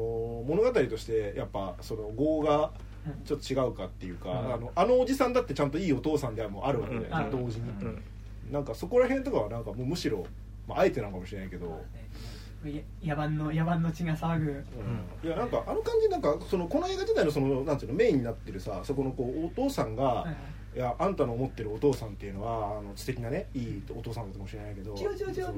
[0.47, 2.73] 物語としてやっぱその業が
[3.25, 4.53] ちょっと違うかっていうか、うん。
[4.53, 7.31] あのあのおじさんだってちゃんといいお父さんではもうあるわけでうん。
[7.31, 8.03] 同時に、うん。
[8.51, 10.27] なんかそこら辺とかはなんかもうむしろ、
[10.67, 11.83] まあ、あえてなのかもしれないけど、
[13.03, 14.65] や野蛮の野蛮の血が騒ぐ。
[15.25, 20.37] いやなんかあの感じなんかそのこの映画自体のそのなんていうのメインになってるさそこのこうお父さんが、はいはい
[20.75, 24.97] いやあんたの思ってるお父さんっていうのはあの素敵なねいいお父さんだかもしれないけど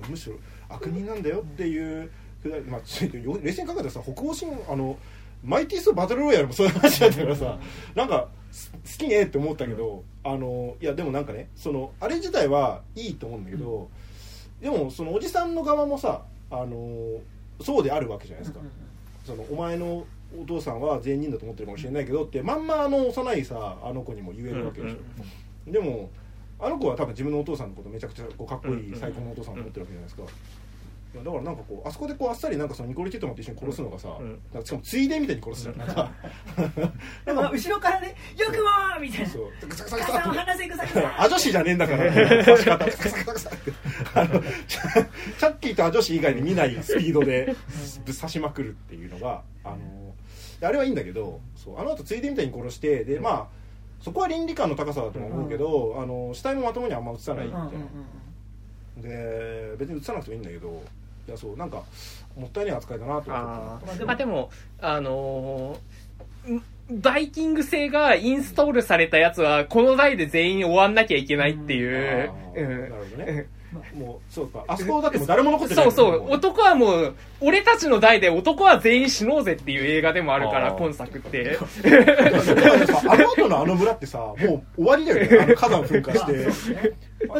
[0.08, 0.36] むしろ
[0.68, 2.10] 悪人なんだよっていう
[2.42, 4.98] くだりまあ、冷静に考えたらさ北欧神あの
[5.42, 7.58] マイティーストバトルロイヤルもそういう話だったからさ
[7.94, 13.88] なんかす好きねって思ったけど、あのいやでもなんかねそのあれ自体はいいと思うんだけど、
[14.60, 17.18] でもそのおじさんの側もさあの
[17.60, 18.60] そうであるわけじゃないですか。
[19.24, 20.06] そのお前の
[20.40, 26.10] お父さんは善人だと思ってるかもしれないけどってまんまあの幼いさあの子にも言えるわけでしょ、でも
[26.58, 30.22] あの子は多分自分のお父さんのことめちゃくちゃこうかっこいいうん最高のお父さんと思ってるわけじゃないですか、
[31.22, 34.40] だからなんかこうあそこでこうあっさりなんかそのニコリ・キットマンと一緒に殺すのがさ、うん。
[34.52, 35.78] なんかしかもついでみたいに殺すじゃん。
[35.78, 36.10] なんか
[37.24, 38.68] でも後ろからね「よくも!」
[39.00, 39.28] みたいな。
[39.28, 40.14] そう「クサクサクサ
[41.54, 42.12] じゃねえんだから
[42.44, 43.72] 刺し方クサクサクサって
[44.66, 44.92] チャ
[45.38, 47.54] チャッキーとア女子以外に見ないスピードで
[48.04, 50.03] ぶっ刺しまくるっていうのがあの
[50.64, 53.46] あれはいいんだけどそうあの後ついでみたいに殺してでまあ
[54.02, 57.46] そこは倫理観の高さだとも思うけど、あの死体もまともにあんま映さない。
[57.46, 60.82] みたいな、で別に映さなくてもいいんだけど
[61.26, 61.82] いやそうなんか
[62.36, 63.86] もったいない扱いだなと思あって。
[63.86, 64.50] まあでもあでも、
[64.82, 72.30] あのーんバイキング製がインストールされたやつは、この代で全員終わんなきゃいけないっていう。
[72.54, 72.80] うん。
[72.82, 73.46] なるほどね
[73.94, 74.64] もうそうか。
[74.68, 75.84] あそこだってもう誰も残ってない。
[75.84, 76.20] そうそう。
[76.22, 81.58] も男はもう俺たちの代で男は全員死のうぜっていう映画でもあるから今作って。
[83.08, 85.38] あの後のあの村ってさもう終わりだよね。
[85.42, 86.92] あの火山噴火して。
[87.28, 87.34] 火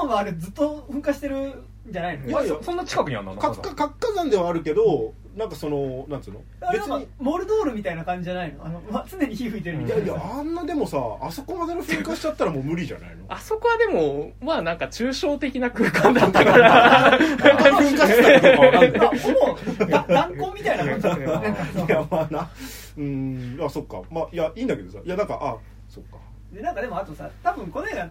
[0.00, 2.26] 山はあれずっと噴火してるんじゃないの？
[2.28, 3.34] いやいやそそんな近くにあんの？
[3.36, 6.40] かか活火山ではあるけどなんかそのなんつうの？
[6.72, 7.06] 別に。
[7.20, 8.64] モルドールみたいな感じじゃないの？
[8.64, 10.06] あの、まあ、常に火吹いてるみいたいな。
[10.08, 13.26] やいやあんなでもさあそこまでの噴火しちゃったらもう無理じゃないの？
[13.28, 17.18] あそこはでもまあなんか抽象的な空間だったから。
[17.18, 17.36] 噴
[17.78, 18.92] 火したかどうかわかんない。
[18.98, 21.32] まあほぼだ断交みたいな感じだ。
[21.34, 21.56] よ ね
[21.86, 22.50] いやまあな。
[22.96, 24.00] うんあそっか。
[24.10, 24.98] まあいやいいんだけどさ。
[25.04, 25.56] いやなんかあ
[25.88, 26.16] そっか。
[26.50, 28.08] でなんかでもあとさ多分この映画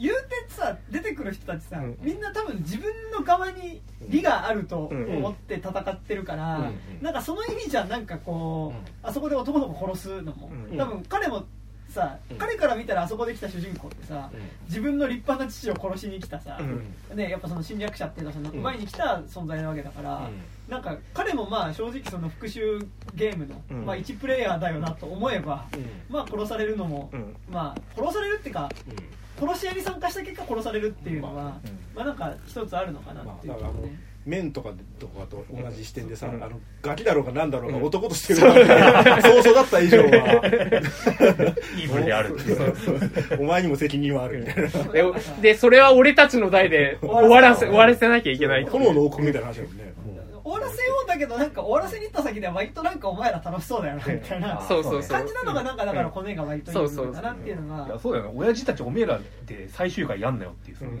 [0.00, 1.98] 言うてさ出てくる人たちさ、うん。
[2.00, 5.16] みんな多分自分の側に利があるとうん。
[5.16, 7.02] 思って戦ってるから、うん。
[7.02, 10.76] なんかその意味じゃなんかこう、あそこで男の子殺すのも、うん。
[10.78, 11.44] 多分彼も
[11.88, 12.36] さ、うん。
[12.38, 14.30] 彼から見たらあそこで来た主人公ってさ、
[14.66, 17.16] 自分の立派な父を殺しに来たさ、うん。
[17.16, 18.62] ね、やっぱその侵略者っていうのはそのうん。
[18.62, 20.28] 前に来た存在なわけだから、
[20.68, 22.82] なんか彼もまあ正直その復讐
[23.14, 23.84] ゲームの、うん。
[23.84, 25.66] まあ、1プレイヤーだよなと思えば、
[26.08, 27.36] まあ殺されるのも、うん。
[27.50, 28.70] まあ殺されるっていうか
[29.38, 31.60] 殺し屋に参加した結果殺されるっていうのは、ま
[31.94, 33.54] まあなんか一つあるのかなっていう。
[33.54, 36.36] 気もね、面とかとかと同じ視点でさ、う。
[36.36, 37.84] んあのガキだろうが何だろうがうん。
[37.84, 39.42] 男としてるそう。
[39.42, 40.04] そうだった以上は。
[41.76, 42.34] イーブルである。
[42.34, 44.92] っていうお前にも責任はあるみたいな。
[44.92, 45.04] で
[45.40, 49.91] でそれは俺たちの代で終わらせ終わらせなきゃいけない炎の王国みたいな話だもんね
[50.44, 55.10] 終わらせようだけどなんか終わらせに行った先では割となんかお前ら楽しそうだよなみたいなそうそうそう。
[55.10, 57.98] 感じなのがなんかだからこの映画割といい部分だなっていうのが。
[57.98, 58.32] そうだよね。
[58.34, 60.98] 親父たちおめえらで最終回やんなよっていうその,、うん。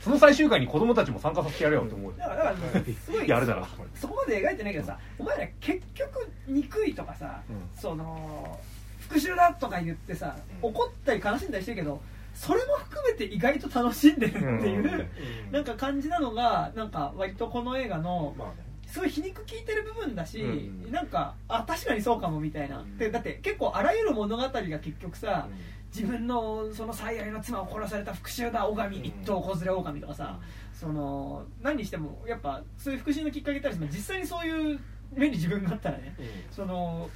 [0.00, 2.16] その最終回に子供たちも参加させてやれよって思うよ。
[2.18, 3.28] だからだからすごい。
[3.28, 7.68] やるならそこまで描いてないけどさお前ら結局憎いとかさ、うん。
[7.80, 8.58] その
[9.00, 12.00] 復讐だとか言ってさ怒ったり悲しんだりしてるけど
[12.40, 15.10] それも含めて意外と楽しんでるっていう、
[15.46, 15.52] うん。
[15.52, 18.54] なんか感じなのがなんか割とこの映画のまあね。
[18.86, 20.46] すごい皮肉効いてる部分だし、う
[20.88, 22.96] んなんかあ確かにそうかもみたいな、うん。
[22.96, 25.48] でだって結構あらゆる物語が結局さ、
[25.94, 29.04] 自分のその最愛の妻を殺された復讐だ狼うん。
[29.04, 30.40] 一頭子連れ狼とかさ、
[30.72, 34.80] その何にしてもやっぱそういう復讐のきっかけってあるし実際にそういう
[35.12, 36.16] 目に自分があったらね。
[36.18, 36.26] うん。
[36.50, 37.10] その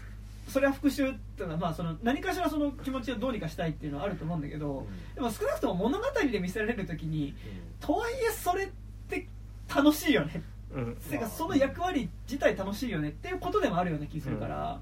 [0.49, 7.35] それは復讐っていうのは、まあ、その何かしらその気持ちをどうにかしたいっていうのはあると思うんだけど、でも少なくとも物語で見せられる時に
[7.81, 8.69] とはいえそれっ
[9.09, 9.27] て
[9.75, 10.43] 楽しいよね。
[10.75, 10.97] うん。
[10.97, 14.81] てかその役割自体楽しいよねっていうことでもあるような気するから、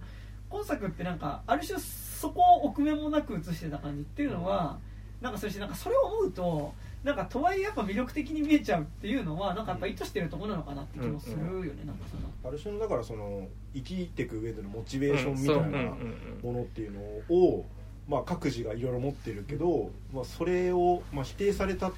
[0.51, 4.79] 今作ってなんかある種そこを臆面もなく映してた感じっていうのは、
[5.21, 11.41] なんかそれしなんかそれを思うとなんかとはいえやっぱ魅力的に見えちゃうっていうのはなんかやっぱ意図してるところなのかなって気もするよ
[11.75, 12.49] ね、なんかその。
[12.49, 17.67] ある種のだからその生きていく上でのモチベーションみたいなうんものっていうのを、
[18.09, 21.91] まあ、各自がいろいろ持ってるけど、まあ、それを、まあ、否定された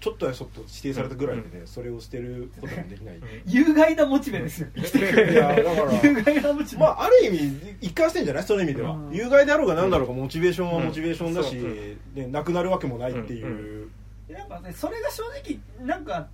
[0.00, 4.68] ちょっとやそっと否定されたぐらいでね、それを捨てることもできない、有害なモチベですよ。
[4.74, 8.42] 生きてくるいやだから 有害なモチベ、まあある意味一貫してんじゃない？
[8.42, 9.12] その意味では、うん。
[9.14, 11.96] 有害であろうが何だろうがモチベーションはモチベーションだし、うん。
[12.20, 13.81] ね、なくなるわけもないっていう、うん
[14.32, 16.26] なんかねそれが正直なんか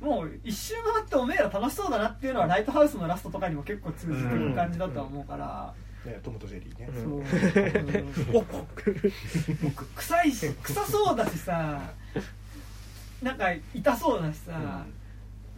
[0.00, 5.74] もう一周回っておめえら楽しそうだなっていうのはライトハウスのラストとかにも結構通じてる感じだと思うから、
[6.06, 7.24] ね、トムとジェリーね、そう、うん。
[9.96, 11.82] 臭いし臭そうだしさ
[13.22, 13.36] なん。
[13.36, 14.86] か痛そうだしさ、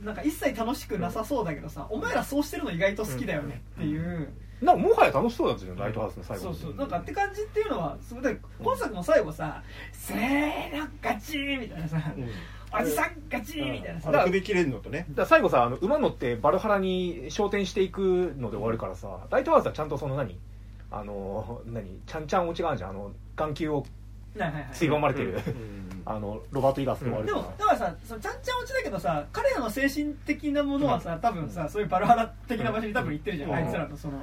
[0.03, 0.17] なん。
[0.17, 4.29] か一切楽しくなさそうだけどさ、お前らそうしてるの意外と好きだよねっていう、
[4.63, 6.75] なんかもはや楽しそうだったじゃんライトハウスの最後そうそう。
[6.75, 9.63] なんかって感じっていうのはすごい今作も最後さ
[9.93, 12.29] 「せーのガチー」みたいなさうん
[12.81, 14.09] 「おじさんガチー」みたいなさ。
[14.11, 15.07] あの首切れるのとね。
[15.11, 20.39] だ最後さあの馬乗ってバルハラに昇天していくので終わるからさライトハウスはちゃんとその何？
[20.93, 22.01] あの何？
[22.07, 22.91] ちゃんちゃん落ちがあるじゃん。
[22.91, 23.85] あの眼球を
[24.73, 26.03] ついばまれてる、うん。
[26.05, 33.57] あのロバート・イガースで終わるでからもだからさそのちゃんちゃん落ちだけどさ彼らの精神的なものはさ多分さそういうバルハラ的な場所に多分行ってるじゃん、うん。
[33.57, 34.15] あいつらのその、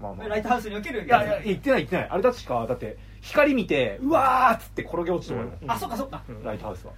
[0.00, 0.28] まあまあ。
[0.28, 2.08] ライトハウスにおけるいやいや言ってない言ってない。
[2.10, 5.66] あれだしかだって光見てうわーっつって転げ落ちて終わる。
[5.66, 6.44] の、あそっかそっか、うん。
[6.44, 6.92] ライトハウスは。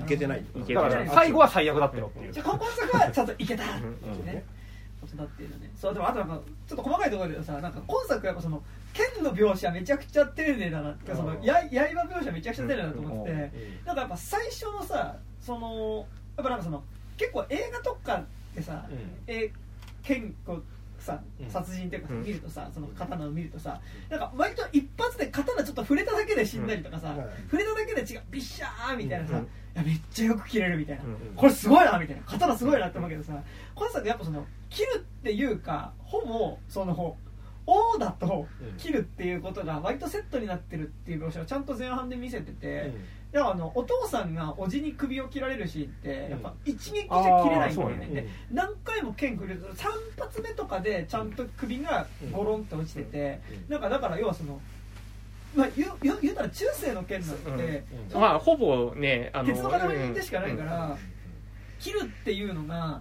[0.00, 0.40] いけてない。
[0.40, 0.90] いけてない。
[0.90, 2.32] だから最後は最悪だったよっていう。
[2.32, 3.86] じゃあ今作はちゃんといけたっていう
[4.20, 4.26] うん。
[4.26, 4.44] ね
[5.00, 8.62] ことだっていうのねそうでもあとなんかちょっと細かいところでさなんか今作やっぱその
[8.92, 13.52] 剣の描写めちゃくちゃ丁寧だなってその刃描写めちゃくちゃ丁寧だなと思って
[13.84, 16.06] なんかやっぱ最初のさその
[16.36, 16.82] やっぱなんかその
[17.16, 18.98] 結構映画とかってさ、うん。
[19.26, 19.52] え
[20.02, 20.64] 剣こう
[20.98, 21.50] さうん。
[21.50, 27.18] 殺人っていうか見るとさその刀を見るとさなんか割と一発で刀ちょっと触れただけで死んだりとかさ、うん。
[27.18, 29.42] はい触れただけで違うビッシャーみたいなさ、うん。
[29.42, 31.34] いやめっちゃよく切れるみたいな、うん。
[31.36, 32.22] これすごいなみたいな。
[32.22, 33.34] 刀すごいなって思うけどさ
[33.74, 36.94] 今作やっぱその切るっていうかほぼその
[37.66, 38.46] 王だと
[38.78, 42.92] 切るっていうことが割とセットになってるっていう描写をちゃんと前半で見せてて、
[43.32, 53.72] だからあのお父さんがおじに首を切られるシーンってやっぱ一撃じゃ切れないんだよね、あーそうねで何回も剣振る3発目とかでちゃんと首がゴロンって落ちてて、うん。
[53.72, 54.60] なんかだから要はその、
[55.54, 60.96] まあ、言う言うたら中世の剣なんて、まあほぼねあの鉄の塊でしかないから、
[61.78, 63.00] 切るっていうのが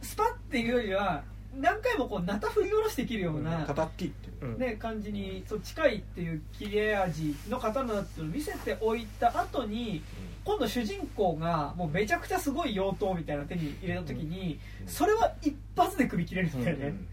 [0.00, 1.22] スパッっていうよりは
[1.54, 4.46] 何回もこうなた振り下ろして切るような、っていう。
[4.46, 4.58] うん。
[4.58, 10.02] ね、感じにそう近いっていう切れ味の刀だっていうのを見せておいた後に
[10.44, 14.88] 今度主人公がもうめちゃくちゃすごい妖刀みたいなの手に入れた時に、うん。
[14.88, 17.08] それは一発で首切れるんだよね、うん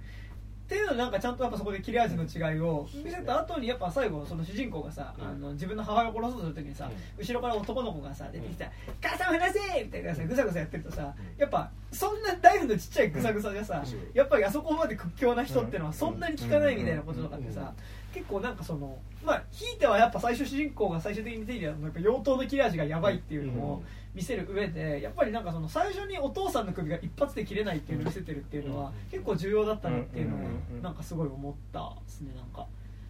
[0.69, 5.25] っていうのなんかちゃんとやっぱそこで切れ味の違いを見せた後にやっぱ最後その主人公がさ、うん。
[5.27, 8.71] あの自分の母親を殺そうとする時にさ、後ろから男の子がさ出てきた
[9.01, 14.11] 「母さんを離せ!」みたいなさぐさぐさやってるとさやっぱそんな大のちっちゃいぐさぐさでさ、うん。
[14.13, 17.73] やっぱりあそこまで屈強な人っていうのはそんなに効かないみたいなこととかってさ、
[18.13, 23.83] 結構なんかそのまあひいてはやっぱ最初主人公が最終的に見ているのはやっぱ妖刀の切れ味がやばいっていうのを
[24.15, 30.39] 見せる上でやっぱりなんかその最初にお父さんの首が一発で切れないっていうのを見せてるっていうのは結構重要だったなっていうのを
[30.81, 32.65] なんかすごい思ったですねなんか。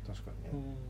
[0.06, 0.50] 確かにね。
[0.54, 0.90] うん。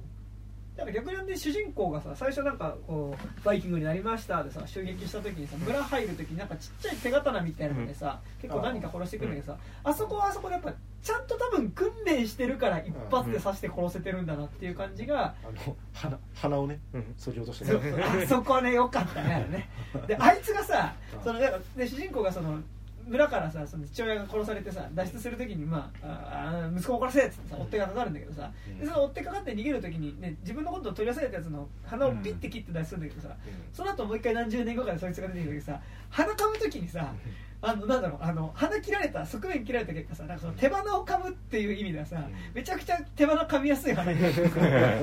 [0.79, 17.13] だから逆にで主人公がさ最初なんかこうバイキングになりましたでさ襲撃した時にさ村入る時になんかちっちゃい手刀みたいなのでさ、結構何か殺してくるんだけどさあそこはあそこでやっぱちゃんと多分訓練してるから一発で刺して殺せてるんだなっていう感じが、あの鼻鼻をねうん。
[17.17, 19.69] そぎ落としてそうねあそこねよかったねあれね。
[20.07, 20.93] であいつがさ
[21.23, 22.59] そのなんかで主人公がその
[23.07, 33.35] 村からさその父親が殺されてさ脱出するときに、まあ、ああ息子を殺せっつってさ追っ手がかかるんだけどさ、でその追っ手かかって逃げるときに、ね、自分のことを取り出されたやつの鼻をピッて切って脱出するんだけどさ、
[33.73, 37.13] その後もう一回何十年後かでそいつが出てくる時さ鼻かむときにさ
[37.61, 42.17] あのなんだろうあの鼻切られた側面切られた結果さなんかその手鼻を噛むっていう意味ではさ、
[42.53, 44.13] めちゃくちゃ手鼻噛みやすい鼻。
[44.13, 44.19] に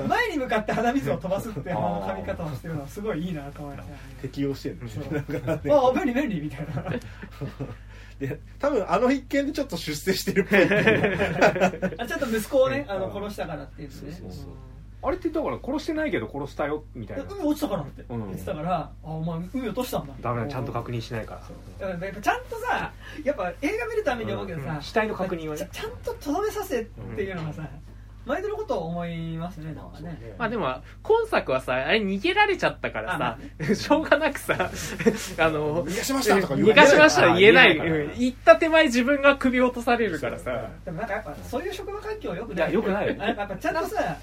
[0.08, 5.70] 前に向かって鼻水を飛ばすっていう鼻の噛み方をしてるのはすごいいいなと思いましたね適応してるね。
[5.70, 6.84] ああ便利便利みたいな。
[8.18, 10.62] で多分あの一件でちょっと出世してるっぽい
[12.00, 13.94] あちょっと息子をね あのうん殺したからっていうね。
[13.94, 17.24] そうそうそうあれってだから殺してないけど殺したよみたいな。
[17.24, 18.02] 海落ちたからって。
[18.08, 18.26] うん。
[18.28, 20.14] 言ってたから、あお前海落としたんだ。
[20.20, 21.40] ダメだちゃんと確認しないから。
[21.88, 22.92] だからやっぱちゃんとさ
[23.22, 25.60] やっぱ映画見るために思うけどさ、うん死体の確認はね。
[25.60, 27.68] ちゃちゃんととどめさせっていうのがさ、
[28.26, 30.34] 毎度のことを思いますねなんかね。
[30.36, 30.66] まあでも
[31.02, 33.38] 今作はさあれ逃げられちゃったから
[33.68, 34.54] さしょうがなくさ
[35.38, 37.74] あの逃がしましたとか言逃がしましたあ言えない。
[37.76, 38.04] 言えないから。
[38.12, 40.68] うん言った手前自分が首を落とされるからさ。
[40.84, 42.70] でもなんかやっぱそういう職場環境はよくない。
[42.70, 43.16] いや良くない。
[43.20, 44.16] あやっぱちゃんとさ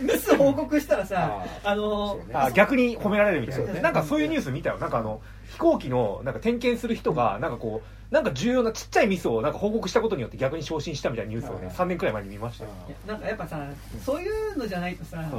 [0.00, 4.78] ミミス報告したらさああのあ逆に褒められるみたいななんかそういうニュース見たよ。
[4.78, 5.20] なんかあの
[5.50, 11.74] 飛行機のなんか点検する人がなんかこうなんか重要なちっちゃいミスをなんか報告したことによって逆に昇進したみたいなニュースをねはい。
[11.74, 13.66] 3年くらい前に見ましたよいやなんかやっぱさ
[14.04, 15.36] そういうのじゃないとさ、う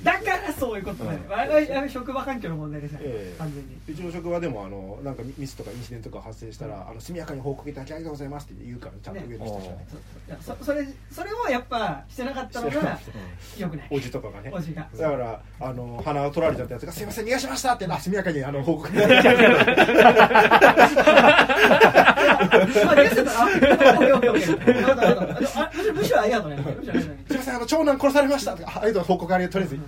[0.00, 0.04] ん。
[0.04, 1.34] だからそういうことだよ、うん。
[1.34, 3.38] あれは職場環境の問題でさ、ええ。
[3.38, 3.80] 完全に。
[3.88, 9.86] うちの職場でもあのなんかミスとかインシデントとか発生したら、あの速やかに報告いただきありがとうございますって言うからちゃんと上の人たちはね。
[9.90, 13.88] そういやそそれそれをやっぱしてなかったのがよくない。
[13.90, 14.52] おじとかがね。
[14.54, 14.86] おじが。
[14.96, 26.56] だからあの鼻を取られちゃったやつが「すいません逃がしました」ってあ速やかにあの報告いただきまあ、ニュースだったら、あ、オッケーオッケーオッケーまだまだあむしろむしろありがとうね。
[26.56, 27.23] むしろありがとうね。
[27.34, 28.56] すいませんあの長男殺されました。
[28.56, 29.80] と かあありがとう報告ありがとうとり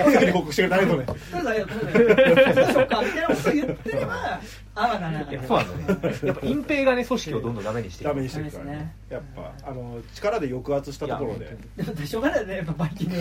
[0.00, 0.24] あえず。
[0.26, 2.54] に報告してくれてありがとうねとりあえずありがとうね。
[2.54, 4.40] どうしようかみたいなこと言ってれば、
[4.76, 5.40] あわならない。
[5.46, 8.94] そうなんだねやっぱ隠蔽がね組織をどんどんダメにしていくダメにしてるからね。
[9.10, 11.56] やっぱあの力で抑圧したところで。
[11.76, 13.16] でもしょうがないよね、やっぱバイキング。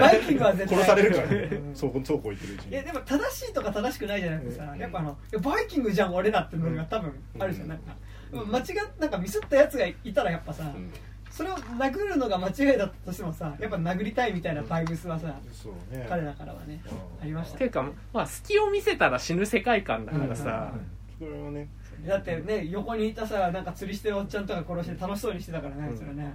[0.00, 0.78] バイキングは絶対。
[0.78, 1.36] 殺されるからね。
[1.52, 2.72] うんそうそうこう言ってるうちに。
[2.72, 7.94] いやでも正しいとか正しくないじゃなくてさ、やっぱあのバイキングじゃん俺らってのが多分あるじゃん、なんか。
[8.32, 8.64] 間違っ
[8.98, 10.90] なんかミスったやつがいたらやっぱさ、うん
[11.36, 16.06] それを殴るのが間違いだったとしてもさやっぱ殴りたいみたいなバイブスはさ、そうね。
[16.08, 17.22] 彼らからはね、うん。
[17.22, 17.58] ありました。
[17.58, 17.82] ていうか
[18.14, 20.72] まあ隙を見せたら死ぬ世界観だからさ。
[21.18, 21.68] それはね。
[22.06, 26.34] だってね横にいたさなんか釣りしてるおっちゃんとか殺して楽しそうにしてたからねあいつらね、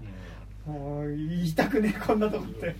[0.65, 2.75] もう言いたくねえこんなとこって。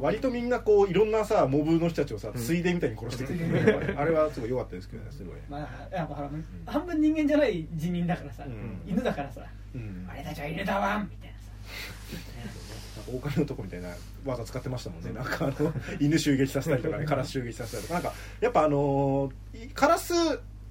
[0.00, 6.30] 割とみんなこういろんなさモブの人たちをさついでみたいに殺してくる、あれはすごい良かったですけどねすごい、まあやっぱ
[6.66, 8.80] 半分人間じゃない人人だからさ、うん。
[8.86, 9.40] 犬だからさ
[9.72, 11.29] うん、俺たちは犬だわんみたいな
[12.16, 12.22] さ
[12.96, 13.88] なんか狼の男みたいな
[14.24, 15.12] 技使ってましたもんね。
[15.12, 17.94] なんかあの犬襲撃させたりとかねカラス襲撃させたりとか。
[17.94, 19.32] なんかやっぱあの
[19.74, 20.14] カラス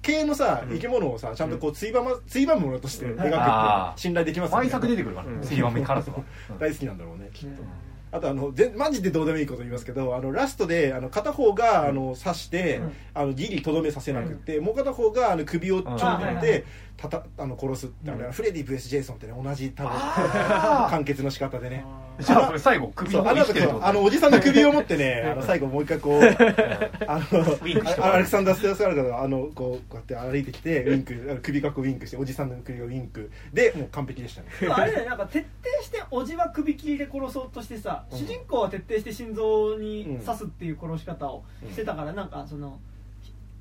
[0.02, 4.64] 系のさ生き物をさちゃんとこうついばまついばむものとして描くって信頼できますよね。
[4.64, 5.40] 毎作出てくるからうん。
[5.40, 6.22] ね杉山カラスは。
[6.58, 7.62] 大好きなんだろうねきっと。
[7.62, 7.68] ね
[8.12, 12.92] あとあのぜマジでどうでもいいこと言いますけどあのラストであの片方があの刺して、うん。
[13.14, 16.64] あのギリとどめさせなくて、もう片方があの首をちょんで
[17.00, 19.90] たたあの殺すって、あのフレディ VS ジェイソンってね同じ多分
[20.90, 21.84] 完結の仕方でね。
[22.20, 28.02] じゃあこれ最後首そうのあの後方に来てるってあのおじさんの首を持ってね あの最後もう一回こうあのィンクして。
[28.02, 33.30] あアレクサンダー・ステアスカルがあのこうこうやって歩いてきてウィンク首がこうウィンクしておじさんの首をウィンク。
[33.54, 34.48] でもう完璧でしたね。
[34.70, 38.18] あれだよなんか徹底しておじは首切りで殺そうとしてさ、うん。
[38.18, 42.78] 主人公は徹底して心臓に刺すっていう殺し方をしてたから、なんかその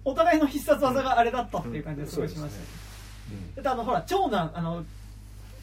[0.04, 2.58] お互いの必殺技があれだったっていう感じがすごいしました。
[2.58, 2.66] よ、
[3.56, 4.84] だってあのほら長男あの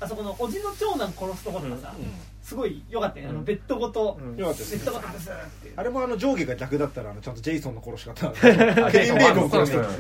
[0.01, 1.95] あそこのおじの長男殺すところとかさ、
[2.47, 4.37] すごい良かったよね、あのベッドごと、うん。
[4.37, 4.77] よかったです。
[4.77, 5.33] ベッドごと外
[5.75, 8.33] あれもあの上下が逆だったらあのちゃんとジェイソンの殺し方あ
[8.93, 9.83] ケビン・ベーコンを殺し方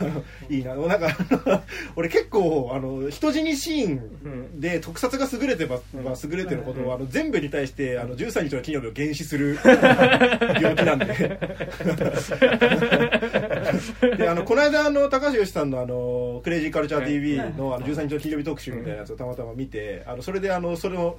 [0.00, 0.76] あのいいな。
[0.76, 1.08] なんか
[1.96, 11.38] 俺結構あの人死にシーンで特撮が優れてば、まあ、優れてることをあの全部に対してあの13日の金曜日を原始する 病気なんで
[14.16, 21.18] であのこの間あの高橋由さんのあのクレイジーカルチャー TV のあの13日の金曜日特集みたいなやつをたまたま見てあのそれであのそれを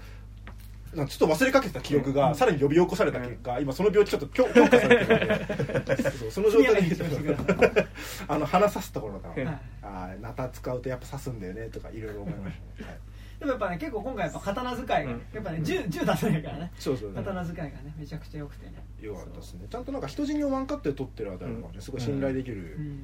[0.96, 6.96] ちょっと忘れかけてた記憶がさらに呼び起こされた結果、今その病気ちょっと強 強化されてるんでその状態で
[8.28, 9.60] あの鼻刺すところだから、はい。
[9.82, 12.84] ああナタ使うとやっぱ刺すんだよねとかいろいろ思いました。
[12.84, 13.00] ね、はい
[13.46, 15.22] でもやっぱね結構今回やっぱ刀使いが、うん。
[15.34, 16.72] やっぱね銃銃出せないからね。
[16.80, 18.74] そうそうね刀使いがねめちゃくちゃ良くてね。
[19.02, 19.68] よかったですね。
[19.70, 23.00] ちゃんとなんか人死にをワンカットで撮ってるあたりがねすごい信頼できるうん。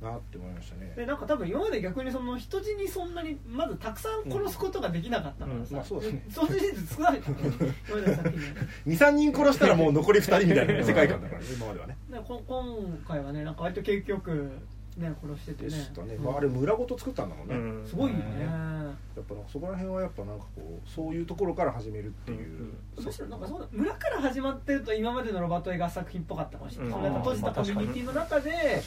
[0.00, 5.66] なって思いましたね、でなんか多分今まで逆にその人死にそんなにまずたくさん殺すことができなかったからうん。
[5.66, 6.24] さ、まあそうですね。
[6.30, 8.54] その事実少ないからね今までの作品ね
[8.86, 11.98] 23人殺したらもう残り2人みたいな世界観だからね今まではね。
[12.10, 14.52] でこ今回はねなんか割と結局
[14.96, 15.70] ね殺しててね。
[15.70, 16.24] でしたね、うん。
[16.24, 17.86] まあ、あれ村ごと作ったんだもんね、うん。
[17.86, 27.14] すごいよね、やっぱなんかそこら辺はやっぱなんかこうそういうところから始めるっていう、むしろなんかそ村から始まってると今までのロバート映画作品っぽかったかもしれない、うん。
[27.14, 28.82] 閉じたコミュニティの中でで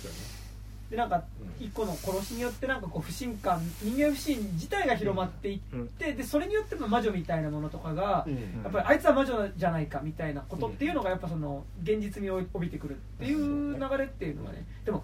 [0.91, 1.23] でなんか
[1.59, 5.59] 一個の殺しによってなんかこう不信感人間不信自体が広まっていっ
[5.97, 8.33] て、でそれによって魔女みたいなものとかが、うん。
[8.35, 14.67] やっぱりあいつは魔女じゃないかみたいなことっていうのがやっぱその現実味を帯びてくるっていう流れっていうのがね。
[14.85, 15.03] でも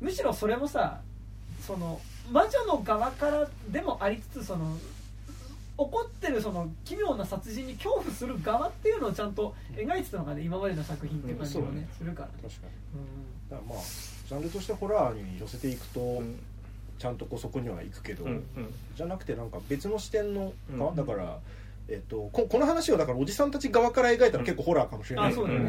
[0.00, 1.00] むしろそれもさ
[1.66, 2.00] その
[2.30, 4.76] 魔女の側からでもありつつその
[5.78, 11.88] 起こってるその奇妙な殺人に恐怖する側っていうのをちゃんと描いてたのがね今までの作品っていう感じもね,、うんね。
[11.96, 12.72] するからね、確かに。
[13.00, 13.50] うん。
[13.50, 13.84] だからまあ
[14.28, 16.20] ジャンルとしてホラーに寄せていくと、
[16.98, 18.44] ちゃんとこうそこには行くけど、うんうん。
[18.96, 20.96] じゃなくてなんか別の視点の側、うん。
[20.96, 21.38] だから、
[21.88, 25.32] えっとここの話をだからおじさんたち側から描いたら結構ホラーかもしれない。
[25.32, 25.60] あそうだよ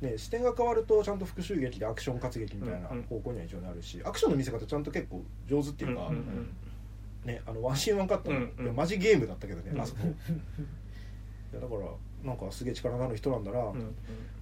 [0.00, 3.02] ね、ね、視点が変わるとちゃんと復讐劇でアクション活劇みたいなうんうん。
[3.04, 6.56] 方向には一応なるしアクションの見せ方ちゃんと結構上手っていうか、うんうん
[7.24, 8.76] ね、あのワンシーンワンカットの、うんうん。
[8.76, 9.80] マジゲームだったけどね、うん。
[9.80, 10.06] あそこ。
[11.52, 11.80] いやだから
[12.24, 13.94] なんかすげえ力のある人なんだな、うん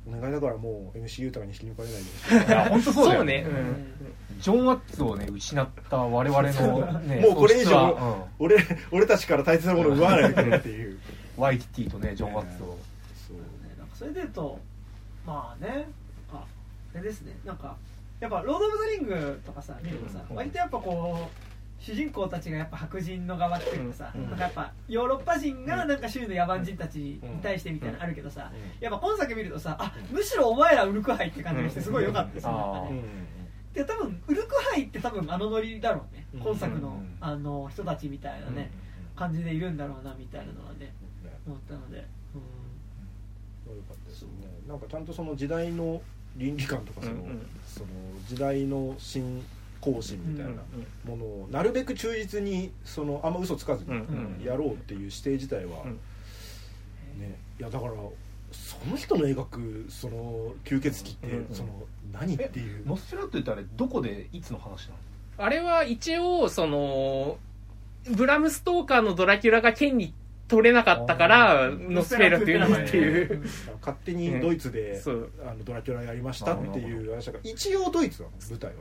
[0.07, 0.19] うん。
[0.19, 3.47] お願いだからもう MC 豊に引き抜かれないでほしいいや本当そうだよそうね。
[4.41, 8.27] ジョン・ワッツをね失った我々の ねもうこれ以上素質は。
[8.39, 8.57] 俺
[8.93, 10.91] 俺たちから大切なものを奪わないでくれっていう。
[10.91, 10.99] うん。
[11.43, 12.79] ワイティティとねジョン・ワッツを。
[13.29, 13.37] そう。
[13.37, 13.43] ね。
[13.79, 14.59] なんかそれで言うと
[15.29, 15.87] まあね。
[16.33, 16.45] あ
[16.95, 17.37] あれですね。
[17.45, 17.77] なんか
[18.19, 20.37] やっぱ「ロード・オブ・ザ・リング」とかさ見るとさ、うん。
[20.37, 24.31] 割とやっぱこう主人公たちがやっぱ白人の側っていうかさ、うん。
[24.31, 28.83] なんかやっぱヨーロッパ人がなんか周囲の野蛮人たちに対してみたいなのあるけどさ、うん。
[28.83, 33.73] やっぱ今作見るとさあむしろお前らウルクハイって感じがしてすごい良かったですよ、うんなんかねうん。
[33.75, 36.41] で多分ウルクハイって多分あのノリだろうね、うん。
[36.41, 37.17] 今作の,、うん。
[37.21, 38.73] あの人たちみたいなね、
[39.15, 40.95] 感じでいるんだろうなみたいなのはねね
[41.47, 41.99] 思ったので、
[42.35, 43.77] うん。
[43.77, 46.01] よかったですねなんかちゃんとその時代の
[46.37, 47.47] 倫理観とかその,、うんうん。
[47.67, 47.87] その
[48.27, 49.43] 時代の新
[49.81, 50.63] 更新みたいな
[51.05, 55.93] ものをなるべく忠実にそのあんま嘘つかずにやろうっていう指定自体は、うん。
[57.21, 57.93] ねいやだから
[58.53, 61.69] その人の描くその吸血鬼って、その
[62.13, 62.87] 何っていう。
[62.87, 64.99] ノスフェラトゥってあれどこでいつの話なの？
[65.45, 67.37] あれは一応その
[68.11, 70.15] ブラム・ストーカーのドラキュラが権利
[70.49, 73.45] 取れなかったからノスフェラトゥにっていう。
[73.81, 75.31] 勝手にドイツで、そう。
[75.47, 78.77] あのドラキュラやりましたっていう話だから一応ドイツなの舞台は。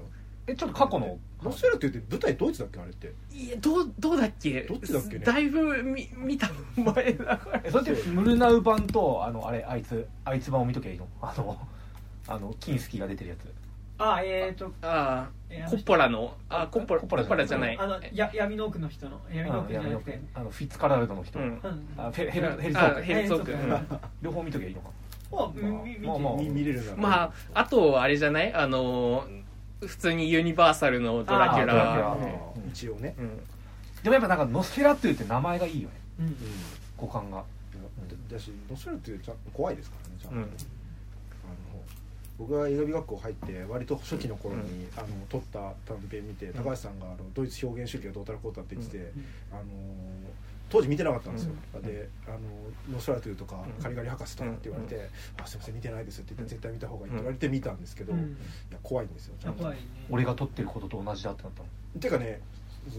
[0.47, 1.19] えちょっと過去の？
[1.43, 3.13] ノスフェラトゥって舞台ドイツだっけあれって。
[3.33, 4.61] いやどうどうだっけ？
[4.61, 5.25] どっちだっけね？
[5.25, 7.61] だいぶ見見た前だから。
[7.65, 11.07] えそれってムルナウ版とあのあれあいつあいつ版を見ときゃいいの？
[11.21, 11.57] あの
[12.29, 13.45] あのキンスキーが出てるやつ
[13.99, 17.77] あえーとあえーあコッポラのあコッポラコッポラじゃない。
[17.79, 21.45] あのや闇の奥の人の闇の奥じゃなくて、あのフィッツカラルドの人、うん。
[21.45, 21.87] うん。
[21.97, 23.01] あヘルヘルヘルツォーク。
[23.01, 23.51] ヘルツォーク。
[23.51, 23.87] うん。
[24.21, 24.89] 両方見ときゃいいのか。
[25.31, 26.33] まあまあ。
[26.35, 28.53] 見見れるまああとあれじゃない？
[28.53, 29.25] あの
[29.81, 31.73] 普通にユニバーサルのドラキュラ。
[31.73, 31.75] キュラ。
[31.75, 32.21] ラあうん。
[32.23, 32.69] ー。
[32.69, 33.37] 一応ね、うん。
[34.03, 35.95] でもやっぱなんかノスフェラトゥって名前がいいよね。
[36.19, 36.35] うん。
[36.97, 37.43] 五感が。
[38.31, 40.65] だしノスフェラトゥちゃん怖いですからねちゃんと、
[42.37, 49.11] 僕が映画美学校入って割と初期の頃に、あの撮った短編見て高橋さんがあのドイツ表現主義がどうたらこうたって言ってて、
[49.51, 49.63] あの
[50.69, 52.37] 当時見てなかったんですよ、であの
[52.93, 55.09] 「ノスラトゥ」とか「カリガリ博士」とかって言われて
[55.41, 58.19] 「あすいません見てないです」って言って絶対見た方がいいって言われて見たんですけど、うん。
[58.19, 58.23] い
[58.71, 59.69] や怖いんですよちゃんと。
[59.69, 59.77] ね。
[60.09, 61.67] 俺が撮ってることと同じだってなったの？
[62.01, 62.41] てかね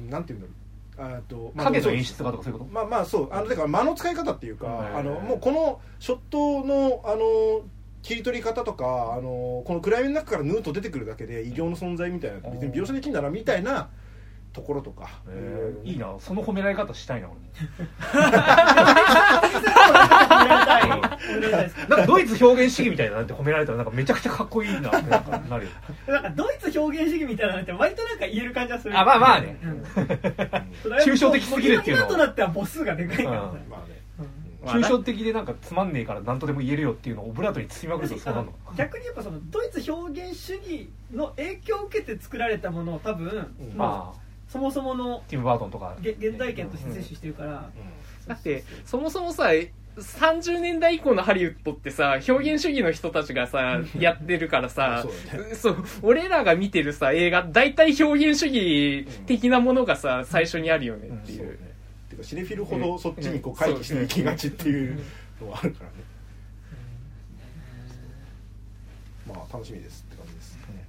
[0.08, 0.54] なんて言うんだろう。
[1.00, 2.72] あと、影の演出がとかそういうこと？
[2.72, 3.28] まあまあそう。
[3.32, 4.96] あのだから間の使い方っていうか、うん。
[4.96, 7.62] あのもうこのショットのあの
[8.02, 13.88] 切り取り方とかあのこの暗闇の中からヌーと出てくるだけで異形の存在みたいな別に描写できるんだなみたいな
[14.52, 16.16] ところとか、えーいいな。
[16.18, 17.36] その褒められ方したいな俺。
[20.88, 21.02] も
[21.88, 25.70] なんかドイツ表現主義みたいななんて褒められたらなんかめちゃくちゃかっこいいなってなんかなるよ。
[26.08, 28.98] なんかドイツ表現主義みたいなのって割となんか言える感じがする。
[28.98, 29.56] あまあまあね。
[29.62, 29.82] うん。
[31.04, 33.50] 抽象的すぎるっていうの今となっては母数がでかいからさうん。
[33.50, 33.60] まあね。
[33.70, 33.80] まあ
[34.68, 38.52] 抽象的でなんかつまんねえから何とでも言えるよっていうのをオブラートに包みまくるとそうなるの。
[38.52, 43.76] か逆にやっぱそのドイツ表現主義の影響を受けて作られたものを多分、うん。
[43.76, 44.28] まあ、まあ。
[44.48, 45.94] そもそものティム・バートンとか。
[46.00, 47.70] げ現代圏として摂取してるから、
[48.26, 49.50] だってそもそもさ
[49.98, 55.54] 30年代以降のハリウッドってさ表現主義の人たちがさ やってるからさそうだね。
[55.54, 61.38] そう俺らが見てるさ映画大体表現主義的なものがさ最初にあるよねっていう。
[61.38, 61.67] そうね
[62.18, 64.98] てかシネフィルほどそっちにこう回帰していきがちっていう
[65.40, 65.96] のはあるからね。
[69.26, 70.54] まあ楽しみですって感じです。
[70.56, 70.84] ね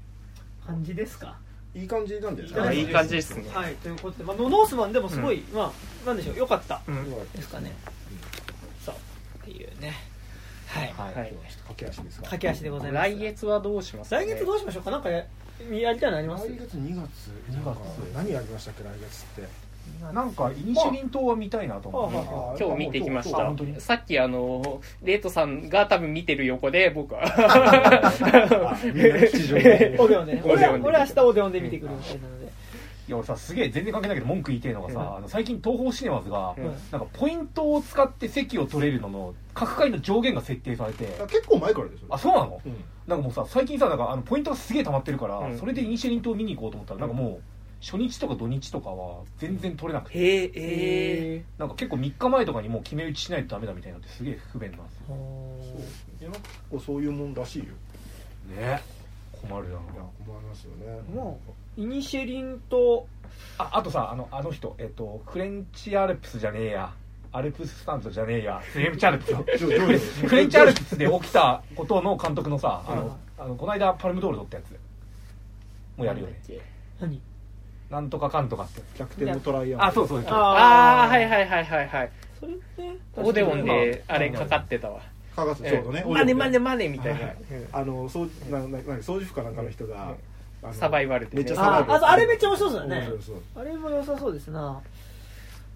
[0.65, 1.37] 感じですか？
[1.75, 2.45] いい感じなんじゃない？
[2.45, 3.45] ですかあいい感じですね。
[3.53, 5.71] はいということで、まあ、ノノースマンでもすごい、ま
[6.03, 7.09] あなんでしょうよかったうん。
[7.33, 7.71] ですかね、
[8.83, 8.95] そう
[9.41, 9.93] っていうね。
[10.67, 11.15] はい、はい。
[11.15, 11.33] はい。
[11.67, 12.23] 駆け足ですか？
[12.23, 13.09] 駆け足でございます。
[13.09, 14.91] 来月はどうします来月どうしましょうか？
[14.91, 15.25] なんかや
[15.71, 16.47] やりたいのあります？
[16.47, 17.81] 来月2月？2月なんか
[18.15, 19.68] 何やりましたっけ来月って？
[20.13, 23.53] なんかイニシリン島は見たいなと思って、はあは今日見てきました。
[23.79, 27.21] さっきあのレートさんが多分見てる横で僕は。
[29.99, 30.41] オデオンでね。
[30.45, 32.49] オデオンで俺は俺は明日オデオンで見てくるみたいなので。
[33.07, 35.17] いや俺さすげえ全然関係ないけど文句言いてえのがさ、うん。
[35.17, 36.65] あの最近東宝シネマズが、うん。
[36.65, 41.07] なんかポイントを使って席を取れるのの各回の上限が設定されて。
[41.21, 42.61] あ結構前からですよあそうなの？
[42.65, 42.75] うん。
[43.07, 45.57] なんかもうさ最近さなんかあのポイントがすげえ溜まってるから、うん。
[45.57, 47.41] それでイニシェリン島見に行こうと思ったらなんかもう
[47.81, 50.19] 初日とか土日とかは全然取れなくて。
[50.19, 50.51] へえ
[51.35, 55.03] えなんか結構3日前とかにもう決め打ちしないとダメだみたいになってすげえ不便なんですよ。
[55.07, 55.17] そう。
[56.21, 57.65] いやなんか結構そういうもんらしいよ。
[58.55, 58.81] ね。
[59.31, 59.73] 困るな。
[59.73, 59.79] いや
[60.25, 61.01] 困りますよね。
[61.13, 61.39] も
[61.77, 63.07] うイニシェリンと
[63.57, 66.93] ああとさあのあの人えっとフレンチアルプスじゃねえや。
[67.31, 68.59] アルプススタントじゃねえや。
[68.59, 69.33] フレンチアルプス。
[70.27, 74.71] フレンチアルプスで起きたことの監督のさあうんのあのこの間パルムドール取ったやつ。
[75.97, 76.41] もうやるよね。
[76.99, 77.21] 何？
[77.89, 82.11] なんとかかんとかって逆転のトライアンあそうそうああはいはいはいはいはい。
[82.39, 82.53] それ
[82.85, 82.97] ね。
[83.17, 85.01] オデオンであれかかってたわ。
[85.35, 86.05] かがつちょうどね。
[86.07, 87.19] マネマネマネみたいな。
[87.21, 87.35] はい
[87.71, 90.13] あの掃除ななな掃除婦かなんかの人が
[90.71, 92.95] サバイバルでねめっちゃにあーあそうあれめっちゃ面白そうだね。
[92.97, 93.35] 面白そう。
[93.55, 94.79] あれも良さそうですな。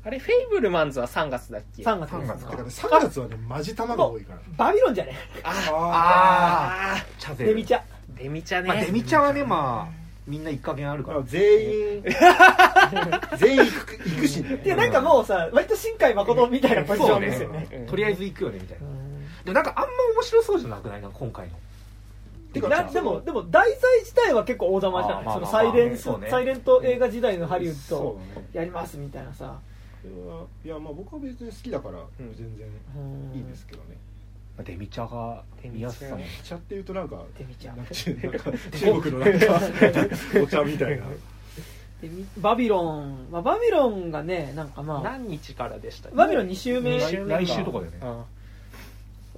[0.06, 2.12] あれフェイブルマンズは3月だっけ？3月。
[2.12, 4.40] です3月だからね3月はねマジ玉が多いから。
[4.58, 5.16] バビロンじゃね？
[5.44, 7.82] ああチャゼルデミチャ
[8.18, 11.22] デミチャね、まあデミチャはねまあみんな一加減あるから。
[11.24, 11.42] 全
[11.98, 12.04] 員。
[13.38, 14.62] 全員行く行くしね。
[14.66, 17.68] いやなんかもうさ割と新海誠みたいなポジションですよね。
[17.72, 17.86] うん。
[17.88, 18.86] とりあえず行くよねみたいな。
[18.88, 19.20] うん。
[19.44, 21.02] でもなんかあんま面白そうじゃなくない？
[21.02, 21.54] な今回の。
[22.54, 22.62] で
[23.02, 25.24] もでも題材自体は結構大玉じゃない？
[25.24, 26.28] そのあーまあまあまあサイレンスね。
[26.30, 28.20] サイレント映画時代のハリウッド。
[28.54, 29.60] やりますみたいなさ。
[30.64, 32.34] いやまあ僕は別に好きだからうん。
[32.36, 32.68] 全然
[33.36, 33.98] いいですけどね
[34.64, 36.22] デミチャが見やすさも。
[36.44, 37.76] 茶っていうとなんかデミチャ。
[37.76, 39.60] なんか中なんか中国のなんか
[40.44, 41.06] お茶みたいな。
[42.40, 46.18] バビロン、まあ、バビロンがねなんかまあ何日からでしたっけ？
[46.18, 47.34] バビロン2週目二週目。
[47.34, 47.98] 来週とかだよね。
[48.02, 48.24] うん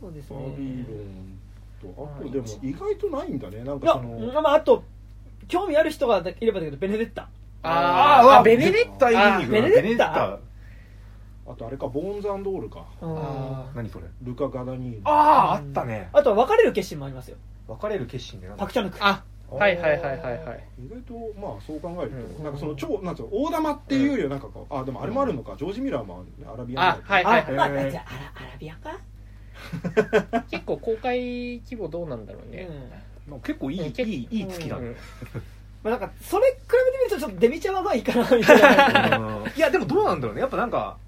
[0.02, 3.64] そうですバねビロンとあとでも意外とないんだね。
[3.64, 4.84] なんいやかそのまああと
[5.48, 7.30] 興味ある人がいればだけどベネデッタ。
[7.64, 10.40] あーあベネデッタ絶対見に行くなベネデッタ
[11.48, 12.86] あとあれかボーンズオールか。
[13.02, 14.06] あ何それ？
[14.24, 16.10] ルカ・ガダニーノあああったね。
[16.12, 17.38] あとは別れる決心もありますよ。
[17.68, 20.64] 別れる決心でなんだパクチャヌクあはいはいはいはいはい。
[20.84, 22.44] 意外とまあそう考えると、うん。
[22.44, 26.52] なんかその超なんつうの大玉っていうよりはなんかこうあでもあれもあるのか、ジョージ・ミラーもあるね。
[26.52, 29.00] アラビアンあはいあ、はいまあ、へーじゃあアラアラビアか、
[30.50, 32.68] 結構公開規模どうなんだろうね、
[33.30, 33.40] うん。
[33.42, 34.88] 結構いいい結構いいい月だね。
[34.88, 34.96] うん。
[35.84, 39.18] まあ、なんかそれ比べてみるとちょっとデミちゃんはまあいいかなみたいな。
[39.46, 39.52] うん。
[39.56, 40.42] いやでもどうなんだろうね。
[40.42, 41.05] やっぱなんかうん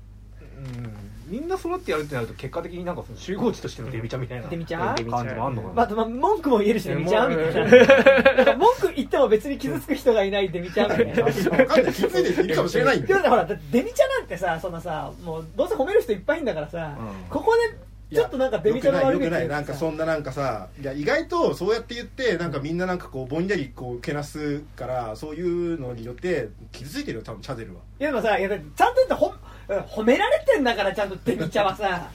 [1.27, 4.95] みんな揃ってやるってなると結果的になんかその集合地としてのデミちゃんみたいなデミちゃん？
[4.95, 7.63] 感じもあんのかな、まあ、まあ、文句も言えるしデミちゃんみたいな。
[7.63, 11.13] うんなんか文句言っても別に傷つく人がいないデミちゃんみたいな。
[11.13, 12.33] 気づい。
[12.33, 17.29] ているかもしれないんだほらだってデミちゃんなんてさそんなさもうどうせ褒める人いっぱいいんだからさ、うん。
[17.29, 19.41] ここでちょっとなんかデミちゃんの悪口よくない。
[19.41, 19.57] よくない。
[19.57, 27.81] なんかそんんななんかさいや意外とそうやって言ってなんかみんななんかこうぼんやりこうけなすからそういうのによって傷ついてるよ多分チャゼルは。
[27.99, 29.33] いやでもさいやちゃんと言ってほ
[29.67, 32.09] 褒められてんだからちゃんとデミちゃんはさ、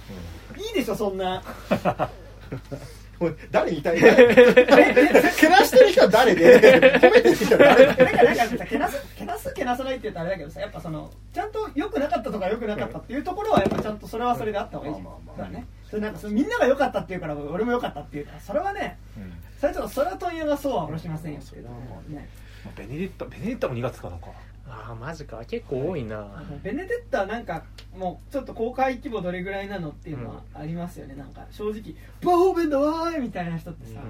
[0.56, 1.42] いいでしょそんな。
[3.20, 4.66] おい誰に対して
[5.38, 6.98] けなしてる人は誰で？
[6.98, 7.86] 褒めてる人は誰？
[7.86, 15.04] なんかなんかさけなすけなすけなさないって言うとあれだけどさやっぱそのちゃんと良くなかったとか良くなかったっていうところはやっぱちゃんとそれはそれであった方がいいじゃん。
[15.04, 15.62] まあまあまあ。
[15.88, 18.26] それなんかそれみんなが良かったって言うから俺も良かったって言う。
[18.26, 19.32] からそれはねうん。
[19.60, 21.68] それちょっとそれは問屋がそうは下ろしませんよけど
[22.08, 22.28] ね。
[22.64, 24.16] まあベネデッタベネデッタも2月かな。
[24.16, 24.32] のか
[24.66, 25.42] ああマジか。
[25.46, 27.64] 結構多いな、ベネデッタはなんか
[27.96, 31.14] もうちょっと公開規模どれぐらいなのっていうのはありますよね。
[31.14, 34.00] なんか正直「バーベンだわーい!」みたいな人ってさ、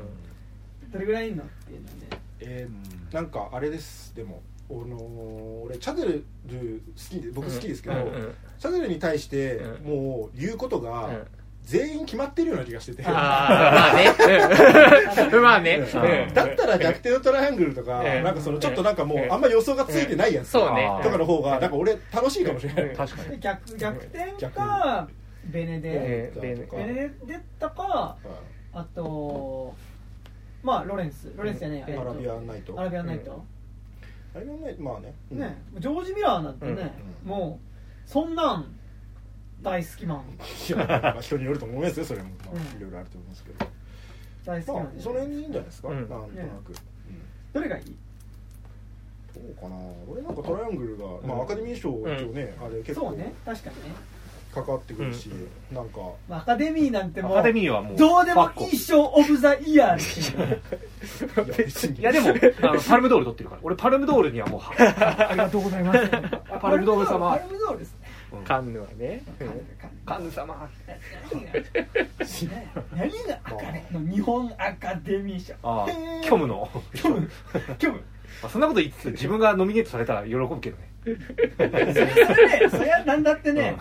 [0.92, 1.92] どれぐらいいんのっていうので
[2.40, 4.14] えーなんかあれです。
[4.14, 9.90] でもあのー俺チャゼル好きで僕好きですけど、うんうんチャゼルに対してうん。
[9.90, 11.26] もう言うことがうん
[11.64, 15.26] 全員決まってるような気がしてて、ああ まあね。
[15.32, 15.42] うん。
[15.42, 16.34] まあね、うん。
[16.34, 18.24] だったら逆転のトライアングルとか、うん。
[18.24, 22.96] なんかそのちょっとなんかもうあんま予想がついてないやつとかの方がなんか俺楽しいかもしれない、うん。
[22.96, 23.30] 確かに。
[23.30, 25.08] で逆逆転か
[25.44, 28.16] ベネデッタか。
[28.74, 29.74] あと
[30.62, 31.32] まあロレンス。
[31.36, 32.78] ロレンスじゃねえや、アラビアンナイト。
[32.78, 33.44] アラビアンナイト、
[34.34, 35.38] アラビアンナイトまあね、うん。
[35.38, 36.92] ねジョージ・ミラーなんてね、
[37.24, 37.28] うん。
[37.28, 37.60] も
[38.06, 38.74] うそんなん
[39.62, 40.24] 大好きマン。
[40.68, 42.62] いやまあ人によると思いますよそれも、まあうん。
[42.78, 43.66] いろいろあると思いますけど、
[44.44, 45.96] 大好きマンまあその辺でいいんじゃないですか、うん。
[45.96, 46.50] なんとなく、ねうん。
[47.52, 47.96] どれがいい？
[49.34, 49.76] どうかな？
[50.08, 51.94] 俺なんかトライアングルが、まあ、アカデミー賞一
[52.24, 53.32] 応ね、あれ結構そうね。
[53.46, 53.82] 確かにね、
[54.54, 55.30] 関わってくるし、
[55.72, 56.00] なんか。
[56.28, 60.58] まあ、アカデミーなんてもうアカデミーはもうどうでもいい賞オブザイヤー
[61.98, 62.32] いやでもあ
[62.74, 63.60] のパルムドール取ってるから。
[63.64, 64.72] 俺パルムドールにはもうは
[65.30, 66.00] ありがとうございます。
[66.60, 67.30] パルムドール様。
[67.30, 68.01] パルムドールですね
[68.46, 69.22] カンヌはね。
[70.06, 70.68] カンヌ様。
[71.30, 75.54] 何がアカデの日本アカデミー賞。
[76.22, 76.68] 虚無の。
[76.94, 77.30] 虚無。
[77.78, 77.98] 虚無。
[77.98, 80.88] まあそんなこと言いつつ自分がノミネートされたら喜ぶけどね。
[81.04, 83.76] それねそりゃなんだってね。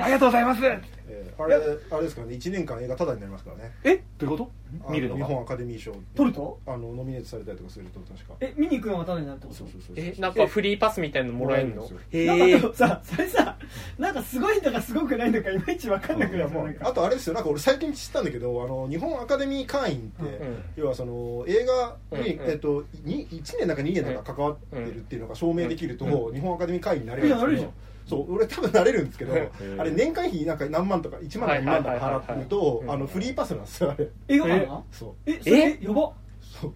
[0.00, 0.64] ありがとうございます。
[0.64, 1.03] えー
[1.38, 3.72] あれあれですからね1年間映画タダになりますからね。
[3.84, 4.02] え？
[4.18, 4.50] どういうこ
[4.86, 5.26] あ見るのが？
[5.26, 5.92] 日本アカデミー賞。
[6.14, 6.58] 取ると？
[6.66, 8.34] あのノミネートされたりとかすると確か。
[8.40, 8.54] え？
[8.56, 9.58] 見に行くのがただになるってこと？
[9.58, 10.14] そうそうそうえ？
[10.18, 11.88] なんかフリーパスみたいなのもらえるの？
[12.12, 13.56] へなんかでえもさそれさ
[13.98, 20.64] なんかすごいんだかすごくないんだかいまいち分かんなくなるもあとあれですよなんか俺最近知ったんだけどあの日本アカデミー会員って、うん。
[20.76, 22.50] 要はその映画に、うんうん。
[22.50, 27.70] えっと、に1年だか2年だか関わってるっていうのが証明できると、う日本アカデミー会員になれるんですけん
[28.06, 34.08] そう俺多分なれるんですけど、うんあれ年会費なんか何万とか1万とか2万とか払ってるとあのフリーパスなんですよあれ。
[34.28, 35.30] 映画館がそう。
[35.30, 36.12] えそれやば。
[36.42, 36.72] そう。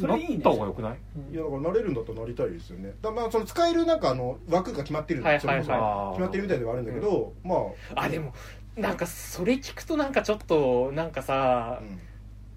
[0.00, 0.34] それいいね。
[0.36, 0.98] なった方がよくない？
[1.32, 2.92] いやだからなれるんだったらなりたいですよね。
[3.02, 5.64] だまあその使えるなんかあの枠が決まってる、はいはいはい。
[5.64, 7.56] それこそ決まってるみたいではあるんだけど、ま
[7.94, 8.04] あ。
[8.04, 8.32] あでも
[8.76, 11.98] なんかそれ聞くとなんかちょっとなんかさうん。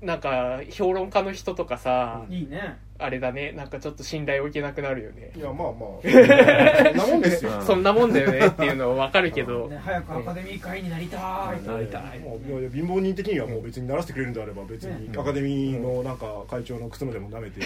[0.01, 2.77] なんか評論家の人とかさ、いいね。
[2.99, 3.53] あれだね。
[3.53, 5.31] なんかちょっと信頼を受けなくなるよね。
[5.35, 5.99] いやまあまあ。
[6.99, 7.51] そんなもんですよ。
[7.51, 9.67] うんそんなもんだよねっていうのは分かるけど。
[9.67, 9.79] ね。
[9.83, 11.67] 早くアカデミー会員になりたい。
[11.67, 12.19] なりたい。
[12.19, 17.61] もういやいや貧乏人的にはもう別にならせてくれるんであれば別にアカデミーのなんか会長の靴のでも舐めて。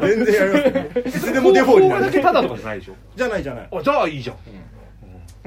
[0.00, 2.06] 全然やりますいつでもデフォになる。
[3.16, 4.36] じゃないじゃないじゃあいいじゃん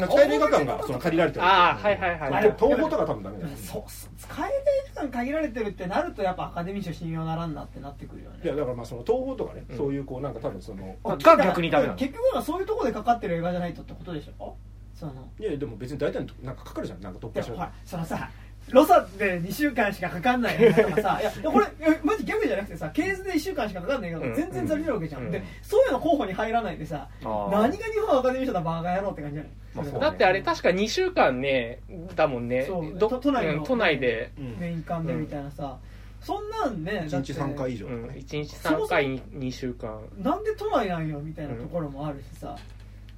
[0.07, 1.45] 使える映画館がその借りられてる。
[1.45, 2.34] ああはいはいはい。
[2.34, 3.57] あれ東宝とか多分ダメだよ。
[3.57, 3.84] そう
[4.17, 8.39] 使える映画館限られてるってなるとやっぱアカデミー賞信用ならんなってなってくるよね。
[8.43, 9.77] いやだからまあその東宝とかねうん。
[9.77, 11.97] そういうこうなんか多分そのが逆にダメなの。
[11.97, 14.55] 結局はそういうところでかかってる映画じゃないとってことでしょ？
[14.93, 15.13] その。
[15.39, 17.01] いやでも別に大体なんかかかるじゃん。
[17.01, 18.30] なんか突破しいやほらそのさ
[18.72, 21.68] ロサで2週間しかかかんない映画とかさいやこれ
[22.04, 25.32] マジギャグじゃなくてさケースで1週間しかかかんない映画とか全然ざりなわけじゃん、うん。
[25.32, 27.52] でそういうの候補に入らないでさあー。
[27.52, 31.82] 何が日本アカデミー賞だバカ野郎って感じじゃない、まあそうだってあれ確か2週間ね
[32.16, 32.66] だもんね。
[32.66, 33.54] そうど都都内の。
[33.54, 34.58] うん都内で、うん。
[34.60, 35.78] メイン館でみたいなさ、
[36.22, 38.20] そんなんね1日3回以う上とかね。
[38.20, 40.02] ん、1日3回2週間。
[40.18, 42.56] なんで都内なんよみたいなところもあるしさ、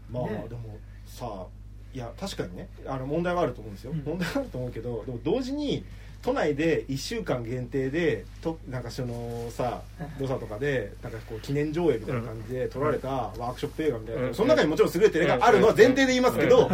[0.10, 0.46] まあね。
[0.50, 1.46] でもさ
[1.94, 2.70] いや確かにね。
[2.86, 4.04] あの問題はあると思うんですよ、うん。
[4.06, 5.84] 問題はあると思うけどでも同時に
[6.22, 9.82] 都内で1週間限定でとなんかそのさ
[10.20, 14.36] ロサとかでなんかこう記念上映みたいな感じで撮られたワークショップ映画みたいな、うん。
[14.36, 16.70] その中にもちろん優れてる映画あるのは前提で言いますけど、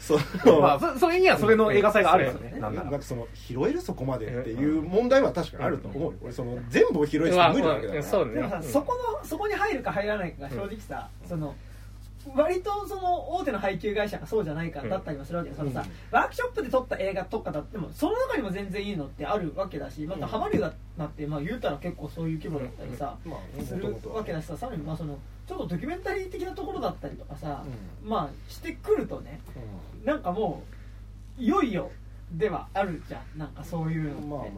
[0.00, 2.52] その、まあそそれにはそれの映画祭があるよね。
[2.54, 2.58] う。
[2.58, 8.34] んなんかその拾えるそこまでっていう問題は確かにあると思うよ、俺その全部を拾える人無理なわけだから、そうね。
[8.34, 11.54] でもさ、そこのそこに入るか入らないかが正直さ、その
[12.34, 27.64] 割とその大手の配給会社がそうじゃないかだったりもするわけで、そのさ、ワークショップで撮った映画とかだってもその中にも全然いいのってあるわけだしまたハマるだなって、まあ、言うたら結構そういう規模だったりさ、まあするわけだしささらにまあそのちょっとドキュメンタリー的なところだったりとかさ、
[28.04, 29.40] まあしてくるとね
[30.04, 30.62] なんかも
[31.38, 31.90] ういよいよ
[32.32, 33.38] ではあるじゃん。
[33.38, 34.52] なんかそういうのって、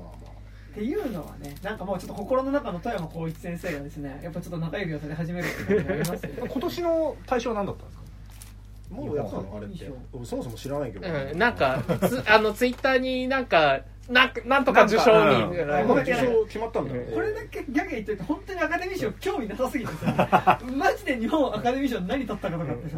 [0.72, 6.16] っていうのはねなんかもうちょっと心の中の富山光一先生がですねやっぱちょっと中指を取り始めるっていうのがありますよ。
[6.16, 8.02] ね 今年の大賞は何だったんですか？
[8.94, 9.90] もうやったのあれって。
[10.12, 15.88] 俺そもそも知らないけど、うん、なんかつ あのツイッターになんかなんかなんとか受賞にあうん。
[15.88, 22.96] もう受賞決まったんだ、うんこれだけギャグ言っといて本当にアカデミー賞興味なさすぎてさ マジで日本アカデミー賞何取ったかとかってさ、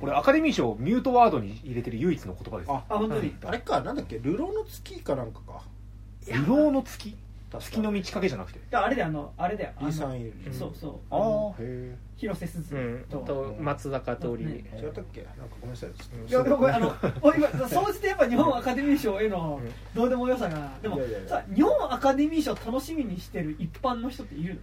[0.00, 2.70] これアカデミー賞をミュートワードに入れてる唯一の言葉です。
[2.70, 5.62] ああ本当に、あれかなんだっけ「流浪の月」かなんかか
[6.32, 7.16] 流浪の月？
[7.58, 8.58] 月の満ち欠けじゃなくて？
[8.58, 9.70] いやあれだよあのあれだよ。
[9.76, 10.32] あの B さんいる。
[10.52, 10.92] そうそう。
[11.10, 14.64] ああのへ広瀬すずうんと、と松坂桃李、ね。
[14.76, 15.22] 違ったっけ？
[15.22, 15.90] なんかごめんなさい。
[16.28, 19.60] いやでもこれあのお今 総じてやっぱ日本アカデミー賞への
[19.94, 20.70] どうでもよさが。
[20.82, 21.28] でもいやいやいや。
[21.28, 24.60] さ日本アカデミー賞楽しみにしてる一般の人っている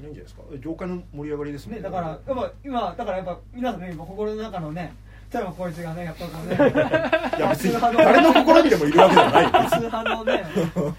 [0.00, 0.42] いないんじゃないですか？
[0.52, 2.18] え業界の盛り上がりですもんのねだからやっ
[2.50, 4.94] ぱ今だからやっぱ皆さんね今心の中のね
[5.40, 6.54] がねやっぱこうね。
[7.36, 9.46] いや別に誰の心にでもいるわけじゃない。
[9.52, 10.44] 多数派のね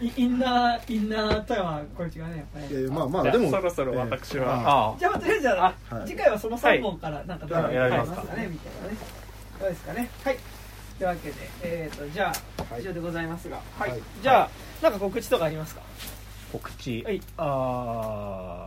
[0.01, 2.71] イインナーインナーがねやっぱり。
[2.71, 5.51] いやいやまあまあでもそろそろ私は、あじゃあまあとりあえずじゃ
[5.91, 6.07] あはい。
[6.07, 8.97] 次回はその3本からなんか選びますすかねみたいなね。
[9.59, 10.09] どうですかね。
[10.23, 10.37] はい。
[10.97, 12.81] というわけでえーとじゃあはい。
[12.81, 13.57] 以上でございますが。
[13.79, 13.91] はい。
[13.91, 14.01] はい。
[14.21, 14.49] じゃあ
[14.83, 15.81] なんか告知とかありますか？
[16.51, 17.03] 告知。
[17.03, 17.21] はい。
[17.37, 18.66] あ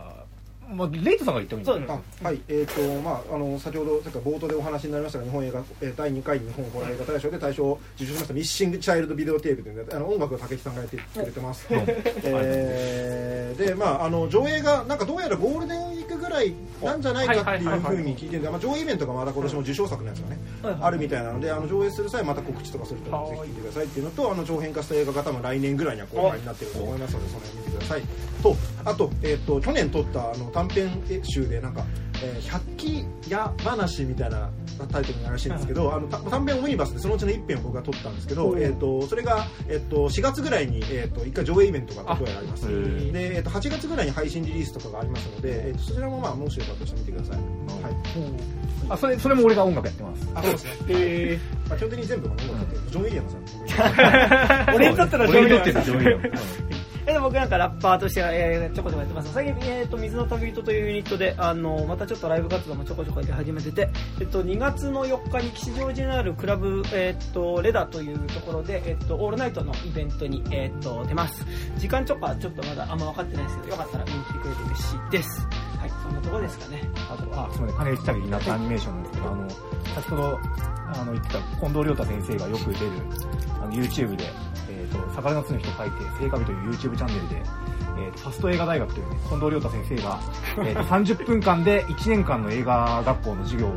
[0.73, 2.41] まあレイトさんが言ってもいいんだそうあはい。
[2.47, 20.83] えーとまああの先ほどさっき冒頭でお話になりましたが日本映画えー第2回日本ホラー映画大賞で大賞を受賞しましたミッシングチャイルドビデオテープというあの音楽を武井さんがやってくれてます、えーでまああの上映がなんかどうやらゴールデンウィークぐららいなんじゃないかっていうふうに聞いてるんで、まあ、上映イベントがまだ今年も受賞作のやつがね、はいはい。
[20.83, 28.01] あるみたいなのであの上映する際また告知とかするとはいぜひ聞いてくださいっていうのとあの長編化した映画が多分来年ぐらいには公開になってると思いますのでその辺見てください
[28.41, 28.55] と
[28.85, 30.89] あと,、えっと去年撮ったあの短編
[31.23, 31.85] 集でなんか
[32.23, 34.49] 「えー百鬼夜話」みたいな
[34.91, 47.95] タイトルになるらしいんですけど、あのた短編オムニバスでそのうちの一編を僕が撮ったんですけど、えっとそれが、えっと4月ぐらいに、えっと一回上映イベントがどうやらありますで、えっと8月ぐらいに配信リリースとかがありますので、えっとそちらもまあもしよかったらしてみてください、はい。
[48.89, 50.27] あそれそれも俺が音楽やってます。
[50.35, 51.39] あそうですね、え
[51.69, 52.81] まあ、基本的に全部音楽やってる。
[52.89, 53.37] ジョン・ウィリアムさ
[54.71, 54.75] ん。
[54.75, 56.31] 俺にとってのジョン・ウィリアム
[57.05, 59.33] 俺にとってのジョンウィリアムえで僕なんかラッパーとしては、えーちょこちょこやってます。
[59.33, 71.45] 最近、えー、と水の旅人というユニットであのまたちょっとライブ活動もちょこちょこやって始めてて、えっと、2月の4日に吉祥寺にあるクラブ、えっとレダというところで、えっと、オールナイトのイベントに、えっと、出ます。
[71.77, 75.47] 時間とかちょっとまだあんま分かってないですけどよかったら見に来てくれて嬉しいです。
[75.77, 76.89] はいそんなところですかね。
[77.11, 79.49] あとあすみません金内武になったアニメーションなんですけど、あの
[79.95, 80.39] 先ほど
[80.93, 82.91] あの言ってた近藤亮太先生がよく出る
[83.61, 84.25] あの YouTube で「、
[84.91, 87.43] と魚の巣の人書いて聖火日」という YouTube チャンネルで、
[87.97, 90.19] えーとファスト映画大学というね近藤亮太先生が、
[90.59, 93.71] えー と30分間で1年間の映画学校の授業を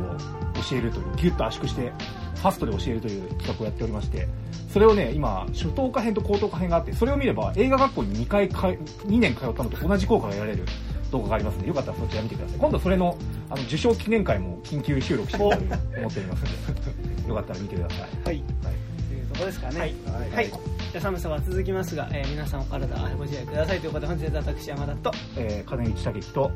[0.69, 1.91] 教えるというギュッと圧縮して
[2.35, 4.27] ファストで教えるという企画をやっておりまして
[4.71, 10.65] それをね今初等科編と高等科編があってそれを見れば映画学校に2回か2年通ったのと同じ効果が得られる
[11.11, 12.59] 動画がありますのでよかったらそちら見てください。
[12.59, 13.17] 今度それの
[13.49, 17.99] あの受賞記念会も緊急収録していきたいと思っておりますのでよかったら見てください。
[17.99, 18.43] はい。
[18.63, 18.94] はい
[19.37, 19.79] こですかね。
[19.79, 19.93] はい、
[20.31, 20.51] はい。
[20.91, 23.79] じゃ寒さは続きますが、えー皆さんお体ご自愛ください。
[23.79, 26.51] ということで本日は私山田とえー、金井千きと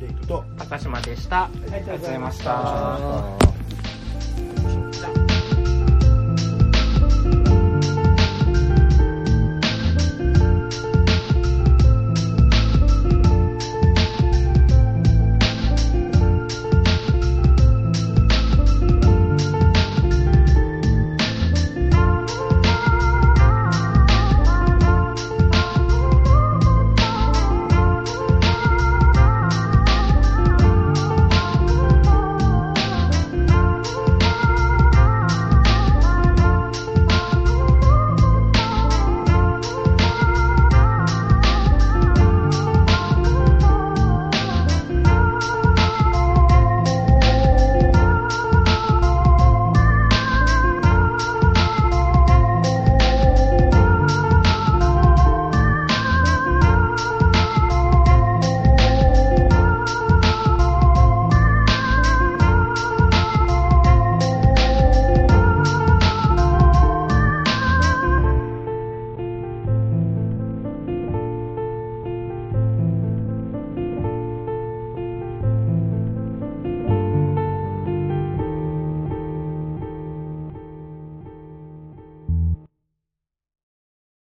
[0.00, 1.44] レイクと高島でした。
[1.44, 2.94] ありがとうございました。
[2.94, 5.37] ありがとうございました。